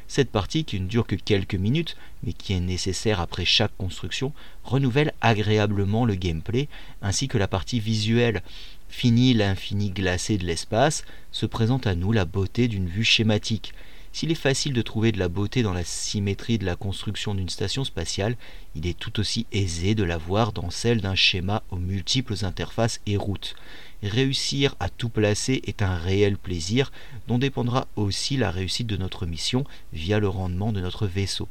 Cette 0.09 0.31
partie, 0.31 0.65
qui 0.65 0.81
ne 0.81 0.87
dure 0.87 1.07
que 1.07 1.17
quelques 1.17 1.55
minutes, 1.55 1.97
mais 2.23 2.33
qui 2.33 2.53
est 2.53 2.61
nécessaire 2.61 3.21
après 3.21 3.45
chaque 3.45 3.77
construction, 3.77 4.33
renouvelle 4.65 5.13
agréablement 5.21 6.05
le 6.05 6.15
gameplay, 6.15 6.69
ainsi 7.03 7.29
que 7.29 7.39
la 7.39 7.49
partie 7.49 7.81
visuelle. 7.81 8.43
Fini 8.89 9.35
l'infini 9.35 9.91
glacé 9.91 10.39
de 10.39 10.47
l'espace, 10.47 11.05
se 11.33 11.47
présente 11.47 11.87
à 11.87 11.95
nous 11.95 12.13
la 12.13 12.25
beauté 12.25 12.69
d'une 12.69 12.89
vue 12.89 13.05
schématique. 13.05 13.75
S'il 14.17 14.31
est 14.31 14.35
facile 14.35 14.73
de 14.73 14.81
trouver 14.81 15.13
de 15.13 15.19
la 15.19 15.29
beauté 15.29 15.63
dans 15.63 15.75
la 15.75 15.85
symétrie 15.85 16.57
de 16.57 16.65
la 16.65 16.75
construction 16.75 17.35
d'une 17.35 17.51
station 17.51 17.85
spatiale, 17.85 18.39
il 18.75 18.87
est 18.87 18.99
tout 18.99 19.21
aussi 19.21 19.45
aisé 19.53 19.95
de 19.95 20.05
la 20.05 20.17
voir 20.17 20.55
dans 20.55 20.71
celle 20.71 21.03
d'un 21.03 21.15
schéma 21.15 21.63
aux 21.71 21.77
multiples 21.77 22.47
interfaces 22.47 23.03
et 23.05 23.19
routes. 23.19 23.57
Réussir 24.03 24.75
à 24.81 24.89
tout 24.89 25.11
placer 25.11 25.61
est 25.67 25.83
un 25.83 25.97
réel 25.97 26.39
plaisir 26.39 26.93
dont 27.29 27.37
dépendra 27.37 27.89
aussi 27.95 28.39
la 28.39 28.51
réussite 28.51 28.87
de 28.87 28.97
notre 28.97 29.27
mission 29.27 29.65
via 29.93 30.19
le 30.19 30.29
rendement 30.29 30.73
de 30.73 30.81
notre 30.81 31.07
vaisseau. 31.07 31.47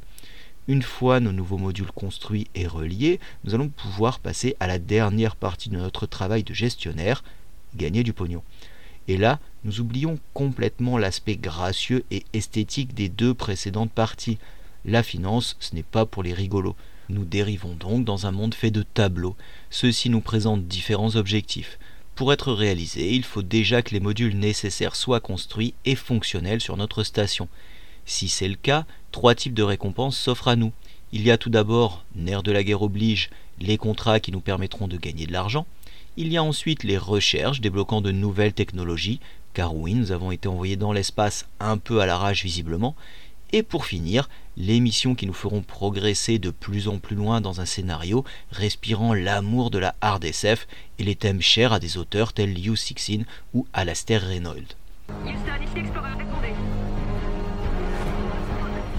Une 0.66 0.82
fois 0.82 1.20
nos 1.20 1.30
nouveaux 1.30 1.58
modules 1.58 1.92
construits 1.92 2.48
et 2.56 2.66
reliés, 2.66 3.20
nous 3.44 3.54
allons 3.54 3.68
pouvoir 3.68 4.18
passer 4.18 4.56
à 4.58 4.66
la 4.66 4.80
dernière 4.80 5.36
partie 5.36 5.68
de 5.68 5.76
notre 5.76 6.06
travail 6.06 6.42
de 6.42 6.52
gestionnaire, 6.52 7.22
gagner 7.76 8.02
du 8.02 8.12
pognon. 8.12 8.42
Et 9.06 9.18
là, 9.18 9.38
nous 9.66 9.80
oublions 9.80 10.20
complètement 10.32 10.96
l'aspect 10.96 11.36
gracieux 11.36 12.04
et 12.12 12.22
esthétique 12.32 12.94
des 12.94 13.08
deux 13.08 13.34
précédentes 13.34 13.90
parties. 13.90 14.38
La 14.84 15.02
finance, 15.02 15.56
ce 15.58 15.74
n'est 15.74 15.82
pas 15.82 16.06
pour 16.06 16.22
les 16.22 16.32
rigolos. 16.32 16.76
Nous 17.08 17.24
dérivons 17.24 17.74
donc 17.74 18.04
dans 18.04 18.28
un 18.28 18.30
monde 18.30 18.54
fait 18.54 18.70
de 18.70 18.84
tableaux. 18.84 19.34
Ceux-ci 19.70 20.08
nous 20.08 20.20
présentent 20.20 20.68
différents 20.68 21.16
objectifs. 21.16 21.80
Pour 22.14 22.32
être 22.32 22.52
réalisés, 22.52 23.12
il 23.12 23.24
faut 23.24 23.42
déjà 23.42 23.82
que 23.82 23.92
les 23.92 23.98
modules 23.98 24.38
nécessaires 24.38 24.94
soient 24.94 25.18
construits 25.18 25.74
et 25.84 25.96
fonctionnels 25.96 26.60
sur 26.60 26.76
notre 26.76 27.02
station. 27.02 27.48
Si 28.04 28.28
c'est 28.28 28.48
le 28.48 28.54
cas, 28.54 28.86
trois 29.10 29.34
types 29.34 29.52
de 29.52 29.64
récompenses 29.64 30.16
s'offrent 30.16 30.46
à 30.46 30.54
nous. 30.54 30.72
Il 31.10 31.22
y 31.22 31.32
a 31.32 31.38
tout 31.38 31.50
d'abord, 31.50 32.04
nerf 32.14 32.44
de 32.44 32.52
la 32.52 32.62
guerre 32.62 32.82
oblige, 32.82 33.30
les 33.58 33.78
contrats 33.78 34.20
qui 34.20 34.30
nous 34.30 34.40
permettront 34.40 34.86
de 34.86 34.96
gagner 34.96 35.26
de 35.26 35.32
l'argent. 35.32 35.66
Il 36.16 36.32
y 36.32 36.36
a 36.36 36.42
ensuite 36.42 36.84
les 36.84 36.96
recherches 36.96 37.60
débloquant 37.60 38.00
de 38.00 38.12
nouvelles 38.12 38.54
technologies, 38.54 39.20
car 39.56 39.74
oui, 39.74 39.94
nous 39.94 40.12
avons 40.12 40.32
été 40.32 40.48
envoyés 40.48 40.76
dans 40.76 40.92
l'espace 40.92 41.46
un 41.60 41.78
peu 41.78 42.02
à 42.02 42.06
l'arrache 42.06 42.42
visiblement. 42.42 42.94
Et 43.52 43.62
pour 43.62 43.86
finir, 43.86 44.28
les 44.58 44.80
missions 44.80 45.14
qui 45.14 45.24
nous 45.24 45.32
feront 45.32 45.62
progresser 45.62 46.38
de 46.38 46.50
plus 46.50 46.88
en 46.88 46.98
plus 46.98 47.16
loin 47.16 47.40
dans 47.40 47.58
un 47.62 47.64
scénario 47.64 48.22
respirant 48.50 49.14
l'amour 49.14 49.70
de 49.70 49.78
la 49.78 49.94
hard 50.02 50.26
SF 50.26 50.66
et 50.98 51.04
les 51.04 51.14
thèmes 51.14 51.40
chers 51.40 51.72
à 51.72 51.78
des 51.78 51.96
auteurs 51.96 52.34
tels 52.34 52.52
Liu 52.52 52.76
Sixin 52.76 53.22
ou 53.54 53.66
Alastair 53.72 54.20
Reynolds. 54.20 54.76
Houston, 55.24 55.62
ici 55.64 55.78
Explorer, 55.78 56.10
répondez. 56.18 56.52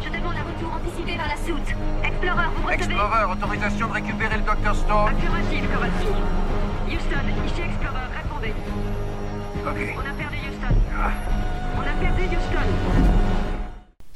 Je 0.04 0.10
demande 0.10 0.38
un 0.38 0.56
retour 0.56 0.74
anticipé 0.74 1.18
vers 1.18 1.28
la 1.28 1.38
soute. 1.38 1.70
Explorer, 2.04 2.48
vous 2.56 2.68
recevez 2.68 2.84
Explorer, 2.84 3.32
autorisation 3.32 3.88
de 3.90 3.94
récupérer 3.94 4.38
le 4.38 4.44
Dr 4.44 4.76
Stone 4.76 5.14
Affirmative, 5.16 5.70
Kowalski. 5.72 6.18
Houston, 6.88 7.46
ici 7.46 7.62
Explorer, 7.62 8.08
répondez. 8.24 8.54
Ok. 9.68 9.96
On 9.98 10.10
a 10.10 10.14
perdu. 10.14 10.37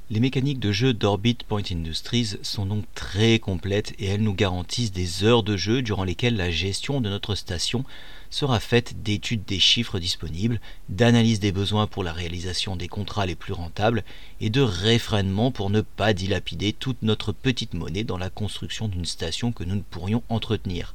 Les 0.10 0.20
mécaniques 0.20 0.60
de 0.60 0.74
jeu 0.74 0.94
d'Orbit 0.94 1.38
Point 1.48 1.63
Industries 1.72 2.38
sont 2.41 2.65
donc 2.65 2.84
très 2.94 3.39
complètes 3.39 3.94
et 3.98 4.08
elles 4.08 4.22
nous 4.22 4.34
garantissent 4.34 4.91
des 4.91 5.24
heures 5.24 5.41
de 5.41 5.56
jeu 5.56 5.82
durant 5.82 6.04
lesquelles 6.04 6.36
la 6.36 6.52
gestion 6.52 7.00
de 7.00 7.08
notre 7.08 7.36
station 7.36 7.86
sera 8.30 8.60
faite 8.60 9.04
d'études 9.04 9.46
des 9.46 9.60
chiffres 9.60 10.00
disponibles, 10.00 10.60
d'analyse 10.89 11.39
des 11.39 11.54
besoins 11.54 11.88
pour 11.88 12.04
la 12.04 12.12
réalisation 12.12 12.76
des 12.76 12.89
contrats 12.89 13.26
les 13.26 13.36
plus 13.36 13.54
rentables 13.54 14.04
et 14.41 14.50
de 14.50 14.60
réfrénement 14.60 15.50
pour 15.52 15.70
ne 15.70 15.80
pas 15.80 16.12
dilapider 16.12 16.74
toute 16.74 17.02
notre 17.04 17.32
petite 17.32 17.74
monnaie 17.74 18.04
dans 18.04 18.17
la 18.17 18.30
construction 18.30 18.89
d'une 18.89 19.06
station 19.06 19.54
que 19.54 19.63
nous 19.63 19.76
ne 19.76 19.82
pourrions 19.82 20.24
entretenir. 20.28 20.94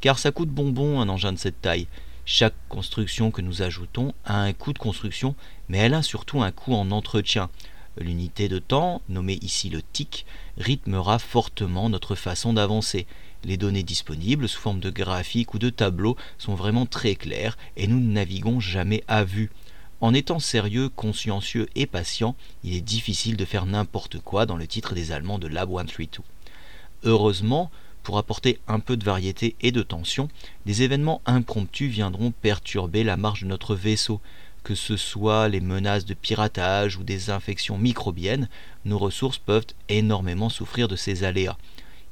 Car 0.00 0.18
ça 0.18 0.30
coûte 0.30 0.48
bonbon 0.48 1.00
un 1.00 1.10
engin 1.10 1.34
de 1.34 1.38
cette 1.38 1.60
taille. 1.60 1.86
Chaque 2.30 2.68
construction 2.68 3.30
que 3.30 3.40
nous 3.40 3.62
ajoutons 3.62 4.12
a 4.26 4.42
un 4.42 4.52
coût 4.52 4.74
de 4.74 4.78
construction, 4.78 5.34
mais 5.70 5.78
elle 5.78 5.94
a 5.94 6.02
surtout 6.02 6.42
un 6.42 6.50
coût 6.50 6.74
en 6.74 6.90
entretien. 6.90 7.48
L'unité 7.96 8.50
de 8.50 8.58
temps, 8.58 9.00
nommée 9.08 9.38
ici 9.40 9.70
le 9.70 9.80
TIC, 9.80 10.26
rythmera 10.58 11.18
fortement 11.18 11.88
notre 11.88 12.14
façon 12.16 12.52
d'avancer. 12.52 13.06
Les 13.44 13.56
données 13.56 13.82
disponibles 13.82 14.46
sous 14.46 14.60
forme 14.60 14.78
de 14.78 14.90
graphiques 14.90 15.54
ou 15.54 15.58
de 15.58 15.70
tableaux 15.70 16.18
sont 16.36 16.54
vraiment 16.54 16.84
très 16.84 17.14
claires 17.14 17.56
et 17.78 17.86
nous 17.86 17.98
ne 17.98 18.12
naviguons 18.12 18.60
jamais 18.60 19.04
à 19.08 19.24
vue. 19.24 19.50
En 20.02 20.12
étant 20.12 20.38
sérieux, 20.38 20.90
consciencieux 20.90 21.66
et 21.76 21.86
patient, 21.86 22.36
il 22.62 22.74
est 22.74 22.82
difficile 22.82 23.38
de 23.38 23.46
faire 23.46 23.64
n'importe 23.64 24.18
quoi 24.20 24.44
dans 24.44 24.58
le 24.58 24.66
titre 24.66 24.94
des 24.94 25.12
Allemands 25.12 25.38
de 25.38 25.46
Lab 25.46 25.70
132. 25.70 26.22
Heureusement, 27.04 27.70
pour 28.08 28.16
apporter 28.16 28.58
un 28.68 28.80
peu 28.80 28.96
de 28.96 29.04
variété 29.04 29.54
et 29.60 29.70
de 29.70 29.82
tension, 29.82 30.30
des 30.64 30.82
événements 30.82 31.20
impromptus 31.26 31.90
viendront 31.90 32.30
perturber 32.30 33.04
la 33.04 33.18
marche 33.18 33.42
de 33.42 33.48
notre 33.48 33.74
vaisseau. 33.74 34.22
Que 34.62 34.74
ce 34.74 34.96
soit 34.96 35.46
les 35.48 35.60
menaces 35.60 36.06
de 36.06 36.14
piratage 36.14 36.96
ou 36.96 37.02
des 37.02 37.28
infections 37.28 37.76
microbiennes, 37.76 38.48
nos 38.86 38.96
ressources 38.96 39.36
peuvent 39.36 39.66
énormément 39.90 40.48
souffrir 40.48 40.88
de 40.88 40.96
ces 40.96 41.22
aléas. 41.22 41.58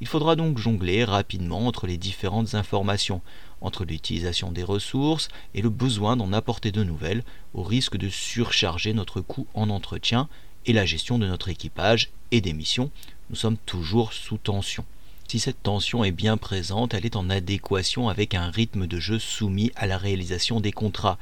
Il 0.02 0.06
faudra 0.06 0.36
donc 0.36 0.58
jongler 0.58 1.02
rapidement 1.02 1.66
entre 1.66 1.86
les 1.86 1.96
différentes 1.96 2.54
informations, 2.54 3.22
entre 3.62 3.86
l'utilisation 3.86 4.52
des 4.52 4.64
ressources 4.64 5.28
et 5.54 5.62
le 5.62 5.70
besoin 5.70 6.18
d'en 6.18 6.34
apporter 6.34 6.72
de 6.72 6.84
nouvelles, 6.84 7.24
au 7.54 7.62
risque 7.62 7.96
de 7.96 8.10
surcharger 8.10 8.92
notre 8.92 9.22
coût 9.22 9.46
en 9.54 9.70
entretien 9.70 10.28
et 10.66 10.74
la 10.74 10.84
gestion 10.84 11.18
de 11.18 11.26
notre 11.26 11.48
équipage 11.48 12.10
et 12.32 12.42
des 12.42 12.52
missions. 12.52 12.90
Nous 13.30 13.36
sommes 13.36 13.56
toujours 13.56 14.12
sous 14.12 14.36
tension. 14.36 14.84
Si 15.28 15.40
cette 15.40 15.64
tension 15.64 16.04
est 16.04 16.12
bien 16.12 16.36
présente, 16.36 16.94
elle 16.94 17.04
est 17.04 17.16
en 17.16 17.30
adéquation 17.30 18.08
avec 18.08 18.34
un 18.34 18.48
rythme 18.48 18.86
de 18.86 19.00
jeu 19.00 19.18
soumis 19.18 19.72
à 19.74 19.88
la 19.88 19.98
réalisation 19.98 20.60
des 20.60 20.70
contrats. 20.70 21.18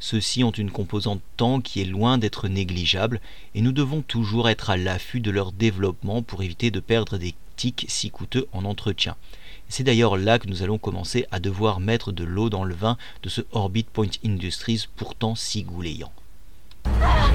Ceux-ci 0.00 0.42
ont 0.42 0.50
une 0.50 0.72
composante 0.72 1.20
temps 1.36 1.60
qui 1.60 1.80
est 1.80 1.84
loin 1.84 2.18
d'être 2.18 2.48
négligeable 2.48 3.20
et 3.54 3.62
nous 3.62 3.70
devons 3.70 4.02
toujours 4.02 4.48
être 4.48 4.70
à 4.70 4.76
l'affût 4.76 5.20
de 5.20 5.30
leur 5.30 5.52
développement 5.52 6.20
pour 6.20 6.42
éviter 6.42 6.72
de 6.72 6.80
perdre 6.80 7.16
des 7.16 7.34
tics 7.54 7.86
si 7.88 8.10
coûteux 8.10 8.48
en 8.52 8.64
entretien. 8.64 9.14
C'est 9.68 9.84
d'ailleurs 9.84 10.16
là 10.16 10.40
que 10.40 10.48
nous 10.48 10.64
allons 10.64 10.78
commencer 10.78 11.24
à 11.30 11.38
devoir 11.38 11.78
mettre 11.78 12.10
de 12.10 12.24
l'eau 12.24 12.50
dans 12.50 12.64
le 12.64 12.74
vin 12.74 12.98
de 13.22 13.28
ce 13.28 13.42
Orbit 13.52 13.84
Point 13.84 14.10
Industries 14.24 14.88
pourtant 14.96 15.36
si 15.36 15.62
gouléant. 15.62 16.12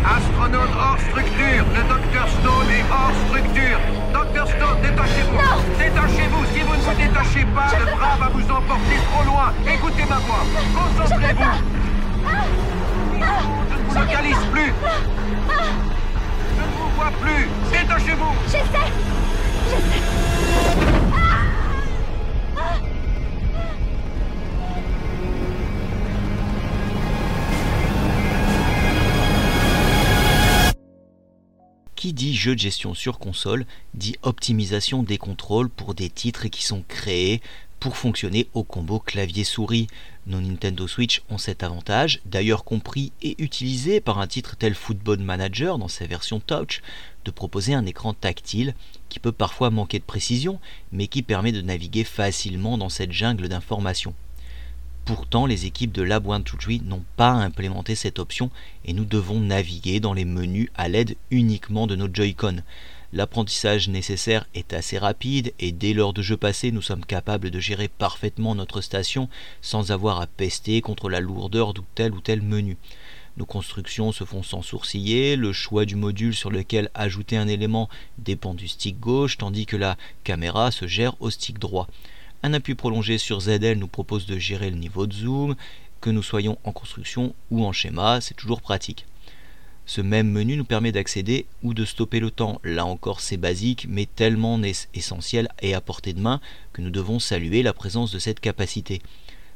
Astronaute 0.06 0.70
hors 0.76 1.00
structure, 1.00 1.66
le 1.76 1.84
docteur 1.88 2.28
Stone 2.28 2.70
est 2.72 2.86
hors 2.92 3.14
structure. 3.28 3.80
Docteur 4.14 4.48
Stone, 4.48 4.82
détachez-vous. 4.82 5.38
Détachez-vous. 5.78 6.46
Si 6.54 6.62
vous 6.62 6.76
ne 6.76 6.82
vous 6.82 6.96
détachez 6.96 7.46
pas, 7.54 7.72
le 7.78 7.86
bras 7.86 8.16
va 8.20 8.30
vous 8.30 8.52
emporter 8.52 8.98
trop 9.12 9.24
loin. 9.26 9.54
Écoutez 9.68 10.06
ma 10.10 10.18
voix. 10.20 10.44
Concentrez-vous. 10.74 11.54
Je 13.14 13.76
ne 13.76 13.82
vous 13.88 14.00
localise 14.00 14.46
plus. 14.52 14.74
Je 16.56 16.62
ne 16.62 16.72
vous 16.78 16.90
vois 16.96 17.12
plus. 17.22 17.48
Détachez-vous. 17.72 18.34
J'essaie. 18.48 18.92
J'essaie. 19.70 20.99
Qui 32.00 32.14
dit 32.14 32.34
jeu 32.34 32.56
de 32.56 32.62
gestion 32.62 32.94
sur 32.94 33.20
console 33.20 33.66
dit 33.94 34.16
optimisation 34.22 35.04
des 35.04 35.18
contrôles 35.18 35.70
pour 35.70 35.94
des 35.94 36.10
titres 36.10 36.48
qui 36.48 36.64
sont 36.64 36.82
créés 36.88 37.42
pour 37.82 37.98
fonctionner 37.98 38.48
au 38.54 38.64
combo 38.64 39.00
clavier-souris. 39.00 39.88
Nos 40.26 40.40
Nintendo 40.40 40.88
Switch 40.88 41.22
ont 41.30 41.38
cet 41.38 41.62
avantage, 41.62 42.22
d'ailleurs 42.24 42.64
compris 42.64 43.12
et 43.22 43.36
utilisé 43.38 44.00
par 44.00 44.20
un 44.20 44.28
titre 44.28 44.56
tel 44.56 44.76
Football 44.76 45.20
Manager 45.20 45.78
dans 45.78 45.90
sa 45.90 46.08
version 46.08 46.40
Touch, 46.40 46.82
de 47.26 47.32
proposer 47.32 47.74
un 47.74 47.86
écran 47.86 48.14
tactile 48.14 48.76
qui 49.10 49.20
peut 49.20 49.34
parfois 49.34 49.70
manquer 49.70 50.00
de 50.00 50.06
précision, 50.06 50.62
mais 50.94 51.08
qui 51.08 51.22
permet 51.22 51.52
de 51.52 51.60
naviguer 51.60 52.06
facilement 52.06 52.78
dans 52.78 52.88
cette 52.88 53.12
jungle 53.12 53.50
d'informations. 53.50 54.16
Pourtant, 55.06 55.46
les 55.46 55.66
équipes 55.66 55.92
de 55.92 56.04
Lab 56.04 56.26
123 56.26 56.86
n'ont 56.86 57.04
pas 57.16 57.32
implémenté 57.32 57.96
cette 57.96 58.20
option 58.20 58.52
et 58.86 58.94
nous 58.94 59.06
devons 59.06 59.40
naviguer 59.40 60.00
dans 60.00 60.14
les 60.14 60.26
menus 60.26 60.70
à 60.76 60.88
l'aide 60.88 61.16
uniquement 61.32 61.88
de 61.88 61.96
nos 61.96 62.14
Joy-Con. 62.14 62.62
L'apprentissage 63.12 63.90
nécessaire 63.90 64.46
est 64.54 64.72
assez 64.72 65.00
rapide 65.00 65.52
et 65.60 65.72
dès 65.72 65.94
l'heure 65.94 66.14
de 66.14 66.22
jeu 66.22 66.38
passé, 66.38 66.72
nous 66.72 66.84
sommes 66.84 67.06
capables 67.06 67.50
de 67.50 67.60
gérer 67.60 67.88
parfaitement 67.88 68.54
notre 68.54 68.82
station 68.82 69.30
sans 69.64 69.92
avoir 69.92 70.22
à 70.22 70.28
pester 70.28 70.82
contre 70.82 71.10
la 71.10 71.20
lourdeur 71.20 71.74
de 71.74 71.82
tel 71.96 72.14
ou 72.14 72.22
tel 72.22 72.44
menu. 72.44 72.78
Nos 73.38 73.46
constructions 73.46 74.12
se 74.12 74.26
font 74.26 74.44
sans 74.44 74.62
sourciller, 74.62 75.38
le 75.38 75.54
choix 75.54 75.86
du 75.86 75.96
module 75.96 76.36
sur 76.36 76.52
lequel 76.52 76.92
ajouter 76.94 77.38
un 77.38 77.48
élément 77.48 77.90
dépend 78.20 78.54
du 78.54 78.68
stick 78.68 79.00
gauche 79.00 79.38
tandis 79.38 79.66
que 79.66 79.78
la 79.78 79.98
caméra 80.24 80.70
se 80.70 80.86
gère 80.86 81.20
au 81.20 81.32
stick 81.32 81.58
droit. 81.58 81.88
Un 82.42 82.54
appui 82.54 82.74
prolongé 82.74 83.18
sur 83.18 83.42
ZL 83.42 83.78
nous 83.78 83.88
propose 83.88 84.26
de 84.26 84.38
gérer 84.38 84.70
le 84.70 84.78
niveau 84.78 85.08
de 85.08 85.14
zoom, 85.14 85.56
que 86.00 86.10
nous 86.10 86.24
soyons 86.24 86.58
en 86.64 86.72
construction 86.72 87.36
ou 87.52 87.66
en 87.66 87.74
schéma, 87.74 88.22
c'est 88.22 88.34
toujours 88.34 88.62
pratique. 88.62 89.06
Ce 89.86 90.00
même 90.00 90.30
menu 90.30 90.56
nous 90.56 90.64
permet 90.64 90.94
d'accéder 90.94 91.48
ou 91.64 91.74
de 91.74 91.84
stopper 91.84 92.20
le 92.20 92.32
temps. 92.32 92.62
Là 92.64 92.86
encore, 92.86 93.20
c'est 93.20 93.38
basique, 93.38 93.88
mais 93.90 94.06
tellement 94.06 94.62
essentiel 94.94 95.50
et 95.62 95.74
à 95.74 95.82
portée 95.82 96.14
de 96.14 96.22
main 96.22 96.40
que 96.72 96.82
nous 96.82 96.92
devons 96.92 97.20
saluer 97.20 97.62
la 97.62 97.74
présence 97.74 98.12
de 98.12 98.20
cette 98.20 98.40
capacité. 98.40 99.02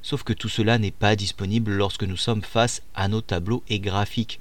Sauf 0.02 0.24
que 0.24 0.34
tout 0.34 0.50
cela 0.50 0.78
n'est 0.78 0.92
pas 0.92 1.16
disponible 1.16 1.72
lorsque 1.72 2.04
nous 2.04 2.18
sommes 2.18 2.42
face 2.42 2.82
à 2.96 3.08
nos 3.08 3.22
tableaux 3.22 3.64
et 3.70 3.80
graphiques. 3.80 4.40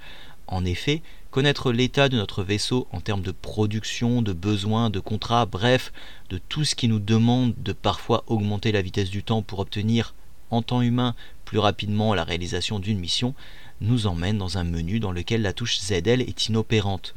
En 0.48 0.64
effet, 0.64 1.02
connaître 1.32 1.72
l'état 1.72 2.10
de 2.10 2.18
notre 2.18 2.44
vaisseau 2.44 2.86
en 2.92 3.00
termes 3.00 3.22
de 3.22 3.32
production, 3.32 4.20
de 4.20 4.34
besoins, 4.34 4.90
de 4.90 5.00
contrats, 5.00 5.46
bref, 5.46 5.90
de 6.28 6.38
tout 6.38 6.64
ce 6.64 6.74
qui 6.74 6.88
nous 6.88 7.00
demande 7.00 7.54
de 7.56 7.72
parfois 7.72 8.22
augmenter 8.26 8.70
la 8.70 8.82
vitesse 8.82 9.08
du 9.08 9.24
temps 9.24 9.40
pour 9.40 9.58
obtenir 9.58 10.14
en 10.50 10.60
temps 10.60 10.82
humain 10.82 11.16
plus 11.46 11.58
rapidement 11.58 12.14
la 12.14 12.22
réalisation 12.22 12.78
d'une 12.78 12.98
mission, 12.98 13.34
nous 13.80 14.06
emmène 14.06 14.36
dans 14.36 14.58
un 14.58 14.64
menu 14.64 15.00
dans 15.00 15.10
lequel 15.10 15.40
la 15.40 15.54
touche 15.54 15.80
ZL 15.80 16.20
est 16.20 16.46
inopérante. 16.46 17.14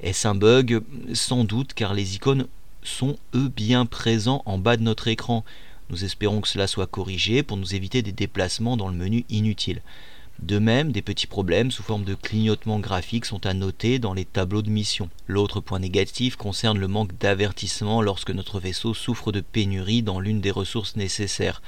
Est-ce 0.00 0.26
un 0.26 0.34
bug? 0.34 0.82
Sans 1.14 1.44
doute 1.44 1.72
car 1.72 1.94
les 1.94 2.16
icônes 2.16 2.48
sont 2.82 3.16
eux 3.34 3.48
bien 3.48 3.86
présents 3.86 4.42
en 4.44 4.58
bas 4.58 4.76
de 4.76 4.82
notre 4.82 5.06
écran. 5.06 5.44
Nous 5.88 6.04
espérons 6.04 6.40
que 6.40 6.48
cela 6.48 6.66
soit 6.66 6.88
corrigé 6.88 7.44
pour 7.44 7.56
nous 7.56 7.76
éviter 7.76 8.02
des 8.02 8.12
déplacements 8.12 8.76
dans 8.76 8.88
le 8.88 8.96
menu 8.96 9.24
inutiles. 9.30 9.82
De 10.40 10.58
même, 10.58 10.92
des 10.92 11.02
petits 11.02 11.26
problèmes 11.26 11.70
sous 11.70 11.82
forme 11.82 12.04
de 12.04 12.14
clignotement 12.14 12.78
graphique 12.78 13.24
sont 13.24 13.46
à 13.46 13.54
noter 13.54 13.98
dans 13.98 14.12
les 14.12 14.26
tableaux 14.26 14.60
de 14.60 14.70
mission. 14.70 15.08
L'autre 15.26 15.60
point 15.60 15.78
négatif 15.78 16.36
concerne 16.36 16.78
le 16.78 16.88
manque 16.88 17.16
d'avertissement 17.18 18.02
lorsque 18.02 18.30
notre 18.30 18.60
vaisseau 18.60 18.92
souffre 18.92 19.32
de 19.32 19.40
pénurie 19.40 20.02
dans 20.02 20.20
l'une 20.20 20.42
des 20.42 20.50
ressources 20.50 20.96
nécessaires. 20.96 21.62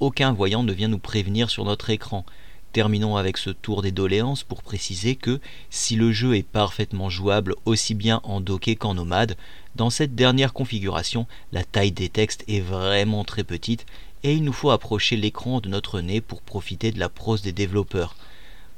Aucun 0.00 0.32
voyant 0.32 0.64
ne 0.64 0.72
vient 0.72 0.88
nous 0.88 0.98
prévenir 0.98 1.48
sur 1.48 1.64
notre 1.64 1.90
écran. 1.90 2.24
Terminons 2.72 3.16
avec 3.16 3.38
ce 3.38 3.50
tour 3.50 3.82
des 3.82 3.92
doléances 3.92 4.42
pour 4.42 4.62
préciser 4.62 5.16
que 5.16 5.40
si 5.70 5.96
le 5.96 6.12
jeu 6.12 6.36
est 6.36 6.46
parfaitement 6.46 7.08
jouable 7.08 7.54
aussi 7.64 7.94
bien 7.94 8.20
en 8.24 8.40
docké 8.40 8.76
qu'en 8.76 8.94
nomade, 8.94 9.36
dans 9.74 9.90
cette 9.90 10.14
dernière 10.14 10.52
configuration, 10.52 11.26
la 11.52 11.64
taille 11.64 11.92
des 11.92 12.08
textes 12.08 12.44
est 12.46 12.60
vraiment 12.60 13.24
très 13.24 13.44
petite 13.44 13.86
et 14.22 14.34
il 14.34 14.44
nous 14.44 14.52
faut 14.52 14.70
approcher 14.70 15.16
l'écran 15.16 15.60
de 15.60 15.68
notre 15.68 16.00
nez 16.00 16.20
pour 16.20 16.42
profiter 16.42 16.92
de 16.92 16.98
la 16.98 17.08
prose 17.08 17.42
des 17.42 17.52
développeurs. 17.52 18.16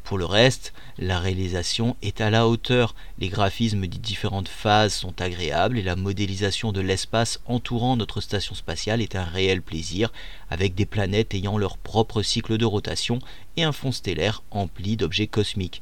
Pour 0.05 0.19
le 0.19 0.25
reste, 0.25 0.73
la 0.99 1.21
réalisation 1.21 1.97
est 2.03 2.21
à 2.21 2.31
la 2.31 2.49
hauteur, 2.49 2.97
les 3.19 3.29
graphismes 3.29 3.87
des 3.87 3.99
différentes 3.99 4.49
phases 4.49 4.93
sont 4.93 5.21
agréables 5.23 5.79
et 5.79 5.83
la 5.83 5.95
modélisation 5.95 6.73
de 6.73 6.81
l'espace 6.81 7.41
entourant 7.47 7.97
notre 7.97 8.21
station 8.21 8.57
spatiale 8.57 9.03
est 9.03 9.15
un 9.15 9.25
réel 9.25 9.63
plaisir, 9.63 10.13
avec 10.51 10.75
des 10.75 10.87
planètes 10.87 11.35
ayant 11.35 11.59
leur 11.59 11.79
propre 11.79 12.23
cycle 12.23 12.59
de 12.59 12.65
rotation 12.65 13.21
et 13.57 13.63
un 13.63 13.73
fond 13.73 13.93
stellaire 13.93 14.43
empli 14.51 14.97
d'objets 14.97 15.29
cosmiques. 15.29 15.81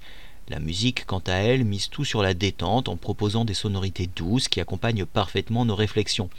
La 0.51 0.61
musique, 0.61 1.07
quant 1.07 1.23
à 1.27 1.35
elle, 1.35 1.65
mise 1.65 1.89
tout 1.89 2.05
sur 2.05 2.23
la 2.23 2.35
détente 2.35 2.89
en 2.89 2.97
proposant 2.97 3.45
des 3.45 3.55
sonorités 3.55 4.09
douces 4.15 4.49
qui 4.49 4.61
accompagnent 4.61 5.07
parfaitement 5.07 5.65
nos 5.65 5.75
réflexions. 5.75 6.31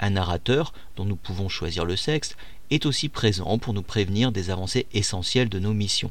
Un 0.00 0.10
narrateur, 0.10 0.72
dont 0.96 1.04
nous 1.04 1.16
pouvons 1.16 1.48
choisir 1.48 1.84
le 1.84 1.96
sexe, 1.96 2.36
est 2.70 2.86
aussi 2.86 3.08
présent 3.08 3.58
pour 3.58 3.74
nous 3.74 3.82
prévenir 3.82 4.32
des 4.32 4.50
avancées 4.50 4.86
essentielles 4.92 5.48
de 5.48 5.58
nos 5.58 5.72
missions. 5.72 6.10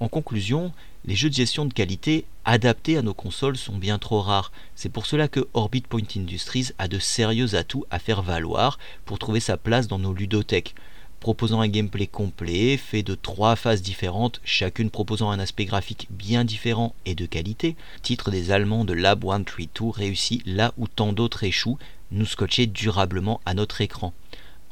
En 0.00 0.08
conclusion, 0.08 0.72
les 1.04 1.14
jeux 1.14 1.30
de 1.30 1.34
gestion 1.34 1.64
de 1.64 1.72
qualité 1.72 2.24
adaptés 2.44 2.96
à 2.96 3.02
nos 3.02 3.14
consoles 3.14 3.56
sont 3.56 3.76
bien 3.76 3.98
trop 3.98 4.20
rares. 4.20 4.52
C'est 4.74 4.88
pour 4.88 5.06
cela 5.06 5.28
que 5.28 5.46
Orbit 5.54 5.82
Point 5.82 6.02
Industries 6.16 6.70
a 6.78 6.88
de 6.88 6.98
sérieux 6.98 7.54
atouts 7.54 7.84
à 7.90 7.98
faire 7.98 8.22
valoir 8.22 8.78
pour 9.04 9.18
trouver 9.18 9.40
sa 9.40 9.56
place 9.56 9.88
dans 9.88 9.98
nos 9.98 10.12
ludothèques. 10.12 10.74
Proposant 11.22 11.60
un 11.60 11.68
gameplay 11.68 12.06
complet, 12.06 12.76
fait 12.76 13.02
de 13.02 13.14
trois 13.14 13.56
phases 13.56 13.80
différentes, 13.80 14.40
chacune 14.44 14.90
proposant 14.90 15.30
un 15.30 15.38
aspect 15.38 15.64
graphique 15.64 16.08
bien 16.10 16.44
différent 16.44 16.94
et 17.06 17.14
de 17.14 17.24
qualité, 17.26 17.76
titre 18.02 18.30
des 18.30 18.50
Allemands 18.50 18.84
de 18.84 18.92
Lab 18.92 19.22
132 19.24 19.88
réussit 19.90 20.42
là 20.44 20.74
où 20.76 20.88
tant 20.88 21.14
d'autres 21.14 21.44
échouent, 21.44 21.78
nous 22.10 22.26
scotcher 22.26 22.66
durablement 22.66 23.40
à 23.46 23.54
notre 23.54 23.80
écran 23.80 24.12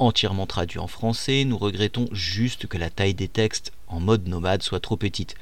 entièrement 0.00 0.46
traduit 0.46 0.78
en 0.78 0.86
français, 0.86 1.44
nous 1.44 1.58
regrettons 1.58 2.06
juste 2.10 2.66
que 2.66 2.78
la 2.78 2.90
taille 2.90 3.14
des 3.14 3.28
textes 3.28 3.72
en 3.86 4.00
mode 4.00 4.26
nomade 4.26 4.62
soit 4.62 4.80
trop 4.80 4.96
petite. 4.96 5.34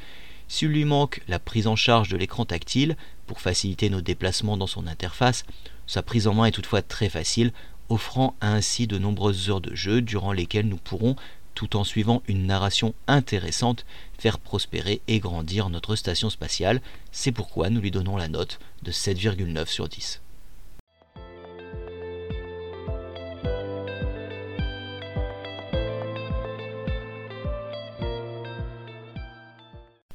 S'il 0.48 0.68
lui 0.68 0.84
manque 0.84 1.22
la 1.28 1.38
prise 1.38 1.68
en 1.68 1.76
charge 1.76 2.08
de 2.08 2.16
l'écran 2.16 2.44
tactile 2.44 2.96
pour 3.26 3.40
faciliter 3.40 3.88
nos 3.88 4.00
déplacements 4.00 4.56
dans 4.56 4.66
son 4.66 4.86
interface, 4.86 5.44
sa 5.86 6.02
prise 6.02 6.26
en 6.26 6.34
main 6.34 6.46
est 6.46 6.52
toutefois 6.52 6.82
très 6.82 7.08
facile, 7.08 7.52
offrant 7.88 8.34
ainsi 8.40 8.86
de 8.86 8.98
nombreuses 8.98 9.50
heures 9.50 9.60
de 9.60 9.74
jeu 9.74 10.02
durant 10.02 10.32
lesquelles 10.32 10.68
nous 10.68 10.76
pourrons, 10.76 11.16
tout 11.54 11.76
en 11.76 11.84
suivant 11.84 12.22
une 12.28 12.46
narration 12.46 12.94
intéressante, 13.06 13.84
faire 14.18 14.38
prospérer 14.38 15.00
et 15.08 15.18
grandir 15.18 15.70
notre 15.70 15.96
station 15.96 16.30
spatiale. 16.30 16.80
C'est 17.10 17.32
pourquoi 17.32 17.70
nous 17.70 17.80
lui 17.80 17.90
donnons 17.90 18.16
la 18.16 18.28
note 18.28 18.60
de 18.82 18.92
7,9 18.92 19.66
sur 19.66 19.88
10. 19.88 20.20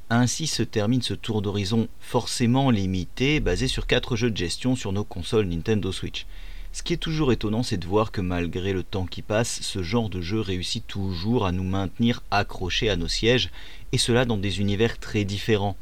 Ainsi 0.09 0.45
se 0.45 0.61
termine 0.61 1.01
ce 1.01 1.15
tour 1.15 1.41
d'horizon 1.41 1.87
forcément 1.99 2.69
limité, 2.69 3.39
basé 3.39 3.67
sur 3.67 3.87
4 3.87 4.15
jeux 4.15 4.29
de 4.29 4.37
gestion 4.37 4.75
sur 4.75 4.93
nos 4.93 5.03
consoles 5.03 5.47
Nintendo 5.47 5.91
Switch. 5.91 6.27
Ce 6.73 6.81
qui 6.81 6.93
est 6.93 6.97
toujours 6.97 7.31
étonnant, 7.31 7.61
c'est 7.61 7.77
de 7.77 7.85
voir 7.85 8.11
que 8.11 8.19
malgré 8.19 8.73
le 8.73 8.81
temps 8.81 9.05
qui 9.05 9.21
passe, 9.21 9.61
ce 9.61 9.83
genre 9.83 10.09
de 10.09 10.21
jeu 10.21 10.39
réussit 10.39 10.85
toujours 10.87 11.45
à 11.45 11.51
nous 11.51 11.63
maintenir 11.63 12.23
accrochés 12.31 12.89
à 12.89 12.95
nos 12.95 13.07
sièges, 13.07 13.51
et 13.91 13.99
cela 13.99 14.25
dans 14.25 14.37
des 14.37 14.59
univers 14.59 14.97
très 14.97 15.23
différents. 15.23 15.77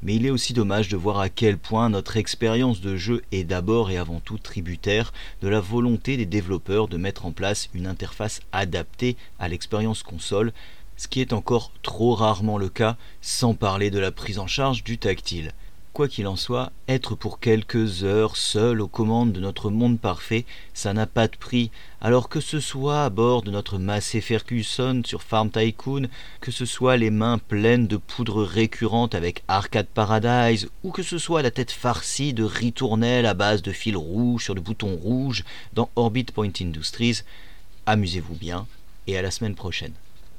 Mais 0.00 0.14
il 0.14 0.24
est 0.24 0.30
aussi 0.30 0.52
dommage 0.52 0.88
de 0.88 0.96
voir 0.96 1.18
à 1.18 1.28
quel 1.28 1.58
point 1.58 1.88
notre 1.88 2.16
expérience 2.16 2.80
de 2.80 2.96
jeu 2.96 3.24
est 3.32 3.42
d'abord 3.42 3.90
et 3.90 3.96
avant 3.96 4.20
tout 4.20 4.38
tributaire 4.38 5.12
de 5.42 5.48
la 5.48 5.58
volonté 5.58 6.16
des 6.16 6.24
développeurs 6.24 6.86
de 6.86 6.98
mettre 6.98 7.26
en 7.26 7.32
place 7.32 7.68
une 7.74 7.88
interface 7.88 8.40
adaptée 8.52 9.16
à 9.40 9.48
l'expérience 9.48 10.04
console, 10.04 10.52
ce 10.96 11.08
qui 11.08 11.20
est 11.20 11.32
encore 11.32 11.72
trop 11.82 12.14
rarement 12.14 12.58
le 12.58 12.68
cas, 12.68 12.96
sans 13.22 13.54
parler 13.54 13.90
de 13.90 13.98
la 13.98 14.12
prise 14.12 14.38
en 14.38 14.46
charge 14.46 14.84
du 14.84 14.98
tactile. 14.98 15.52
Quoi 15.98 16.06
qu'il 16.06 16.28
en 16.28 16.36
soit, 16.36 16.70
être 16.86 17.16
pour 17.16 17.40
quelques 17.40 18.04
heures 18.04 18.36
seul 18.36 18.80
aux 18.80 18.86
commandes 18.86 19.32
de 19.32 19.40
notre 19.40 19.68
monde 19.68 19.98
parfait, 19.98 20.44
ça 20.72 20.92
n'a 20.92 21.06
pas 21.06 21.26
de 21.26 21.36
prix. 21.36 21.72
Alors 22.00 22.28
que 22.28 22.38
ce 22.38 22.60
soit 22.60 23.04
à 23.04 23.10
bord 23.10 23.42
de 23.42 23.50
notre 23.50 23.78
Massey 23.78 24.20
Ferguson 24.20 25.02
sur 25.04 25.24
Farm 25.24 25.50
Tycoon, 25.50 26.06
que 26.40 26.52
ce 26.52 26.66
soit 26.66 26.96
les 26.96 27.10
mains 27.10 27.38
pleines 27.38 27.88
de 27.88 27.96
poudre 27.96 28.44
récurrente 28.44 29.16
avec 29.16 29.42
Arcade 29.48 29.88
Paradise, 29.88 30.68
ou 30.84 30.92
que 30.92 31.02
ce 31.02 31.18
soit 31.18 31.42
la 31.42 31.50
tête 31.50 31.72
farcie 31.72 32.32
de 32.32 32.44
ritournelles 32.44 33.26
à 33.26 33.34
base 33.34 33.62
de 33.62 33.72
fils 33.72 33.96
rouges 33.96 34.44
sur 34.44 34.54
le 34.54 34.60
bouton 34.60 34.94
rouge 34.94 35.42
dans 35.72 35.90
Orbit 35.96 36.26
Point 36.32 36.52
Industries, 36.60 37.22
amusez-vous 37.86 38.36
bien 38.36 38.68
et 39.08 39.18
à 39.18 39.22
la 39.22 39.32
semaine 39.32 39.56
prochaine. 39.56 39.94